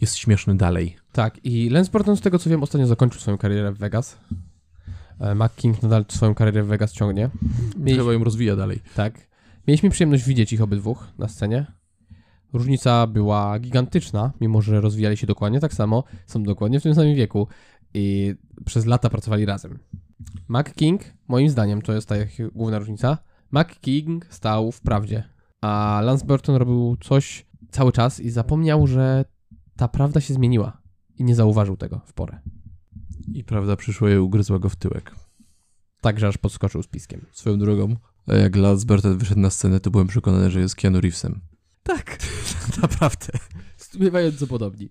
jest 0.00 0.16
śmieszny 0.16 0.56
dalej. 0.56 0.96
Tak, 1.12 1.44
i 1.44 1.70
Lance 1.70 1.90
Burton, 1.90 2.16
z 2.16 2.20
tego 2.20 2.38
co 2.38 2.50
wiem, 2.50 2.62
ostatnio 2.62 2.86
zakończył 2.86 3.20
swoją 3.20 3.38
karierę 3.38 3.72
w 3.72 3.78
Vegas. 3.78 4.18
E, 5.20 5.34
Mac 5.34 5.54
King 5.56 5.82
nadal 5.82 6.04
swoją 6.08 6.34
karierę 6.34 6.62
w 6.62 6.66
Vegas 6.66 6.92
ciągnie. 6.92 7.30
Mieliśmy- 7.76 7.98
Chyba 8.02 8.12
ją 8.12 8.24
rozwija 8.24 8.56
dalej. 8.56 8.80
Tak. 8.94 9.28
Mieliśmy 9.68 9.90
przyjemność 9.90 10.24
widzieć 10.24 10.52
ich 10.52 10.62
obydwóch 10.62 11.06
na 11.18 11.28
scenie. 11.28 11.66
Różnica 12.52 13.06
była 13.06 13.58
gigantyczna, 13.58 14.32
mimo 14.40 14.62
że 14.62 14.80
rozwijali 14.80 15.16
się 15.16 15.26
dokładnie 15.26 15.60
tak 15.60 15.74
samo, 15.74 16.04
są 16.26 16.42
dokładnie 16.42 16.80
w 16.80 16.82
tym 16.82 16.94
samym 16.94 17.14
wieku 17.14 17.48
i 17.94 18.34
przez 18.64 18.86
lata 18.86 19.10
pracowali 19.10 19.46
razem. 19.46 19.78
Mac 20.48 20.74
King, 20.74 21.02
moim 21.28 21.50
zdaniem, 21.50 21.82
to 21.82 21.92
jest 21.92 22.08
ta 22.08 22.14
główna 22.54 22.78
różnica. 22.78 23.18
Mac 23.50 23.68
King 23.80 24.26
stał 24.30 24.72
w 24.72 24.80
prawdzie, 24.80 25.24
a 25.60 26.00
Lance 26.04 26.26
Burton 26.26 26.56
robił 26.56 26.96
coś 27.00 27.46
cały 27.70 27.92
czas 27.92 28.20
i 28.20 28.30
zapomniał, 28.30 28.86
że 28.86 29.24
ta 29.76 29.88
prawda 29.88 30.20
się 30.20 30.34
zmieniła 30.34 30.80
i 31.18 31.24
nie 31.24 31.34
zauważył 31.34 31.76
tego 31.76 32.00
w 32.06 32.12
porę. 32.12 32.38
I 33.34 33.44
prawda 33.44 33.76
przyszła 33.76 34.10
i 34.10 34.16
ugryzła 34.16 34.58
go 34.58 34.68
w 34.68 34.76
tyłek. 34.76 35.14
Także 36.00 36.28
aż 36.28 36.38
podskoczył 36.38 36.82
z 36.82 36.86
piskiem. 36.86 37.26
Swoją 37.32 37.58
drogą, 37.58 37.96
jak 38.26 38.56
Lance 38.56 38.86
Burton 38.86 39.18
wyszedł 39.18 39.40
na 39.40 39.50
scenę, 39.50 39.80
to 39.80 39.90
byłem 39.90 40.06
przekonany, 40.06 40.50
że 40.50 40.60
jest 40.60 40.76
Keanu 40.76 41.00
Reevesem. 41.00 41.40
Tak. 41.82 42.17
Naprawdę. 42.82 43.26
zdumiewająco 43.78 44.46
podobni. 44.46 44.88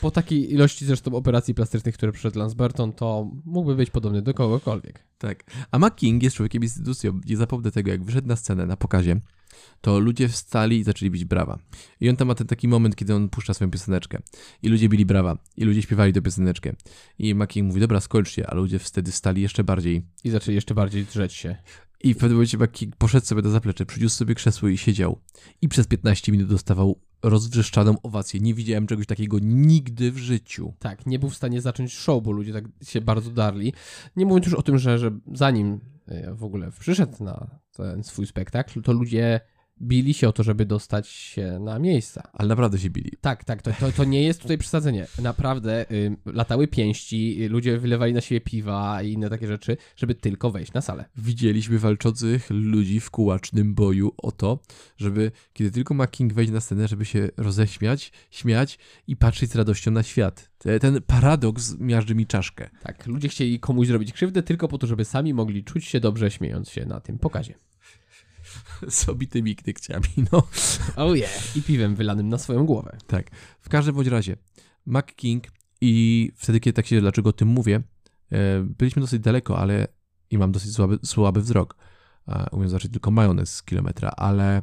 Po 0.00 0.10
takiej 0.10 0.52
ilości 0.52 0.86
zresztą 0.86 1.14
operacji 1.14 1.54
plastycznych, 1.54 1.94
które 1.94 2.12
przeszedł 2.12 2.38
Lance 2.38 2.56
Burton, 2.56 2.92
to 2.92 3.30
mógłby 3.44 3.74
być 3.74 3.90
podobny 3.90 4.22
do 4.22 4.34
kogokolwiek. 4.34 5.04
Tak. 5.18 5.44
A 5.70 5.78
Mac 5.78 5.94
King 5.94 6.22
jest 6.22 6.36
człowiekiem 6.36 6.62
instytucją. 6.62 7.20
Nie 7.26 7.36
zapomnę 7.36 7.70
tego, 7.70 7.90
jak 7.90 8.04
wyszedł 8.04 8.28
na 8.28 8.36
scenę, 8.36 8.66
na 8.66 8.76
pokazie, 8.76 9.20
to 9.80 9.98
ludzie 9.98 10.28
wstali 10.28 10.78
i 10.78 10.84
zaczęli 10.84 11.10
bić 11.10 11.24
brawa. 11.24 11.58
I 12.00 12.10
on 12.10 12.16
tam 12.16 12.28
ma 12.28 12.34
ten 12.34 12.46
taki 12.46 12.68
moment, 12.68 12.96
kiedy 12.96 13.14
on 13.14 13.28
puszcza 13.28 13.54
swoją 13.54 13.70
pioseneczkę. 13.70 14.22
I 14.62 14.68
ludzie 14.68 14.88
bili 14.88 15.06
brawa. 15.06 15.38
I 15.56 15.64
ludzie 15.64 15.82
śpiewali 15.82 16.12
tę 16.12 16.22
pioseneczkę. 16.22 16.72
I 17.18 17.34
Mac 17.34 17.50
King 17.50 17.66
mówi, 17.66 17.80
dobra, 17.80 18.00
skończcie. 18.00 18.50
A 18.50 18.54
ludzie 18.54 18.78
wtedy 18.78 19.12
wstali 19.12 19.42
jeszcze 19.42 19.64
bardziej. 19.64 20.02
I 20.24 20.30
zaczęli 20.30 20.54
jeszcze 20.54 20.74
bardziej 20.74 21.04
drzeć 21.04 21.32
się. 21.32 21.56
I 22.00 22.14
w 22.14 22.16
pewnym 22.16 22.36
momencie 22.36 22.58
Mac 22.58 22.70
King 22.70 22.96
poszedł 22.96 23.26
sobie 23.26 23.42
na 23.42 23.50
zaplecze, 23.50 23.86
przyniósł 23.86 24.16
sobie 24.16 24.34
krzesło 24.34 24.68
i 24.68 24.78
siedział. 24.78 25.20
I 25.62 25.68
przez 25.68 25.86
15 25.86 26.32
minut 26.32 26.48
dostawał 26.48 27.00
rozwrzeszczaną 27.22 28.02
owację. 28.02 28.40
Nie 28.40 28.54
widziałem 28.54 28.86
czegoś 28.86 29.06
takiego 29.06 29.38
nigdy 29.42 30.12
w 30.12 30.18
życiu. 30.18 30.74
Tak, 30.78 31.06
nie 31.06 31.18
był 31.18 31.30
w 31.30 31.36
stanie 31.36 31.60
zacząć 31.60 31.94
show, 31.94 32.22
bo 32.22 32.32
ludzie 32.32 32.52
tak 32.52 32.64
się 32.82 33.00
bardzo 33.00 33.30
darli. 33.30 33.72
Nie 34.16 34.26
mówiąc 34.26 34.46
już 34.46 34.54
o 34.54 34.62
tym, 34.62 34.78
że, 34.78 34.98
że 34.98 35.10
zanim 35.32 35.80
e, 36.06 36.34
w 36.34 36.44
ogóle 36.44 36.70
przyszedł 36.78 37.24
na 37.24 37.60
ten 37.72 38.04
swój 38.04 38.26
spektakl, 38.26 38.82
to 38.82 38.92
ludzie 38.92 39.40
bili 39.82 40.14
się 40.14 40.28
o 40.28 40.32
to, 40.32 40.42
żeby 40.42 40.66
dostać 40.66 41.08
się 41.08 41.58
na 41.60 41.78
miejsca. 41.78 42.28
Ale 42.32 42.48
naprawdę 42.48 42.78
się 42.78 42.90
bili. 42.90 43.12
Tak, 43.20 43.44
tak, 43.44 43.62
to, 43.62 43.70
to, 43.80 43.92
to 43.92 44.04
nie 44.04 44.22
jest 44.22 44.42
tutaj 44.42 44.58
przesadzenie. 44.58 45.06
Naprawdę 45.22 45.90
y, 45.92 46.16
latały 46.26 46.68
pięści, 46.68 47.46
ludzie 47.48 47.78
wylewali 47.78 48.12
na 48.12 48.20
siebie 48.20 48.40
piwa 48.40 49.02
i 49.02 49.12
inne 49.12 49.30
takie 49.30 49.46
rzeczy, 49.46 49.76
żeby 49.96 50.14
tylko 50.14 50.50
wejść 50.50 50.72
na 50.72 50.80
salę. 50.80 51.04
Widzieliśmy 51.16 51.78
walczących 51.78 52.50
ludzi 52.50 53.00
w 53.00 53.10
kułacznym 53.10 53.74
boju 53.74 54.12
o 54.16 54.32
to, 54.32 54.58
żeby 54.96 55.32
kiedy 55.52 55.70
tylko 55.70 55.94
ma 55.94 56.06
King 56.06 56.32
wejść 56.32 56.52
na 56.52 56.60
scenę, 56.60 56.88
żeby 56.88 57.04
się 57.04 57.28
roześmiać, 57.36 58.12
śmiać 58.30 58.78
i 59.06 59.16
patrzeć 59.16 59.50
z 59.50 59.56
radością 59.56 59.90
na 59.90 60.02
świat. 60.02 60.50
Te- 60.58 60.80
Ten 60.80 61.02
paradoks 61.02 61.78
miażdży 61.78 62.14
mi 62.14 62.26
czaszkę. 62.26 62.70
Tak, 62.82 63.06
ludzie 63.06 63.28
chcieli 63.28 63.60
komuś 63.60 63.86
zrobić 63.86 64.12
krzywdę 64.12 64.42
tylko 64.42 64.68
po 64.68 64.78
to, 64.78 64.86
żeby 64.86 65.04
sami 65.04 65.34
mogli 65.34 65.64
czuć 65.64 65.84
się 65.84 66.00
dobrze 66.00 66.30
śmiejąc 66.30 66.70
się 66.70 66.86
na 66.86 67.00
tym 67.00 67.18
pokazie. 67.18 67.54
Z 68.88 69.08
obitymi 69.08 69.56
knykciami, 69.56 70.08
no. 70.32 70.42
Oh 70.96 71.16
yeah. 71.16 71.56
I 71.56 71.62
piwem 71.62 71.96
wylanym 71.96 72.28
na 72.28 72.38
swoją 72.38 72.66
głowę. 72.66 72.96
Tak. 73.06 73.30
W 73.60 73.68
każdym 73.68 73.94
bądź 73.94 74.08
razie, 74.08 74.36
Mac 74.86 75.06
King 75.16 75.44
i 75.80 76.32
wtedy, 76.36 76.60
kiedy 76.60 76.76
tak 76.76 76.86
się, 76.86 77.00
dlaczego 77.00 77.30
o 77.30 77.32
tym 77.32 77.48
mówię, 77.48 77.82
e, 78.32 78.62
byliśmy 78.62 79.00
dosyć 79.02 79.22
daleko, 79.22 79.58
ale 79.58 79.88
i 80.30 80.38
mam 80.38 80.52
dosyć 80.52 80.74
słaby, 80.74 80.98
słaby 81.04 81.40
wzrok. 81.40 81.76
E, 82.28 82.46
Umiem 82.52 82.68
zacząć 82.68 82.92
tylko 82.92 83.10
majonez 83.10 83.54
z 83.54 83.62
kilometra, 83.62 84.08
ale 84.16 84.62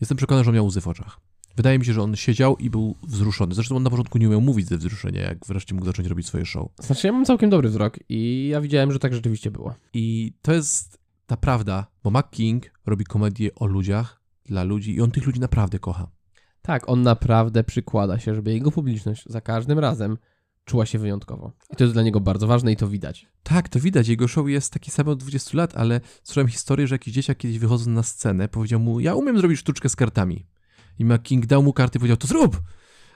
jestem 0.00 0.16
przekonany, 0.16 0.44
że 0.44 0.50
on 0.50 0.54
miał 0.54 0.66
łzy 0.66 0.80
w 0.80 0.88
oczach. 0.88 1.20
Wydaje 1.56 1.78
mi 1.78 1.84
się, 1.84 1.92
że 1.92 2.02
on 2.02 2.16
siedział 2.16 2.56
i 2.56 2.70
był 2.70 2.96
wzruszony. 3.02 3.54
Zresztą 3.54 3.76
on 3.76 3.82
na 3.82 3.90
początku 3.90 4.18
nie 4.18 4.28
umiał 4.28 4.40
mówić 4.40 4.68
ze 4.68 4.78
wzruszenia, 4.78 5.22
jak 5.22 5.46
wreszcie 5.46 5.74
mógł 5.74 5.86
zacząć 5.86 6.08
robić 6.08 6.26
swoje 6.26 6.46
show. 6.46 6.68
Znaczy, 6.80 7.06
ja 7.06 7.12
mam 7.12 7.24
całkiem 7.24 7.50
dobry 7.50 7.68
wzrok 7.68 7.98
i 8.08 8.48
ja 8.52 8.60
widziałem, 8.60 8.92
że 8.92 8.98
tak 8.98 9.14
rzeczywiście 9.14 9.50
było. 9.50 9.74
I 9.94 10.32
to 10.42 10.52
jest 10.52 10.97
ta 11.28 11.36
prawda, 11.36 11.86
bo 12.02 12.10
Mac 12.10 12.26
King 12.30 12.72
robi 12.86 13.04
komedię 13.04 13.54
o 13.54 13.66
ludziach, 13.66 14.20
dla 14.44 14.62
ludzi 14.64 14.94
i 14.94 15.00
on 15.00 15.10
tych 15.10 15.26
ludzi 15.26 15.40
naprawdę 15.40 15.78
kocha. 15.78 16.10
Tak, 16.62 16.88
on 16.88 17.02
naprawdę 17.02 17.64
przykłada 17.64 18.18
się, 18.18 18.34
żeby 18.34 18.52
jego 18.52 18.70
publiczność 18.70 19.24
za 19.26 19.40
każdym 19.40 19.78
razem 19.78 20.18
czuła 20.64 20.86
się 20.86 20.98
wyjątkowo. 20.98 21.52
I 21.70 21.76
to 21.76 21.84
jest 21.84 21.94
dla 21.94 22.02
niego 22.02 22.20
bardzo 22.20 22.46
ważne 22.46 22.72
i 22.72 22.76
to 22.76 22.88
widać. 22.88 23.26
Tak, 23.42 23.68
to 23.68 23.80
widać. 23.80 24.08
Jego 24.08 24.28
show 24.28 24.48
jest 24.48 24.72
taki 24.72 24.90
sam 24.90 25.08
od 25.08 25.18
20 25.18 25.56
lat, 25.56 25.76
ale 25.76 26.00
słyszałem 26.22 26.48
historię, 26.48 26.86
że 26.86 26.94
jakiś 26.94 27.14
dzieciak 27.14 27.38
kiedyś 27.38 27.58
wychodząc 27.58 27.86
na 27.86 28.02
scenę 28.02 28.48
powiedział 28.48 28.80
mu, 28.80 29.00
ja 29.00 29.14
umiem 29.14 29.38
zrobić 29.38 29.60
sztuczkę 29.60 29.88
z 29.88 29.96
kartami. 29.96 30.46
I 30.98 31.04
McKing 31.04 31.46
dał 31.46 31.62
mu 31.62 31.72
karty 31.72 31.98
i 31.98 32.00
powiedział, 32.00 32.16
to 32.16 32.26
zrób! 32.26 32.62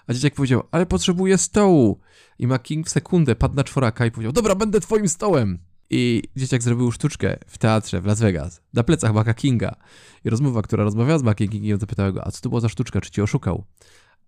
A 0.06 0.12
dzieciak 0.12 0.34
powiedział, 0.34 0.62
ale 0.70 0.86
potrzebuję 0.86 1.38
stołu. 1.38 2.00
I 2.38 2.46
McKing 2.46 2.86
w 2.86 2.90
sekundę 2.90 3.36
padł 3.36 3.54
na 3.54 3.64
czworaka 3.64 4.06
i 4.06 4.10
powiedział, 4.10 4.32
dobra, 4.32 4.54
będę 4.54 4.80
twoim 4.80 5.08
stołem. 5.08 5.58
I 5.90 6.22
dzieciak 6.36 6.62
zrobił 6.62 6.92
sztuczkę 6.92 7.38
w 7.46 7.58
teatrze 7.58 8.00
w 8.00 8.06
Las 8.06 8.20
Vegas, 8.20 8.60
na 8.74 8.82
plecach 8.82 9.14
Maca 9.14 9.34
Kinga. 9.34 9.76
I 10.24 10.30
rozmowa, 10.30 10.62
która 10.62 10.84
rozmawiała 10.84 11.18
z 11.18 11.22
Maciem 11.22 11.48
Kingiem, 11.48 11.80
zapytała 11.80 12.12
go, 12.12 12.26
a 12.26 12.30
co 12.30 12.40
to 12.40 12.48
była 12.48 12.60
za 12.60 12.68
sztuczka, 12.68 13.00
czy 13.00 13.10
cię 13.10 13.22
oszukał? 13.22 13.64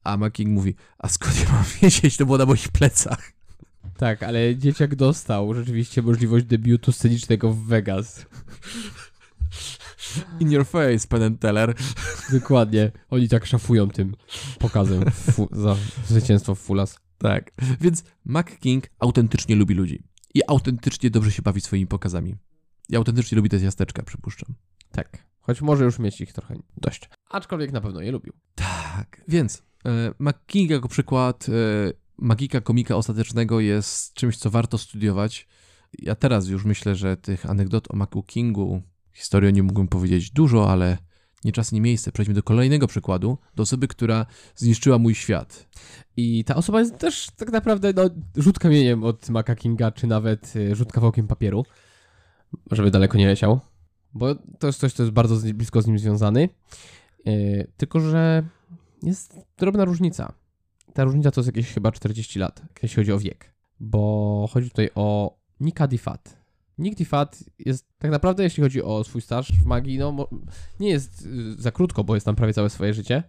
A 0.05 0.17
Mac 0.17 0.33
King 0.33 0.51
mówi, 0.51 0.75
a 0.99 1.09
skąd 1.09 1.41
ja 1.41 1.53
mam 1.53 1.65
wiedzieć, 1.83 2.17
to 2.17 2.27
było 2.27 2.39
na 2.39 2.47
moich 2.47 2.69
plecach. 2.69 3.33
Tak, 3.97 4.23
ale 4.23 4.57
dzieciak 4.57 4.95
dostał 4.95 5.55
rzeczywiście 5.55 6.03
możliwość 6.03 6.45
debiutu 6.45 6.93
scenicznego 6.93 7.53
w 7.53 7.67
Vegas. 7.67 8.27
In 10.41 10.53
your 10.53 10.67
face, 10.67 11.09
Penn 11.09 11.39
Teller. 11.39 11.75
Dokładnie. 12.33 12.93
Oni 13.11 13.29
tak 13.29 13.47
szafują 13.47 13.91
tym 13.91 14.17
pokazem 14.59 15.05
za 15.51 15.77
zwycięstwo 16.07 16.55
w 16.55 16.59
Fulas. 16.59 16.99
Tak. 17.19 17.51
Więc 17.81 18.05
Mac 18.25 18.47
King 18.61 18.85
autentycznie 18.99 19.57
lubi 19.57 19.75
ludzi. 19.75 20.03
I 20.35 20.41
autentycznie 20.49 21.11
dobrze 21.11 21.33
się 21.33 21.43
bawi 21.43 21.61
swoimi 21.61 21.87
pokazami. 21.87 22.37
I 22.89 22.97
autentycznie 22.97 23.37
lubi 23.37 23.49
te 23.49 23.61
ciasteczka, 23.61 24.03
przypuszczam. 24.03 24.55
Tak. 24.91 25.27
Choć 25.41 25.63
może 25.63 25.85
już 25.85 25.99
mieć 25.99 26.21
ich 26.21 26.33
trochę 26.33 26.55
dość. 26.77 27.11
Aczkolwiek 27.31 27.73
na 27.73 27.81
pewno 27.81 28.01
je 28.01 28.13
lubił. 28.13 28.33
Tak. 28.55 29.25
Więc 29.29 29.63
e, 29.87 30.33
King 30.47 30.71
jako 30.71 30.89
przykład 30.89 31.47
e, 31.49 31.53
magika 32.19 32.61
komika 32.61 32.97
ostatecznego 32.97 33.61
jest 33.61 34.15
czymś, 34.15 34.37
co 34.37 34.51
warto 34.51 34.79
studiować. 34.79 35.49
Ja 35.99 36.15
teraz 36.15 36.49
już 36.49 36.65
myślę, 36.65 36.95
że 36.95 37.17
tych 37.17 37.51
anegdot 37.51 37.91
o 37.91 37.97
Macu 37.97 38.23
Kingu, 38.23 38.83
historii 39.13 39.49
o 39.49 39.51
nim 39.51 39.65
mógłbym 39.65 39.89
powiedzieć 39.89 40.31
dużo, 40.31 40.71
ale 40.71 40.99
nie 41.45 41.53
czas, 41.53 41.73
nie 41.73 41.81
miejsce. 41.81 42.13
Przejdźmy 42.13 42.35
do 42.35 42.43
kolejnego 42.43 42.87
przykładu, 42.87 43.39
do 43.57 43.63
osoby, 43.63 43.89
która 43.89 44.27
zniszczyła 44.57 44.99
mój 44.99 45.15
świat. 45.15 45.69
I 46.17 46.45
ta 46.45 46.55
osoba 46.55 46.81
jest 46.81 46.99
też 46.99 47.29
tak 47.37 47.53
naprawdę 47.53 47.93
no, 47.97 48.11
rzut 48.37 48.59
kamieniem 48.59 49.05
od 49.05 49.31
Maca 49.31 49.55
Kinga, 49.55 49.93
czy 49.93 50.07
nawet 50.07 50.57
y, 50.57 50.75
rzut 50.75 50.93
kawałkiem 50.93 51.27
papieru, 51.27 51.65
żeby 52.71 52.91
daleko 52.91 53.19
nie 53.19 53.27
leciał, 53.27 53.61
bo 54.15 54.35
to 54.35 54.67
jest 54.67 54.79
coś, 54.79 54.93
co 54.93 55.03
jest 55.03 55.13
bardzo 55.13 55.53
blisko 55.55 55.83
z 55.83 55.87
nim 55.87 55.99
związany. 55.99 56.49
Y, 57.29 57.73
tylko, 57.77 58.01
że 58.01 58.43
jest 59.03 59.39
drobna 59.59 59.85
różnica. 59.85 60.33
Ta 60.93 61.05
różnica 61.05 61.31
to 61.31 61.41
jest 61.41 61.57
jakieś 61.57 61.73
chyba 61.73 61.93
40 61.93 62.39
lat, 62.39 62.63
jeśli 62.83 62.97
chodzi 62.97 63.13
o 63.13 63.19
wiek, 63.19 63.55
bo 63.81 64.49
chodzi 64.53 64.71
tutaj 64.71 64.91
o 64.95 65.37
Nika 65.61 65.87
Difat. 65.87 66.44
Nick 66.79 66.99
Difat 66.99 67.45
jest 67.59 67.89
tak 67.99 68.11
naprawdę, 68.11 68.43
jeśli 68.43 68.63
chodzi 68.63 68.83
o 68.83 69.05
swój 69.05 69.21
staż 69.21 69.53
w 69.53 69.67
magii, 69.67 69.99
no 69.99 70.29
nie 70.81 70.89
jest 70.89 71.27
y, 71.27 71.63
za 71.63 71.71
krótko, 71.71 72.05
bo 72.05 72.15
jest 72.15 72.27
tam 72.27 72.37
prawie 72.37 72.53
całe 72.53 72.71
swoje 72.71 72.95
życie, 72.95 73.23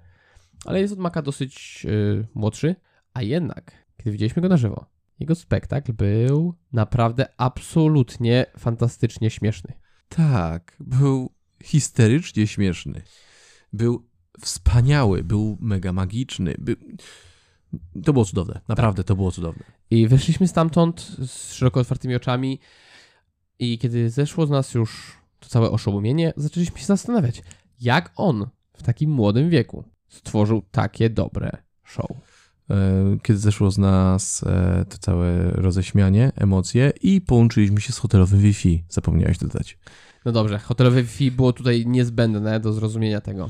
ale 0.66 0.82
jest 0.82 0.94
od 0.94 1.00
Maka 1.00 1.22
dosyć 1.22 1.86
y, 1.90 2.28
młodszy, 2.34 2.76
a 3.14 3.22
jednak, 3.22 3.72
kiedy 3.98 4.12
widzieliśmy 4.12 4.42
go 4.42 4.50
na 4.50 4.58
żywo, 4.58 4.86
jego 5.20 5.36
spektakl 5.36 5.94
był 5.94 6.54
naprawdę 6.74 7.28
absolutnie 7.38 8.46
fantastycznie 8.58 9.30
śmieszny. 9.30 9.74
Tak, 10.10 10.76
był 10.80 11.32
histerycznie 11.64 12.48
śmieszny. 12.48 13.02
Był 13.74 14.10
wspaniały, 14.40 15.24
był 15.24 15.58
mega 15.62 15.94
magiczny. 15.94 16.56
Był... 16.58 16.76
To 18.04 18.14
było 18.14 18.26
cudowne, 18.26 18.62
naprawdę 18.68 19.04
to 19.04 19.16
było 19.16 19.32
cudowne. 19.32 19.64
I 19.90 20.08
wyszliśmy 20.08 20.48
stamtąd 20.48 21.02
z 21.02 21.54
szeroko 21.54 21.80
otwartymi 21.80 22.16
oczami 22.16 22.60
i 23.60 23.78
kiedy 23.78 24.10
zeszło 24.10 24.48
z 24.48 24.50
nas 24.50 24.74
już 24.74 25.18
to 25.40 25.50
całe 25.50 25.72
oszołomienie, 25.72 26.34
zaczęliśmy 26.38 26.80
się 26.80 26.86
zastanawiać, 26.86 27.42
jak 27.82 28.12
on 28.16 28.48
w 28.78 28.84
takim 28.84 29.12
młodym 29.12 29.50
wieku 29.50 29.84
stworzył 30.10 30.64
takie 30.72 31.10
dobre 31.10 31.52
show. 31.84 32.12
E, 32.70 32.76
Kiedy 33.24 33.40
zeszło 33.40 33.72
z 33.72 33.78
nas 33.78 34.44
e, 34.44 34.86
to 34.90 34.98
całe 34.98 35.52
roześmianie, 35.52 36.32
emocje 36.36 36.92
i 37.02 37.22
połączyliśmy 37.22 37.82
się 37.82 37.94
z 37.94 37.98
hotelowym 37.98 38.40
Wi-Fi, 38.40 38.84
zapomniałeś 38.90 39.38
dodać. 39.38 39.78
No 40.26 40.32
dobrze, 40.32 40.60
hotelowe 40.60 41.04
Wi-Fi 41.04 41.32
było 41.32 41.54
tutaj 41.54 41.86
niezbędne 41.88 42.60
do 42.60 42.74
zrozumienia 42.74 43.22
tego, 43.22 43.50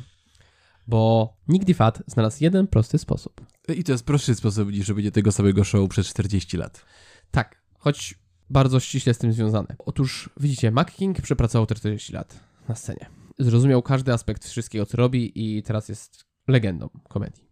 bo 0.88 1.34
Nick 1.48 1.66
Difat 1.66 2.04
znalazł 2.08 2.38
jeden 2.44 2.68
prosty 2.68 2.98
sposób. 2.98 3.42
I 3.76 3.84
to 3.84 3.92
jest 3.92 4.06
prostszy 4.06 4.36
sposób 4.36 4.72
niż 4.72 4.90
robienie 4.90 5.12
tego 5.12 5.32
samego 5.32 5.64
show 5.64 5.90
przez 5.90 6.08
40 6.08 6.58
lat. 6.58 6.86
Tak, 7.32 7.62
choć 7.78 8.20
bardzo 8.50 8.80
ściśle 8.80 9.14
z 9.14 9.18
tym 9.18 9.34
związane. 9.34 9.76
Otóż 9.80 10.30
widzicie, 10.40 10.72
Mac 10.72 10.92
King 10.92 11.22
przepracował 11.22 11.66
te 11.66 11.76
40 11.76 12.14
lat 12.14 12.40
na 12.70 12.76
scenie. 12.76 13.06
Zrozumiał 13.40 13.82
każdy 13.82 14.14
aspekt 14.14 14.46
wszystkiego, 14.46 14.86
co 14.86 14.98
robi 14.98 15.32
i 15.58 15.64
teraz 15.64 15.90
jest 15.90 16.26
legendą 16.48 16.90
komedii. 17.10 17.44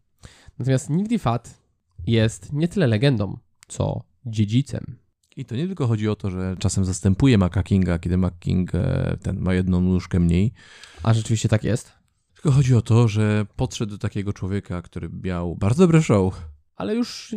Natomiast 0.59 0.89
Nick 0.89 1.09
Difat 1.09 1.61
jest 2.07 2.53
nie 2.53 2.67
tyle 2.67 2.87
legendą, 2.87 3.37
co 3.67 4.03
dziedzicem. 4.25 4.95
I 5.35 5.45
to 5.45 5.55
nie 5.55 5.67
tylko 5.67 5.87
chodzi 5.87 6.09
o 6.09 6.15
to, 6.15 6.29
że 6.29 6.55
czasem 6.59 6.85
zastępuje 6.85 7.37
Maca 7.37 7.63
Kinga, 7.63 7.99
kiedy 7.99 8.17
Mac 8.17 8.33
King 8.39 8.75
e, 8.75 9.17
ten 9.21 9.39
ma 9.39 9.53
jedną 9.53 9.81
nóżkę 9.81 10.19
mniej, 10.19 10.53
A 11.03 11.13
rzeczywiście 11.13 11.49
tak 11.49 11.63
jest. 11.63 11.91
tylko 12.33 12.51
chodzi 12.51 12.75
o 12.75 12.81
to, 12.81 13.07
że 13.07 13.45
podszedł 13.55 13.91
do 13.91 13.97
takiego 13.97 14.33
człowieka, 14.33 14.81
który 14.81 15.09
miał 15.23 15.55
bardzo 15.55 15.83
dobre 15.83 16.01
show. 16.01 16.41
Ale 16.75 16.95
już 16.95 17.35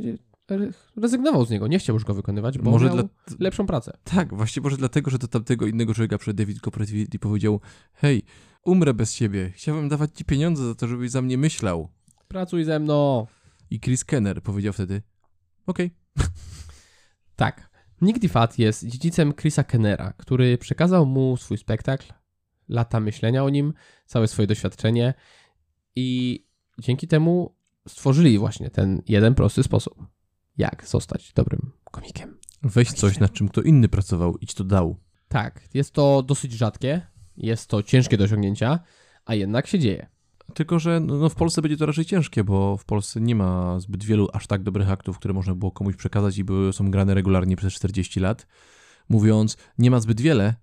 rezygnował 0.96 1.44
z 1.46 1.50
niego, 1.50 1.66
nie 1.66 1.78
chciał 1.78 1.96
już 1.96 2.04
go 2.04 2.14
wykonywać, 2.14 2.58
bo 2.58 2.70
Może 2.70 2.86
miał 2.86 2.94
dla- 2.94 3.04
lepszą 3.38 3.66
pracę. 3.66 3.96
Tak, 4.04 4.34
właśnie 4.34 4.62
może 4.62 4.76
dlatego, 4.76 5.10
że 5.10 5.18
do 5.18 5.28
tamtego 5.28 5.66
innego 5.66 5.94
człowieka 5.94 6.18
przed 6.18 6.36
David 6.36 6.60
Copperfield 6.60 7.14
i 7.14 7.18
powiedział 7.18 7.60
hej, 7.92 8.22
umrę 8.64 8.94
bez 8.94 9.14
ciebie, 9.14 9.50
chciałbym 9.54 9.88
dawać 9.88 10.10
ci 10.14 10.24
pieniądze 10.24 10.68
za 10.68 10.74
to, 10.74 10.86
żebyś 10.88 11.10
za 11.10 11.22
mnie 11.22 11.38
myślał. 11.38 11.88
Pracuj 12.28 12.64
ze 12.64 12.78
mną. 12.78 13.26
I 13.70 13.80
Chris 13.80 14.04
Kenner 14.04 14.42
powiedział 14.42 14.72
wtedy, 14.72 15.02
okej, 15.66 15.90
Tak. 17.36 17.76
Nick 18.00 18.32
Fat 18.32 18.58
jest 18.58 18.84
dziedzicem 18.86 19.32
Chrisa 19.34 19.64
Kennera, 19.64 20.12
który 20.12 20.58
przekazał 20.58 21.06
mu 21.06 21.36
swój 21.36 21.58
spektakl, 21.58 22.06
lata 22.68 23.00
myślenia 23.00 23.44
o 23.44 23.48
nim, 23.48 23.72
całe 24.06 24.28
swoje 24.28 24.46
doświadczenie 24.46 25.14
i 25.96 26.40
dzięki 26.78 27.08
temu 27.08 27.56
stworzyli 27.88 28.38
właśnie 28.38 28.70
ten 28.70 29.02
jeden 29.08 29.34
prosty 29.34 29.62
sposób, 29.62 30.06
jak 30.58 30.86
zostać 30.86 31.32
dobrym 31.32 31.72
komikiem. 31.90 32.36
weź 32.62 32.92
coś, 32.92 33.18
nad 33.18 33.32
czym 33.32 33.48
kto 33.48 33.62
inny 33.62 33.88
pracował 33.88 34.36
i 34.36 34.46
ci 34.46 34.54
to 34.54 34.64
dał. 34.64 34.96
Tak, 35.28 35.60
jest 35.74 35.92
to 35.92 36.22
dosyć 36.22 36.52
rzadkie, 36.52 37.06
jest 37.36 37.68
to 37.68 37.82
ciężkie 37.82 38.16
do 38.16 38.24
osiągnięcia, 38.24 38.80
a 39.24 39.34
jednak 39.34 39.66
się 39.66 39.78
dzieje. 39.78 40.06
Tylko, 40.54 40.78
że 40.78 41.00
no, 41.00 41.16
no 41.16 41.28
w 41.28 41.34
Polsce 41.34 41.62
będzie 41.62 41.76
to 41.76 41.86
raczej 41.86 42.04
ciężkie, 42.04 42.44
bo 42.44 42.76
w 42.76 42.84
Polsce 42.84 43.20
nie 43.20 43.34
ma 43.34 43.80
zbyt 43.80 44.04
wielu 44.04 44.28
aż 44.32 44.46
tak 44.46 44.62
dobrych 44.62 44.90
aktów, 44.90 45.18
które 45.18 45.34
można 45.34 45.54
było 45.54 45.70
komuś 45.72 45.96
przekazać 45.96 46.38
i 46.38 46.44
były, 46.44 46.72
są 46.72 46.90
grane 46.90 47.14
regularnie 47.14 47.56
przez 47.56 47.74
40 47.74 48.20
lat. 48.20 48.46
Mówiąc, 49.08 49.56
nie 49.78 49.90
ma 49.90 50.00
zbyt 50.00 50.20
wiele, 50.20 50.54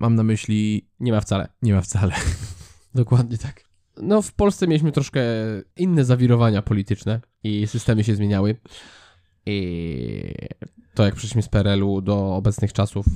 mam 0.00 0.14
na 0.14 0.22
myśli, 0.22 0.88
Nie 1.00 1.12
ma 1.12 1.20
wcale. 1.20 1.48
nie 1.62 1.72
ma 1.74 1.80
wcale. 1.80 2.14
Dokładnie 2.94 3.38
tak. 3.38 3.64
No, 4.02 4.22
w 4.22 4.32
Polsce 4.32 4.66
mieliśmy 4.66 4.92
troszkę 4.92 5.20
inne 5.76 6.04
zawirowania 6.04 6.62
polityczne 6.62 7.20
i 7.42 7.66
systemy 7.66 8.04
się 8.04 8.14
zmieniały. 8.14 8.56
I 9.48 10.34
to 10.94 11.04
jak 11.04 11.14
przeszliśmy 11.14 11.42
z 11.42 11.48
PRL-u 11.48 12.00
do 12.00 12.34
obecnych 12.34 12.72
czasów, 12.72 13.06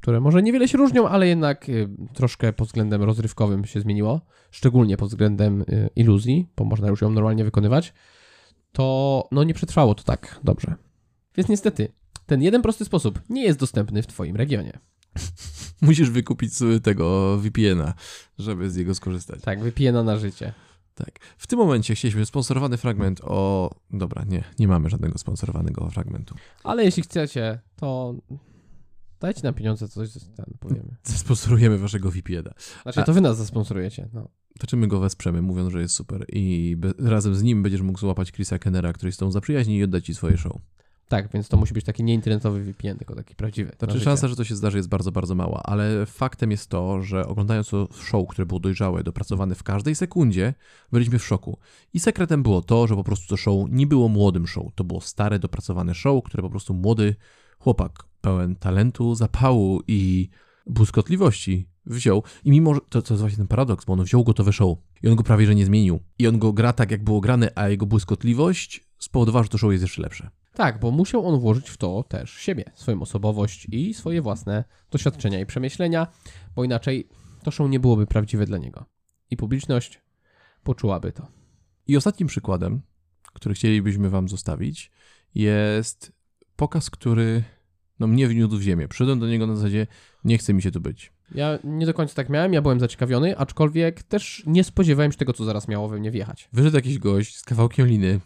które 0.00 0.20
może 0.20 0.42
niewiele 0.42 0.68
się 0.68 0.78
różnią, 0.78 1.08
ale 1.08 1.28
jednak 1.28 1.68
y, 1.68 1.88
troszkę 2.14 2.52
pod 2.52 2.68
względem 2.68 3.02
rozrywkowym 3.02 3.64
się 3.64 3.80
zmieniło, 3.80 4.20
szczególnie 4.50 4.96
pod 4.96 5.08
względem 5.08 5.62
y, 5.62 5.90
iluzji, 5.96 6.46
bo 6.56 6.64
można 6.64 6.88
już 6.88 7.00
ją 7.00 7.10
normalnie 7.10 7.44
wykonywać, 7.44 7.92
to 8.72 9.28
no 9.32 9.44
nie 9.44 9.54
przetrwało 9.54 9.94
to 9.94 10.02
tak 10.02 10.40
dobrze. 10.44 10.74
Więc 11.36 11.48
niestety, 11.48 11.92
ten 12.26 12.42
jeden 12.42 12.62
prosty 12.62 12.84
sposób 12.84 13.20
nie 13.28 13.44
jest 13.44 13.58
dostępny 13.58 14.02
w 14.02 14.06
Twoim 14.06 14.36
regionie. 14.36 14.78
Musisz 15.82 16.10
wykupić 16.10 16.56
sobie 16.56 16.80
tego 16.80 17.36
VPN-a, 17.38 17.94
żeby 18.38 18.70
z 18.70 18.76
niego 18.76 18.94
skorzystać. 18.94 19.40
Tak, 19.40 19.60
wypijena 19.60 20.02
na 20.02 20.16
życie. 20.16 20.52
Tak. 21.04 21.18
W 21.38 21.46
tym 21.46 21.58
momencie 21.58 21.94
chcieliśmy 21.94 22.26
sponsorowany 22.26 22.76
fragment 22.76 23.20
o... 23.24 23.70
Dobra, 23.90 24.24
nie, 24.24 24.44
nie 24.58 24.68
mamy 24.68 24.90
żadnego 24.90 25.18
sponsorowanego 25.18 25.90
fragmentu. 25.90 26.34
Ale 26.64 26.84
jeśli 26.84 27.02
chcecie, 27.02 27.60
to 27.76 28.14
dajcie 29.20 29.40
nam 29.42 29.54
pieniądze, 29.54 29.88
coś 29.88 30.12
ten 30.12 30.46
powiemy. 30.60 30.96
Sponsorujemy 31.24 31.78
waszego 31.78 32.10
VPN-a. 32.10 32.82
Znaczy, 32.82 33.04
to 33.04 33.12
wy 33.12 33.20
nas 33.20 33.36
zasponsorujecie. 33.36 34.08
No. 34.12 34.28
To 34.58 34.66
czy 34.66 34.76
my 34.76 34.88
go 34.88 35.00
wesprzemy, 35.00 35.42
mówiąc, 35.42 35.72
że 35.72 35.80
jest 35.80 35.94
super 35.94 36.24
i 36.32 36.76
razem 36.98 37.34
z 37.34 37.42
nim 37.42 37.62
będziesz 37.62 37.82
mógł 37.82 37.98
złapać 37.98 38.32
Chrisa 38.32 38.58
Kennera, 38.58 38.92
który 38.92 39.12
z 39.12 39.16
tą 39.16 39.32
zaprzyjaźni 39.32 39.76
i 39.76 39.84
oddać 39.84 40.06
ci 40.06 40.14
swoje 40.14 40.36
show. 40.36 40.60
Tak, 41.10 41.32
więc 41.32 41.48
to 41.48 41.56
musi 41.56 41.74
być 41.74 41.84
taki 41.84 42.04
nieinternetowy 42.04 42.64
VPN, 42.64 42.98
tylko 42.98 43.14
taki 43.14 43.34
prawdziwy. 43.34 43.70
na 43.70 43.76
Znaczy 43.78 43.92
życie. 43.92 44.04
szansa, 44.04 44.28
że 44.28 44.36
to 44.36 44.44
się 44.44 44.56
zdarzy 44.56 44.76
jest 44.76 44.88
bardzo, 44.88 45.12
bardzo 45.12 45.34
mała, 45.34 45.60
ale 45.64 46.06
faktem 46.06 46.50
jest 46.50 46.66
to, 46.66 47.02
że 47.02 47.26
oglądając 47.26 47.68
to 47.68 47.88
show, 47.92 48.28
które 48.28 48.46
było 48.46 48.60
dojrzałe, 48.60 49.02
dopracowane 49.02 49.54
w 49.54 49.62
każdej 49.62 49.94
sekundzie, 49.94 50.54
byliśmy 50.92 51.18
w 51.18 51.24
szoku. 51.24 51.58
I 51.94 52.00
sekretem 52.00 52.42
było 52.42 52.62
to, 52.62 52.86
że 52.86 52.96
po 52.96 53.04
prostu 53.04 53.28
to 53.28 53.36
show 53.36 53.68
nie 53.70 53.86
było 53.86 54.08
młodym 54.08 54.46
show, 54.46 54.66
to 54.74 54.84
było 54.84 55.00
stare, 55.00 55.38
dopracowane 55.38 55.94
show, 55.94 56.24
które 56.24 56.42
po 56.42 56.50
prostu 56.50 56.74
młody 56.74 57.14
chłopak 57.58 58.04
pełen 58.20 58.56
talentu, 58.56 59.14
zapału 59.14 59.80
i 59.88 60.28
błyskotliwości 60.66 61.68
wziął. 61.86 62.22
I 62.44 62.50
mimo, 62.50 62.74
że 62.74 62.80
to, 62.88 63.02
to 63.02 63.14
jest 63.14 63.20
właśnie 63.20 63.36
ten 63.36 63.48
paradoks, 63.48 63.84
bo 63.84 63.92
on 63.92 64.04
wziął 64.04 64.24
gotowe 64.24 64.52
show 64.52 64.78
i 65.02 65.08
on 65.08 65.16
go 65.16 65.22
prawie 65.22 65.46
że 65.46 65.54
nie 65.54 65.66
zmienił. 65.66 66.00
I 66.18 66.26
on 66.26 66.38
go 66.38 66.52
gra 66.52 66.72
tak, 66.72 66.90
jak 66.90 67.04
było 67.04 67.20
grane, 67.20 67.50
a 67.54 67.68
jego 67.68 67.86
błyskotliwość 67.86 68.84
spowodowała, 68.98 69.42
że 69.42 69.48
to 69.48 69.58
show 69.58 69.72
jest 69.72 69.82
jeszcze 69.82 70.02
lepsze. 70.02 70.30
Tak, 70.54 70.80
bo 70.80 70.90
musiał 70.90 71.26
on 71.26 71.40
włożyć 71.40 71.70
w 71.70 71.76
to 71.76 72.02
też 72.02 72.32
siebie, 72.32 72.64
swoją 72.74 73.02
osobowość 73.02 73.66
i 73.72 73.94
swoje 73.94 74.22
własne 74.22 74.64
doświadczenia 74.90 75.40
i 75.40 75.46
przemyślenia, 75.46 76.06
bo 76.56 76.64
inaczej 76.64 77.08
to 77.42 77.50
show 77.50 77.70
nie 77.70 77.80
byłoby 77.80 78.06
prawdziwe 78.06 78.46
dla 78.46 78.58
niego. 78.58 78.84
I 79.30 79.36
publiczność 79.36 80.00
poczułaby 80.62 81.12
to. 81.12 81.26
I 81.86 81.96
ostatnim 81.96 82.28
przykładem, 82.28 82.80
który 83.32 83.54
chcielibyśmy 83.54 84.10
Wam 84.10 84.28
zostawić, 84.28 84.90
jest 85.34 86.12
pokaz, 86.56 86.90
który 86.90 87.44
no, 88.00 88.06
mnie 88.06 88.28
wniósł 88.28 88.56
w 88.56 88.62
ziemię. 88.62 88.88
Przyszedłem 88.88 89.20
do 89.20 89.28
niego 89.28 89.46
na 89.46 89.56
zasadzie, 89.56 89.86
nie 90.24 90.38
chce 90.38 90.54
mi 90.54 90.62
się 90.62 90.70
tu 90.70 90.80
być. 90.80 91.12
Ja 91.34 91.58
nie 91.64 91.86
do 91.86 91.94
końca 91.94 92.14
tak 92.14 92.28
miałem, 92.28 92.52
ja 92.52 92.62
byłem 92.62 92.80
zaciekawiony, 92.80 93.38
aczkolwiek 93.38 94.02
też 94.02 94.42
nie 94.46 94.64
spodziewałem 94.64 95.12
się 95.12 95.18
tego, 95.18 95.32
co 95.32 95.44
zaraz 95.44 95.68
miało 95.68 95.88
we 95.88 95.98
mnie 95.98 96.10
wjechać. 96.10 96.48
Wyszedł 96.52 96.76
jakiś 96.76 96.98
gość 96.98 97.36
z 97.36 97.42
kawałkiem 97.42 97.86
liny. 97.86 98.20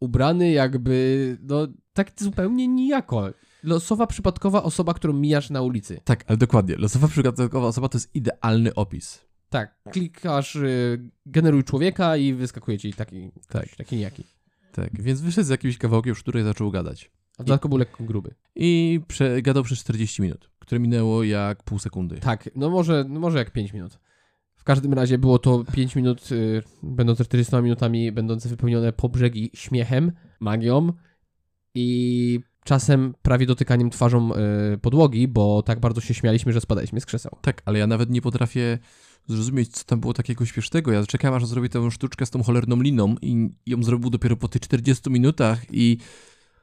Ubrany 0.00 0.50
jakby, 0.50 1.36
no 1.42 1.68
tak 1.92 2.12
zupełnie 2.16 2.68
nijako. 2.68 3.30
Losowa, 3.62 4.06
przypadkowa 4.06 4.62
osoba, 4.62 4.94
którą 4.94 5.12
mijasz 5.12 5.50
na 5.50 5.62
ulicy. 5.62 6.00
Tak, 6.04 6.24
ale 6.26 6.36
dokładnie. 6.36 6.76
Losowa 6.76 7.08
przypadkowa 7.08 7.66
osoba 7.66 7.88
to 7.88 7.98
jest 7.98 8.14
idealny 8.14 8.74
opis. 8.74 9.26
Tak, 9.48 9.74
klikasz, 9.90 10.56
y, 10.56 11.10
generuj 11.26 11.64
człowieka 11.64 12.16
i 12.16 12.32
wyskakuje 12.34 12.78
ci 12.78 12.92
taki, 12.92 13.30
tak. 13.48 13.76
taki 13.76 13.96
nijaki. 13.96 14.24
Tak, 14.72 15.02
więc 15.02 15.20
wyszedł 15.20 15.46
z 15.46 15.50
jakimś 15.50 15.78
kawałkiem 15.78 16.14
sztury 16.14 16.40
i 16.40 16.44
zaczął 16.44 16.70
gadać. 16.70 17.10
A 17.38 17.42
w 17.42 17.46
dodatku 17.46 17.68
był 17.68 17.78
lekko 17.78 18.04
gruby. 18.04 18.34
I 18.54 19.00
prze, 19.08 19.42
gadał 19.42 19.62
przez 19.62 19.78
40 19.78 20.22
minut, 20.22 20.50
które 20.58 20.80
minęło 20.80 21.24
jak 21.24 21.62
pół 21.62 21.78
sekundy. 21.78 22.16
Tak, 22.16 22.50
no 22.56 22.70
może, 22.70 23.04
no 23.08 23.20
może 23.20 23.38
jak 23.38 23.50
5 23.50 23.72
minut. 23.72 23.98
W 24.66 24.72
każdym 24.74 24.92
razie 24.92 25.18
było 25.18 25.38
to 25.38 25.64
5 25.72 25.96
minut, 25.96 26.32
y, 26.32 26.62
będące 26.82 27.24
40 27.24 27.56
minutami, 27.62 28.12
będące 28.12 28.48
wypełnione 28.48 28.92
po 28.92 29.08
brzegi 29.08 29.50
śmiechem, 29.54 30.12
magią 30.40 30.92
i 31.74 32.40
czasem 32.64 33.14
prawie 33.22 33.46
dotykaniem 33.46 33.90
twarzą 33.90 34.30
y, 34.34 34.78
podłogi, 34.78 35.28
bo 35.28 35.62
tak 35.62 35.80
bardzo 35.80 36.00
się 36.00 36.14
śmialiśmy, 36.14 36.52
że 36.52 36.60
spadaliśmy 36.60 37.00
z 37.00 37.06
krzeseł. 37.06 37.32
Tak, 37.40 37.62
ale 37.64 37.78
ja 37.78 37.86
nawet 37.86 38.10
nie 38.10 38.22
potrafię 38.22 38.78
zrozumieć, 39.26 39.68
co 39.72 39.84
tam 39.84 40.00
było 40.00 40.12
takiego 40.12 40.46
śmiesznego. 40.46 40.92
Ja 40.92 41.06
czekałem, 41.06 41.34
aż 41.36 41.42
on 41.42 41.48
zrobi 41.48 41.68
tę 41.68 41.90
sztuczkę 41.90 42.26
z 42.26 42.30
tą 42.30 42.42
cholerną 42.42 42.80
liną 42.80 43.14
i 43.22 43.50
ją 43.66 43.82
zrobił 43.82 44.10
dopiero 44.10 44.36
po 44.36 44.48
tych 44.48 44.62
40 44.62 45.10
minutach 45.10 45.60
i 45.70 45.98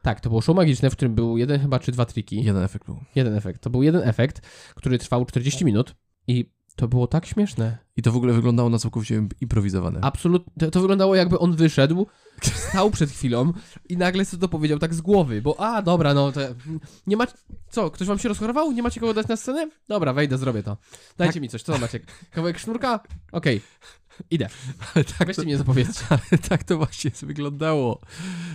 Tak, 0.02 0.22
to 0.22 0.30
było 0.30 0.42
show 0.42 0.56
magiczne, 0.56 0.90
w 0.90 0.94
którym 0.94 1.16
był 1.16 1.38
jeden 1.38 1.60
chyba 1.62 1.80
czy 1.80 1.92
dwa 1.92 2.06
triki. 2.06 2.44
jeden 2.44 2.64
efekt 2.64 2.86
był. 2.86 3.00
Jeden 3.16 3.34
efekt. 3.36 3.62
To 3.62 3.70
był 3.70 3.84
jeden 3.84 4.02
efekt, 4.10 4.42
który 4.76 4.98
trwał 5.00 5.26
40 5.26 5.66
minut 5.66 5.96
i 6.28 6.50
to 6.76 6.88
było 6.88 7.08
tak 7.08 7.26
śmieszne. 7.26 7.78
I 7.98 8.02
to 8.02 8.12
w 8.12 8.16
ogóle 8.16 8.34
wyglądało 8.34 8.70
na 8.70 8.80
całkowicie 8.80 9.28
improwizowane. 9.42 10.00
Absolutnie. 10.02 10.72
To, 10.72 10.82
wyglądało 10.82 11.16
jakby 11.16 11.40
on 11.40 11.56
wyszedł, 11.56 12.08
stał 12.42 12.92
przed 12.92 13.12
chwilą 13.12 13.54
i 13.90 13.98
nagle 13.98 14.26
sobie 14.26 14.42
to 14.42 14.48
powiedział 14.50 14.80
tak 14.80 14.94
z 14.94 15.02
głowy, 15.02 15.42
bo 15.42 15.60
a, 15.60 15.82
dobra, 15.82 16.14
no 16.14 16.32
to 16.32 16.40
nie 17.08 17.18
ma... 17.18 17.28
Co, 17.70 17.92
ktoś 17.92 18.08
wam 18.08 18.20
się 18.20 18.30
rozchorował? 18.30 18.72
Nie 18.72 18.84
macie 18.84 19.00
kogo 19.00 19.14
dać 19.14 19.28
na 19.28 19.36
scenę? 19.36 19.70
Dobra, 19.88 20.14
wejdę, 20.14 20.38
zrobię 20.38 20.64
to. 20.64 20.78
Dajcie 21.18 21.42
mi 21.42 21.50
coś, 21.50 21.64
co 21.64 21.78
macie? 21.78 22.00
Kawałek 22.32 22.60
sznurka? 22.60 23.00
Okej, 23.32 23.62
idę. 24.32 24.50
Ale 24.96 25.06
tak, 25.06 25.28
Weźcie 25.28 25.42
to, 25.42 25.46
mnie 25.46 25.58
zapowiedzcie. 25.58 26.06
ale 26.10 26.40
tak 26.50 26.64
to 26.64 26.78
właśnie 26.78 27.12
wyglądało. 27.28 28.02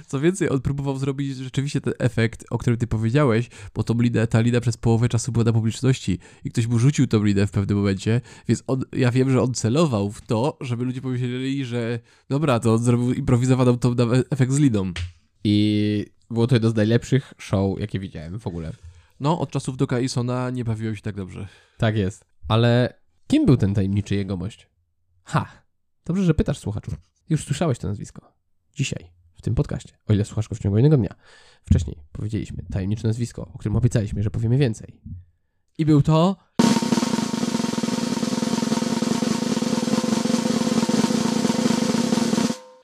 Co 0.06 0.20
więcej, 0.20 0.50
on 0.50 0.60
próbował 0.60 0.98
zrobić 0.98 1.36
rzeczywiście 1.36 1.80
ten 1.80 1.94
efekt, 1.98 2.44
o 2.50 2.58
którym 2.58 2.78
ty 2.78 2.86
powiedziałeś, 2.86 3.48
bo 3.74 3.82
tą 3.82 3.94
lidę, 4.00 4.26
ta 4.26 4.40
lida 4.40 4.60
przez 4.60 4.76
połowę 4.76 5.08
czasu 5.08 5.32
była 5.32 5.44
na 5.44 5.52
publiczności 5.52 6.18
i 6.44 6.50
ktoś 6.50 6.66
mu 6.66 6.78
rzucił 6.78 7.06
tą 7.06 7.24
lidę 7.24 7.46
w 7.46 7.50
pewnym 7.50 7.78
momencie, 7.78 8.20
więc 8.48 8.62
on, 8.66 8.82
ja 8.92 9.10
wiem, 9.10 9.30
że 9.30 9.42
on 9.42 9.54
celował 9.54 10.12
w 10.12 10.20
to, 10.20 10.58
żeby 10.60 10.84
ludzie 10.84 11.00
pomyśleli, 11.00 11.64
że 11.64 11.98
dobra, 12.28 12.60
to 12.60 12.74
on 12.74 12.82
zrobił 12.82 13.12
improwizowaną 13.12 13.78
tą 13.78 13.96
efekt 14.30 14.52
z 14.52 14.58
lidą. 14.58 14.92
I 15.44 16.06
było 16.30 16.46
to 16.46 16.54
jedno 16.54 16.70
z 16.70 16.74
najlepszych 16.74 17.34
show, 17.38 17.80
jakie 17.80 17.98
widziałem 17.98 18.38
w 18.38 18.46
ogóle. 18.46 18.72
No, 19.20 19.40
od 19.40 19.50
czasów 19.50 19.76
Doka 19.76 20.00
Isona 20.00 20.50
nie 20.50 20.64
bawiłem 20.64 20.96
się 20.96 21.02
tak 21.02 21.16
dobrze. 21.16 21.48
Tak 21.78 21.96
jest. 21.96 22.24
Ale 22.48 22.94
kim 23.26 23.46
był 23.46 23.56
ten 23.56 23.74
tajemniczy 23.74 24.14
jegomość? 24.14 24.66
Ha! 25.28 25.46
Dobrze, 26.04 26.24
że 26.24 26.34
pytasz, 26.34 26.58
słuchaczu. 26.58 26.90
Już 27.28 27.44
słyszałeś 27.44 27.78
to 27.78 27.88
nazwisko. 27.88 28.32
Dzisiaj, 28.74 29.10
w 29.34 29.42
tym 29.42 29.54
podcaście, 29.54 29.96
o 30.06 30.12
ile 30.12 30.24
słuchasz 30.24 30.48
go 30.48 30.54
w 30.54 30.58
ciągu 30.58 30.78
jednego 30.78 30.96
dnia. 30.96 31.14
Wcześniej 31.64 31.96
powiedzieliśmy 32.12 32.62
tajemnicze 32.72 33.08
nazwisko, 33.08 33.50
o 33.54 33.58
którym 33.58 33.76
obiecaliśmy, 33.76 34.22
że 34.22 34.30
powiemy 34.30 34.58
więcej. 34.58 35.00
I 35.78 35.86
był 35.86 36.02
to... 36.02 36.36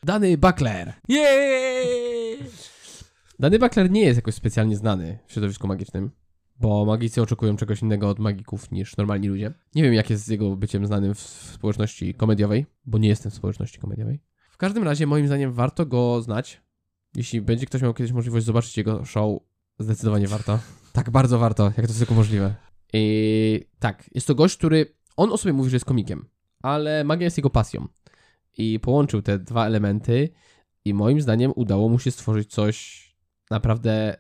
Dany 0.02 0.38
Buckler. 0.38 0.92
Jeee! 1.08 2.38
Dany 3.38 3.58
Buckler 3.58 3.90
nie 3.90 4.02
jest 4.02 4.16
jakoś 4.16 4.34
specjalnie 4.34 4.76
znany 4.76 5.18
w 5.26 5.32
środowisku 5.32 5.66
magicznym, 5.66 6.10
bo 6.60 6.84
magicy 6.84 7.22
oczekują 7.22 7.56
czegoś 7.56 7.82
innego 7.82 8.08
od 8.08 8.18
magików 8.18 8.70
niż 8.70 8.96
normalni 8.96 9.28
ludzie. 9.28 9.52
Nie 9.74 9.82
wiem, 9.82 9.94
jak 9.94 10.10
jest 10.10 10.24
z 10.24 10.28
jego 10.28 10.56
byciem 10.56 10.86
znanym 10.86 11.14
w, 11.14 11.18
społeczności 11.18 12.14
komediowej, 12.14 12.66
bo 12.86 12.98
nie 12.98 13.08
jestem 13.08 13.32
w 13.32 13.34
społeczności 13.34 13.78
komediowej. 13.78 14.20
W 14.50 14.56
każdym 14.56 14.84
razie, 14.84 15.06
moim 15.06 15.26
zdaniem, 15.26 15.52
warto 15.52 15.86
go 15.86 16.22
znać. 16.22 16.60
Jeśli 17.16 17.40
będzie 17.40 17.66
ktoś 17.66 17.82
miał 17.82 17.94
kiedyś 17.94 18.12
możliwość 18.12 18.46
zobaczyć 18.46 18.76
jego 18.76 19.04
show, 19.04 19.38
zdecydowanie 19.78 20.28
warto. 20.28 20.58
Tak, 20.92 21.10
bardzo 21.10 21.38
warto, 21.38 21.64
jak 21.64 21.76
to 21.76 21.82
jest 21.82 21.98
tylko 21.98 22.14
możliwe. 22.14 22.54
I 22.92 23.66
tak, 23.78 24.10
jest 24.14 24.26
to 24.26 24.34
gość, 24.34 24.56
który. 24.56 24.94
On 25.16 25.32
o 25.32 25.36
sobie 25.36 25.52
mówi, 25.52 25.70
że 25.70 25.76
jest 25.76 25.84
komikiem, 25.84 26.28
ale 26.62 27.04
magia 27.04 27.24
jest 27.24 27.36
jego 27.36 27.50
pasją. 27.50 27.88
I 28.58 28.80
połączył 28.80 29.22
te 29.22 29.38
dwa 29.38 29.66
elementy, 29.66 30.28
I 30.84 30.94
moim 30.94 31.20
zdaniem 31.20 31.52
udało 31.56 31.88
mu 31.88 31.98
się 31.98 32.10
stworzyć 32.10 32.50
coś 32.50 33.04
naprawdę 33.50 34.16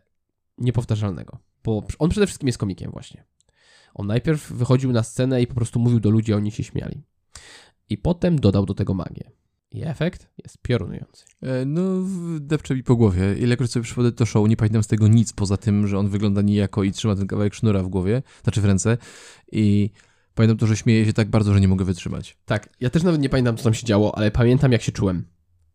niepowtarzalnego. 0.58 1.38
Bo 1.64 1.86
on 1.98 2.10
przede 2.10 2.26
wszystkim 2.26 2.46
jest 2.46 2.58
komikiem 2.58 2.90
właśnie. 2.90 3.24
On 3.94 4.06
najpierw 4.06 4.52
wychodził 4.52 4.92
na 4.92 5.02
scenę 5.02 5.42
i 5.42 5.46
po 5.46 5.54
prostu 5.54 5.78
mówił 5.78 6.00
do 6.00 6.10
ludzi, 6.10 6.32
a 6.32 6.36
oni 6.36 6.50
się 6.50 6.64
śmiali. 6.64 7.02
I 7.88 7.98
potem 7.98 8.40
dodał 8.40 8.66
do 8.66 8.74
tego 8.74 8.94
magię. 8.94 9.30
I 9.70 9.82
efekt 9.84 10.28
jest 10.44 10.58
piorunujący. 10.62 11.24
E, 11.42 11.64
No, 11.64 11.82
depcze 12.40 12.74
mi 12.74 12.82
po 12.82 12.96
głowie. 12.96 13.34
Ilekroć 13.38 13.70
sobie 13.70 13.84
przypomnę 13.84 14.12
to 14.12 14.26
show, 14.26 14.48
nie 14.48 14.56
pamiętam 14.56 14.82
z 14.82 14.86
tego 14.86 15.08
nic, 15.08 15.32
poza 15.32 15.56
tym, 15.56 15.86
że 15.86 15.98
on 15.98 16.08
wygląda 16.08 16.42
nijako 16.42 16.84
i 16.84 16.92
trzyma 16.92 17.16
ten 17.16 17.26
kawałek 17.26 17.54
sznura 17.54 17.82
w 17.82 17.88
głowie, 17.88 18.22
znaczy 18.42 18.60
w 18.60 18.64
ręce. 18.64 18.98
I 19.52 19.90
pamiętam 20.34 20.58
to, 20.58 20.66
że 20.66 20.76
śmieje 20.76 21.06
się 21.06 21.12
tak 21.12 21.28
bardzo, 21.28 21.54
że 21.54 21.60
nie 21.60 21.68
mogę 21.68 21.84
wytrzymać. 21.84 22.36
Tak, 22.44 22.68
ja 22.80 22.90
też 22.90 23.02
nawet 23.02 23.20
nie 23.20 23.28
pamiętam, 23.28 23.56
co 23.56 23.64
tam 23.64 23.74
się 23.74 23.86
działo, 23.86 24.18
ale 24.18 24.30
pamiętam, 24.30 24.72
jak 24.72 24.82
się 24.82 24.92
czułem. 24.92 25.24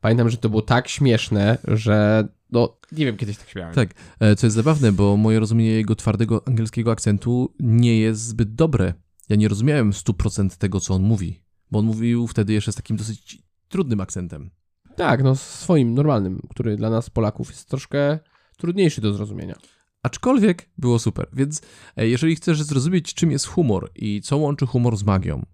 Pamiętam, 0.01 0.29
że 0.29 0.37
to 0.37 0.49
było 0.49 0.61
tak 0.61 0.87
śmieszne, 0.87 1.57
że 1.67 2.27
no, 2.51 2.77
nie 2.91 3.05
wiem, 3.05 3.17
kiedyś 3.17 3.37
tak 3.37 3.49
śmiałem. 3.49 3.75
Tak, 3.75 3.89
e, 4.19 4.35
co 4.35 4.47
jest 4.47 4.55
zabawne, 4.55 4.91
bo 4.91 5.17
moje 5.17 5.39
rozumienie 5.39 5.71
jego 5.71 5.95
twardego 5.95 6.47
angielskiego 6.47 6.91
akcentu 6.91 7.53
nie 7.59 7.99
jest 7.99 8.21
zbyt 8.21 8.55
dobre. 8.55 8.93
Ja 9.29 9.35
nie 9.35 9.47
rozumiałem 9.47 9.91
100% 9.91 10.57
tego, 10.57 10.79
co 10.79 10.93
on 10.93 11.03
mówi, 11.03 11.43
bo 11.71 11.79
on 11.79 11.85
mówił 11.85 12.27
wtedy 12.27 12.53
jeszcze 12.53 12.71
z 12.71 12.75
takim 12.75 12.97
dosyć 12.97 13.43
trudnym 13.67 14.01
akcentem. 14.01 14.49
Tak, 14.95 15.23
no 15.23 15.35
swoim, 15.35 15.93
normalnym, 15.93 16.41
który 16.49 16.75
dla 16.75 16.89
nas 16.89 17.09
Polaków 17.09 17.49
jest 17.49 17.69
troszkę 17.69 18.19
trudniejszy 18.57 19.01
do 19.01 19.13
zrozumienia. 19.13 19.55
Aczkolwiek 20.03 20.69
było 20.77 20.99
super, 20.99 21.27
więc 21.33 21.61
e, 21.95 22.07
jeżeli 22.07 22.35
chcesz 22.35 22.63
zrozumieć, 22.63 23.13
czym 23.13 23.31
jest 23.31 23.45
humor 23.45 23.91
i 23.95 24.21
co 24.21 24.37
łączy 24.37 24.65
humor 24.65 24.97
z 24.97 25.03
magią, 25.03 25.45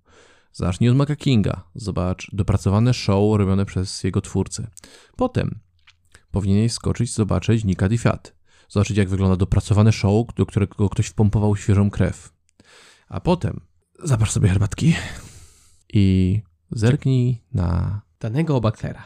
zacznij 0.51 0.89
od 0.89 0.95
Maca 0.95 1.15
Kinga, 1.15 1.63
zobacz 1.75 2.29
dopracowane 2.33 2.93
show 2.93 3.37
robione 3.37 3.65
przez 3.65 4.03
jego 4.03 4.21
twórcę. 4.21 4.67
Potem 5.15 5.59
powinieneś 6.35 6.71
skoczyć, 6.71 7.13
zobaczyć 7.13 7.63
Nika 7.65 7.89
Fiat, 7.89 8.35
zobaczyć 8.69 8.97
jak 8.97 9.09
wygląda 9.09 9.35
dopracowane 9.35 9.91
show, 9.91 10.27
do 10.35 10.45
którego 10.45 10.89
ktoś 10.89 11.07
wpompował 11.07 11.55
świeżą 11.55 11.89
krew. 11.89 12.33
A 13.07 13.21
potem 13.21 13.61
zapasz 14.03 14.31
sobie 14.31 14.49
herbatki 14.49 14.95
i 15.93 16.41
zerknij 16.71 17.41
na 17.53 18.01
Danego 18.19 18.61
Bucklera. 18.61 19.03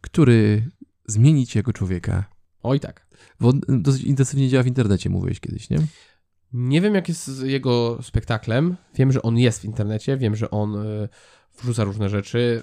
który 0.00 0.70
zmieni 1.06 1.46
ci 1.46 1.58
jako 1.58 1.72
człowieka. 1.72 2.24
Oj 2.62 2.80
tak. 2.80 3.06
Bo 3.40 3.48
on 3.48 3.60
dosyć 3.68 4.02
intensywnie 4.02 4.48
działa 4.48 4.62
w 4.62 4.66
internecie, 4.66 5.10
mówiłeś 5.10 5.40
kiedyś, 5.40 5.70
nie? 5.70 5.78
Nie 6.52 6.80
wiem, 6.80 6.94
jak 6.94 7.08
jest 7.08 7.26
z 7.26 7.42
jego 7.42 7.98
spektaklem. 8.02 8.76
Wiem, 8.94 9.12
że 9.12 9.22
on 9.22 9.38
jest 9.38 9.60
w 9.60 9.64
internecie, 9.64 10.16
wiem, 10.16 10.36
że 10.36 10.50
on 10.50 10.76
y, 10.76 11.08
wrzuca 11.62 11.84
różne 11.84 12.08
rzeczy. 12.08 12.62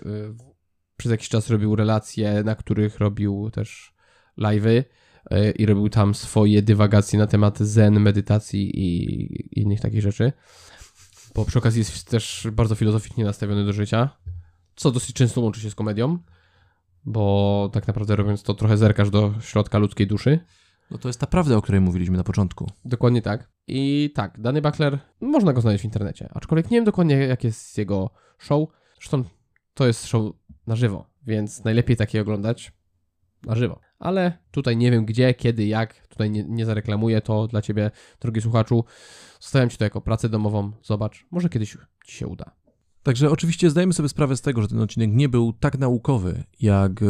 Przez 1.00 1.12
jakiś 1.12 1.30
czas 1.30 1.50
robił 1.50 1.76
relacje, 1.76 2.44
na 2.44 2.56
których 2.56 3.00
robił 3.00 3.50
też 3.54 3.94
live'y 4.38 4.84
y, 5.32 5.52
i 5.52 5.66
robił 5.66 5.90
tam 5.90 6.16
swoje 6.16 6.62
dywagacje 6.62 7.20
na 7.20 7.28
temat 7.28 7.60
zen, 7.60 8.00
medytacji 8.00 8.80
i 8.80 9.60
innych 9.60 9.82
takich 9.82 10.02
rzeczy. 10.02 10.32
Bo 11.36 11.46
przy 11.46 11.60
okazji 11.60 11.80
jest 11.80 12.10
też 12.10 12.48
bardzo 12.52 12.76
filozoficznie 12.76 13.24
nastawiony 13.24 13.66
do 13.66 13.74
życia, 13.74 14.10
co 14.76 14.92
dosyć 14.92 15.16
często 15.16 15.42
łączy 15.42 15.62
się 15.62 15.70
z 15.70 15.76
komedią, 15.76 16.18
bo 17.06 17.70
tak 17.74 17.88
naprawdę 17.88 18.16
robiąc 18.16 18.44
to 18.44 18.54
trochę 18.54 18.78
zerkasz 18.78 19.10
do 19.10 19.34
środka 19.42 19.78
ludzkiej 19.78 20.08
duszy. 20.08 20.40
No 20.92 20.98
to 20.98 21.10
jest 21.10 21.20
ta 21.20 21.28
prawda, 21.28 21.58
o 21.58 21.62
której 21.62 21.82
mówiliśmy 21.82 22.18
na 22.18 22.24
początku. 22.24 22.72
Dokładnie 22.86 23.22
tak. 23.22 23.50
I 23.68 24.12
tak, 24.16 24.42
Danny 24.42 24.62
Buckler, 24.62 25.00
można 25.22 25.54
go 25.54 25.62
znaleźć 25.62 25.82
w 25.82 25.86
internecie, 25.86 26.30
aczkolwiek 26.34 26.72
nie 26.72 26.78
wiem 26.78 26.86
dokładnie, 26.86 27.16
jak 27.16 27.44
jest 27.44 27.78
jego 27.78 28.10
show. 28.40 28.70
Zresztą 28.96 29.24
to 29.74 29.88
jest 29.88 30.08
show 30.08 30.34
na 30.70 30.76
żywo, 30.76 31.06
więc 31.28 31.64
najlepiej 31.64 31.96
takie 31.96 32.22
oglądać 32.22 32.72
na 33.44 33.56
żywo. 33.56 33.80
Ale 34.00 34.38
tutaj 34.52 34.78
nie 34.78 34.92
wiem 34.92 35.06
gdzie, 35.06 35.34
kiedy, 35.34 35.66
jak, 35.66 36.08
tutaj 36.08 36.32
nie, 36.32 36.44
nie 36.44 36.66
zareklamuję 36.66 37.22
to 37.22 37.48
dla 37.48 37.62
ciebie, 37.62 37.92
drogi 38.20 38.42
słuchaczu. 38.42 38.84
Zostawiam 39.40 39.70
ci 39.70 39.78
to 39.78 39.84
jako 39.84 40.02
pracę 40.02 40.30
domową, 40.30 40.72
zobacz, 40.84 41.26
może 41.32 41.50
kiedyś 41.50 41.78
ci 42.06 42.16
się 42.16 42.28
uda. 42.28 42.52
Także 43.04 43.30
oczywiście 43.30 43.70
zdajemy 43.70 43.94
sobie 43.94 44.10
sprawę 44.10 44.38
z 44.38 44.42
tego, 44.42 44.62
że 44.62 44.68
ten 44.68 44.82
odcinek 44.82 45.10
nie 45.14 45.30
był 45.30 45.54
tak 45.54 45.78
naukowy, 45.78 46.44
jak 46.60 47.04
e, 47.04 47.06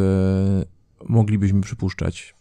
moglibyśmy 1.10 1.62
przypuszczać, 1.62 2.36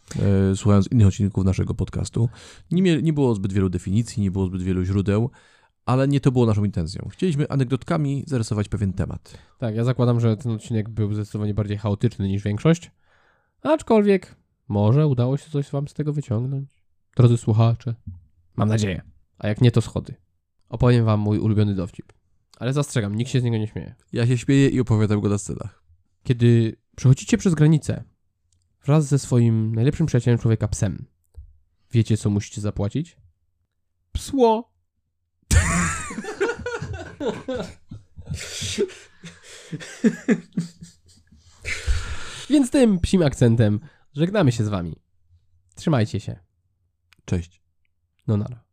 e, 0.52 0.56
słuchając 0.56 0.92
innych 0.92 1.06
odcinków 1.06 1.44
naszego 1.44 1.74
podcastu. 1.74 2.28
Nie, 2.70 3.02
nie 3.02 3.12
było 3.12 3.34
zbyt 3.34 3.52
wielu 3.52 3.68
definicji, 3.68 4.22
nie 4.22 4.30
było 4.30 4.46
zbyt 4.46 4.62
wielu 4.62 4.84
źródeł, 4.84 5.30
ale 5.89 6.09
nie 6.09 6.20
to 6.20 6.32
było 6.32 6.47
naszą 6.47 6.64
intencją. 6.64 7.09
Chcieliśmy 7.12 7.49
anegdotkami 7.49 8.24
zarysować 8.26 8.68
pewien 8.68 8.93
temat. 8.93 9.39
Tak, 9.59 9.74
ja 9.74 9.84
zakładam, 9.84 10.20
że 10.20 10.36
ten 10.36 10.53
odcinek 10.53 10.89
był 10.89 11.14
zdecydowanie 11.14 11.55
bardziej 11.55 11.78
chaotyczny 11.78 12.28
niż 12.28 12.43
większość, 12.43 12.91
aczkolwiek 13.62 14.36
może 14.68 15.07
udało 15.07 15.36
się 15.36 15.51
coś 15.51 15.70
wam 15.70 15.89
z 15.89 15.95
tego 15.95 16.12
wyciągnąć. 16.12 16.70
Drodzy 17.16 17.36
słuchacze, 17.36 17.95
mam 18.57 18.68
nadzieję. 18.68 19.03
A 19.39 19.49
jak 19.49 19.61
nie, 19.61 19.70
to 19.70 19.80
schody. 19.80 20.14
Opowiem 20.68 21.05
wam 21.05 21.20
mój 21.20 21.39
ulubiony 21.39 21.74
dowcip. 21.74 22.12
Ale 22.59 22.72
zastrzegam, 22.72 23.14
nikt 23.14 23.30
się 23.30 23.41
z 23.41 23.45
niego 23.45 23.57
nie 23.57 23.66
śmieje. 23.66 23.95
Ja 24.12 24.26
się 24.26 24.39
śmieję 24.39 24.68
i 24.68 24.80
opowiadam 24.80 25.20
go 25.20 25.28
na 25.28 25.39
scenach. 25.39 25.82
Kiedy 26.22 26.76
przechodzicie 26.97 27.39
przez 27.39 27.55
granicę 27.55 28.05
wraz 28.84 29.07
ze 29.07 29.18
swoim 29.18 29.74
najlepszym 29.74 30.07
przyjacielem 30.07 30.39
człowieka 30.39 30.68
psem, 30.68 31.07
wiecie 31.93 32.16
co 32.16 32.30
musicie 32.30 32.61
zapłacić? 32.61 33.16
Psło! 34.12 34.77
Więc 42.50 42.70
tym 42.70 43.00
psim 43.00 43.22
akcentem 43.22 43.80
żegnamy 44.12 44.52
się 44.52 44.64
z 44.64 44.68
wami. 44.68 44.96
Trzymajcie 45.74 46.20
się. 46.20 46.38
Cześć. 47.24 47.62
No 48.26 48.36
nara. 48.36 48.64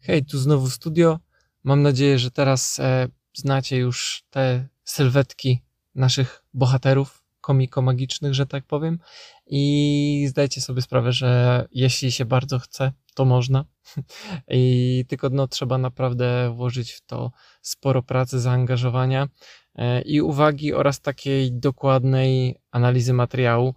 Hej, 0.00 0.24
tu 0.24 0.38
znowu 0.38 0.70
studio. 0.70 1.18
Mam 1.64 1.82
nadzieję, 1.82 2.18
że 2.18 2.30
teraz 2.30 2.78
e, 2.78 3.08
znacie 3.34 3.76
już 3.76 4.24
te 4.30 4.68
sylwetki 4.84 5.62
naszych 5.94 6.44
bohaterów 6.54 7.22
komiko-magicznych, 7.40 8.34
że 8.34 8.46
tak 8.46 8.64
powiem. 8.64 8.98
I 9.46 10.26
zdajcie 10.28 10.60
sobie 10.60 10.82
sprawę, 10.82 11.12
że 11.12 11.64
jeśli 11.72 12.12
się 12.12 12.24
bardzo 12.24 12.58
chce, 12.58 12.92
to 13.14 13.24
można. 13.24 13.64
I 14.48 15.04
tylko 15.08 15.28
no, 15.30 15.48
trzeba 15.48 15.78
naprawdę 15.78 16.54
włożyć 16.54 16.92
w 16.92 17.00
to 17.00 17.32
sporo 17.62 18.02
pracy, 18.02 18.40
zaangażowania 18.40 19.28
e, 19.74 20.02
i 20.02 20.20
uwagi 20.20 20.74
oraz 20.74 21.00
takiej 21.00 21.52
dokładnej 21.52 22.58
analizy 22.70 23.12
materiału. 23.12 23.74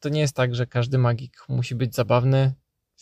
To 0.00 0.08
nie 0.08 0.20
jest 0.20 0.36
tak, 0.36 0.54
że 0.54 0.66
każdy 0.66 0.98
magik 0.98 1.44
musi 1.48 1.74
być 1.74 1.94
zabawny. 1.94 2.54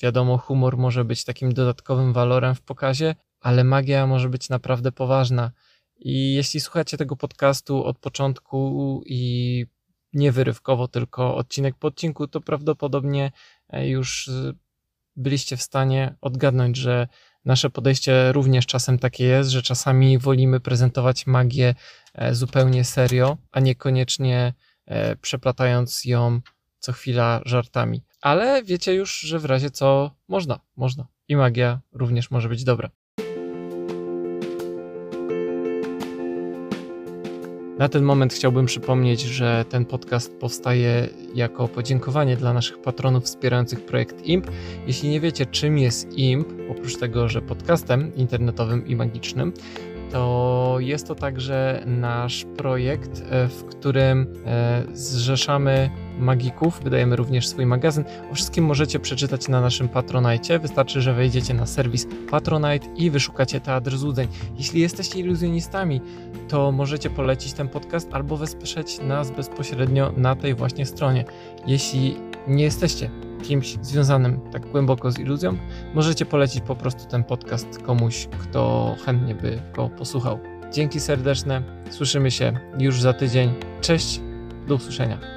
Wiadomo, 0.03 0.39
humor 0.39 0.77
może 0.77 1.05
być 1.05 1.25
takim 1.25 1.53
dodatkowym 1.55 2.13
walorem 2.13 2.55
w 2.55 2.63
pokazie, 2.63 3.15
ale 3.47 3.65
magia 3.65 4.07
może 4.07 4.29
być 4.29 4.49
naprawdę 4.49 4.93
poważna. 4.93 5.51
I 5.99 6.35
jeśli 6.35 6.61
słuchacie 6.61 6.97
tego 6.97 7.17
podcastu 7.17 7.85
od 7.85 7.99
początku 7.99 9.03
i 9.07 9.67
nie 10.13 10.33
wyrywkowo, 10.33 10.89
tylko 10.89 11.37
odcinek 11.37 11.75
po 11.79 11.89
odcinku, 11.89 12.29
to 12.29 12.41
prawdopodobnie 12.41 13.33
e, 13.69 13.89
już 13.89 14.29
e, 14.29 14.53
byliście 15.17 15.57
w 15.57 15.63
stanie 15.63 16.15
odgadnąć, 16.21 16.77
że 16.77 17.09
nasze 17.45 17.71
podejście 17.71 18.33
również 18.33 18.67
czasem 18.67 18.99
takie 18.99 19.25
jest, 19.25 19.51
że 19.51 19.63
czasami 19.63 20.19
wolimy 20.19 20.61
prezentować 20.61 21.27
magię 21.27 21.75
e, 22.15 22.35
zupełnie 22.35 22.85
serio, 22.85 23.37
a 23.53 23.61
niekoniecznie 23.61 24.53
przeplatając 25.21 26.05
ją 26.05 26.41
co 26.79 26.93
chwila 26.93 27.41
żartami. 27.45 28.03
Ale 28.21 28.63
wiecie 28.63 28.95
już, 28.95 29.21
że 29.21 29.39
w 29.39 29.45
razie 29.45 29.71
co 29.71 30.11
można, 30.29 30.61
można. 30.77 31.07
I 31.29 31.37
magia 31.37 31.81
również 31.93 32.31
może 32.31 32.49
być 32.49 32.65
dobra. 32.65 32.91
Na 37.79 37.89
ten 37.89 38.03
moment 38.05 38.35
chciałbym 38.35 38.67
przypomnieć, 38.67 39.21
że 39.21 39.65
ten 39.69 39.85
podcast 39.85 40.37
powstaje 40.39 41.09
jako 41.35 41.69
podziękowanie 41.69 42.37
dla 42.37 42.53
naszych 42.53 42.79
patronów 42.79 43.25
wspierających 43.25 43.85
projekt 43.85 44.27
IMP. 44.27 44.51
Jeśli 44.87 45.09
nie 45.09 45.21
wiecie, 45.21 45.47
czym 45.47 45.79
jest 45.79 46.19
IMP, 46.19 46.49
oprócz 46.71 46.97
tego, 46.97 47.29
że 47.29 47.43
podcastem 47.43 48.15
internetowym 48.15 48.87
i 48.87 48.97
magicznym, 48.97 49.53
to 50.13 50.77
jest 50.81 51.07
to 51.07 51.15
także 51.15 51.83
nasz 51.87 52.47
projekt, 52.57 53.23
e, 53.31 53.49
w 53.49 53.65
którym 53.65 54.27
e, 54.47 54.83
zrzeszamy 54.93 55.91
magików, 56.19 56.81
wydajemy 56.83 57.17
również 57.17 57.49
swój 57.49 57.67
magazyn. 57.67 58.05
O 58.33 58.35
wszystkim 58.35 58.65
możecie 58.65 59.01
przeczytać 59.01 59.49
na 59.49 59.61
naszym 59.61 59.89
Patronite. 59.89 60.59
Wystarczy, 60.59 61.01
że 61.01 61.15
wejdziecie 61.15 61.55
na 61.55 61.67
serwis 61.67 62.07
Patronite 62.31 62.87
i 62.97 63.11
wyszukacie 63.11 63.61
Teatr 63.61 63.97
Złudzeń. 63.97 64.29
Jeśli 64.59 64.81
jesteście 64.81 65.21
iluzjonistami, 65.21 66.01
to 66.49 66.73
możecie 66.73 67.11
polecić 67.11 67.53
ten 67.53 67.69
podcast 67.69 68.15
albo 68.15 68.37
wesprzeć 68.37 69.01
nas 69.01 69.31
bezpośrednio 69.31 70.13
na 70.17 70.37
tej 70.37 70.55
właśnie 70.55 70.87
stronie. 70.87 71.25
Jeśli 71.67 72.17
nie 72.49 72.65
jesteście 72.65 73.11
kimś 73.43 73.79
związanym 73.83 74.41
tak 74.53 74.71
głęboko 74.71 75.11
z 75.11 75.19
iluzją, 75.19 75.57
możecie 75.95 76.27
polecić 76.27 76.61
po 76.61 76.77
prostu 76.77 77.09
ten 77.09 77.25
podcast 77.25 77.79
komuś, 77.79 78.29
kto 78.43 78.95
chętnie 79.05 79.35
by 79.35 79.63
go 79.75 79.89
posłuchał. 79.89 80.39
Dzięki 80.73 81.01
serdeczne, 81.01 81.63
słyszymy 81.91 82.31
się 82.31 82.53
już 82.79 83.01
za 83.01 83.13
tydzień. 83.13 83.55
Cześć, 83.81 84.21
do 84.69 84.75
usłyszenia. 84.75 85.36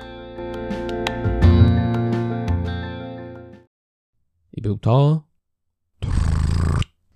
I 4.54 4.62
był 4.62 4.78
to... 4.78 5.24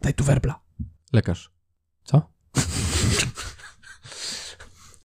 Daj 0.01 0.13
tu 0.13 0.23
werbla. 0.23 0.59
Lekarz. 1.13 1.51
Co? 2.03 2.21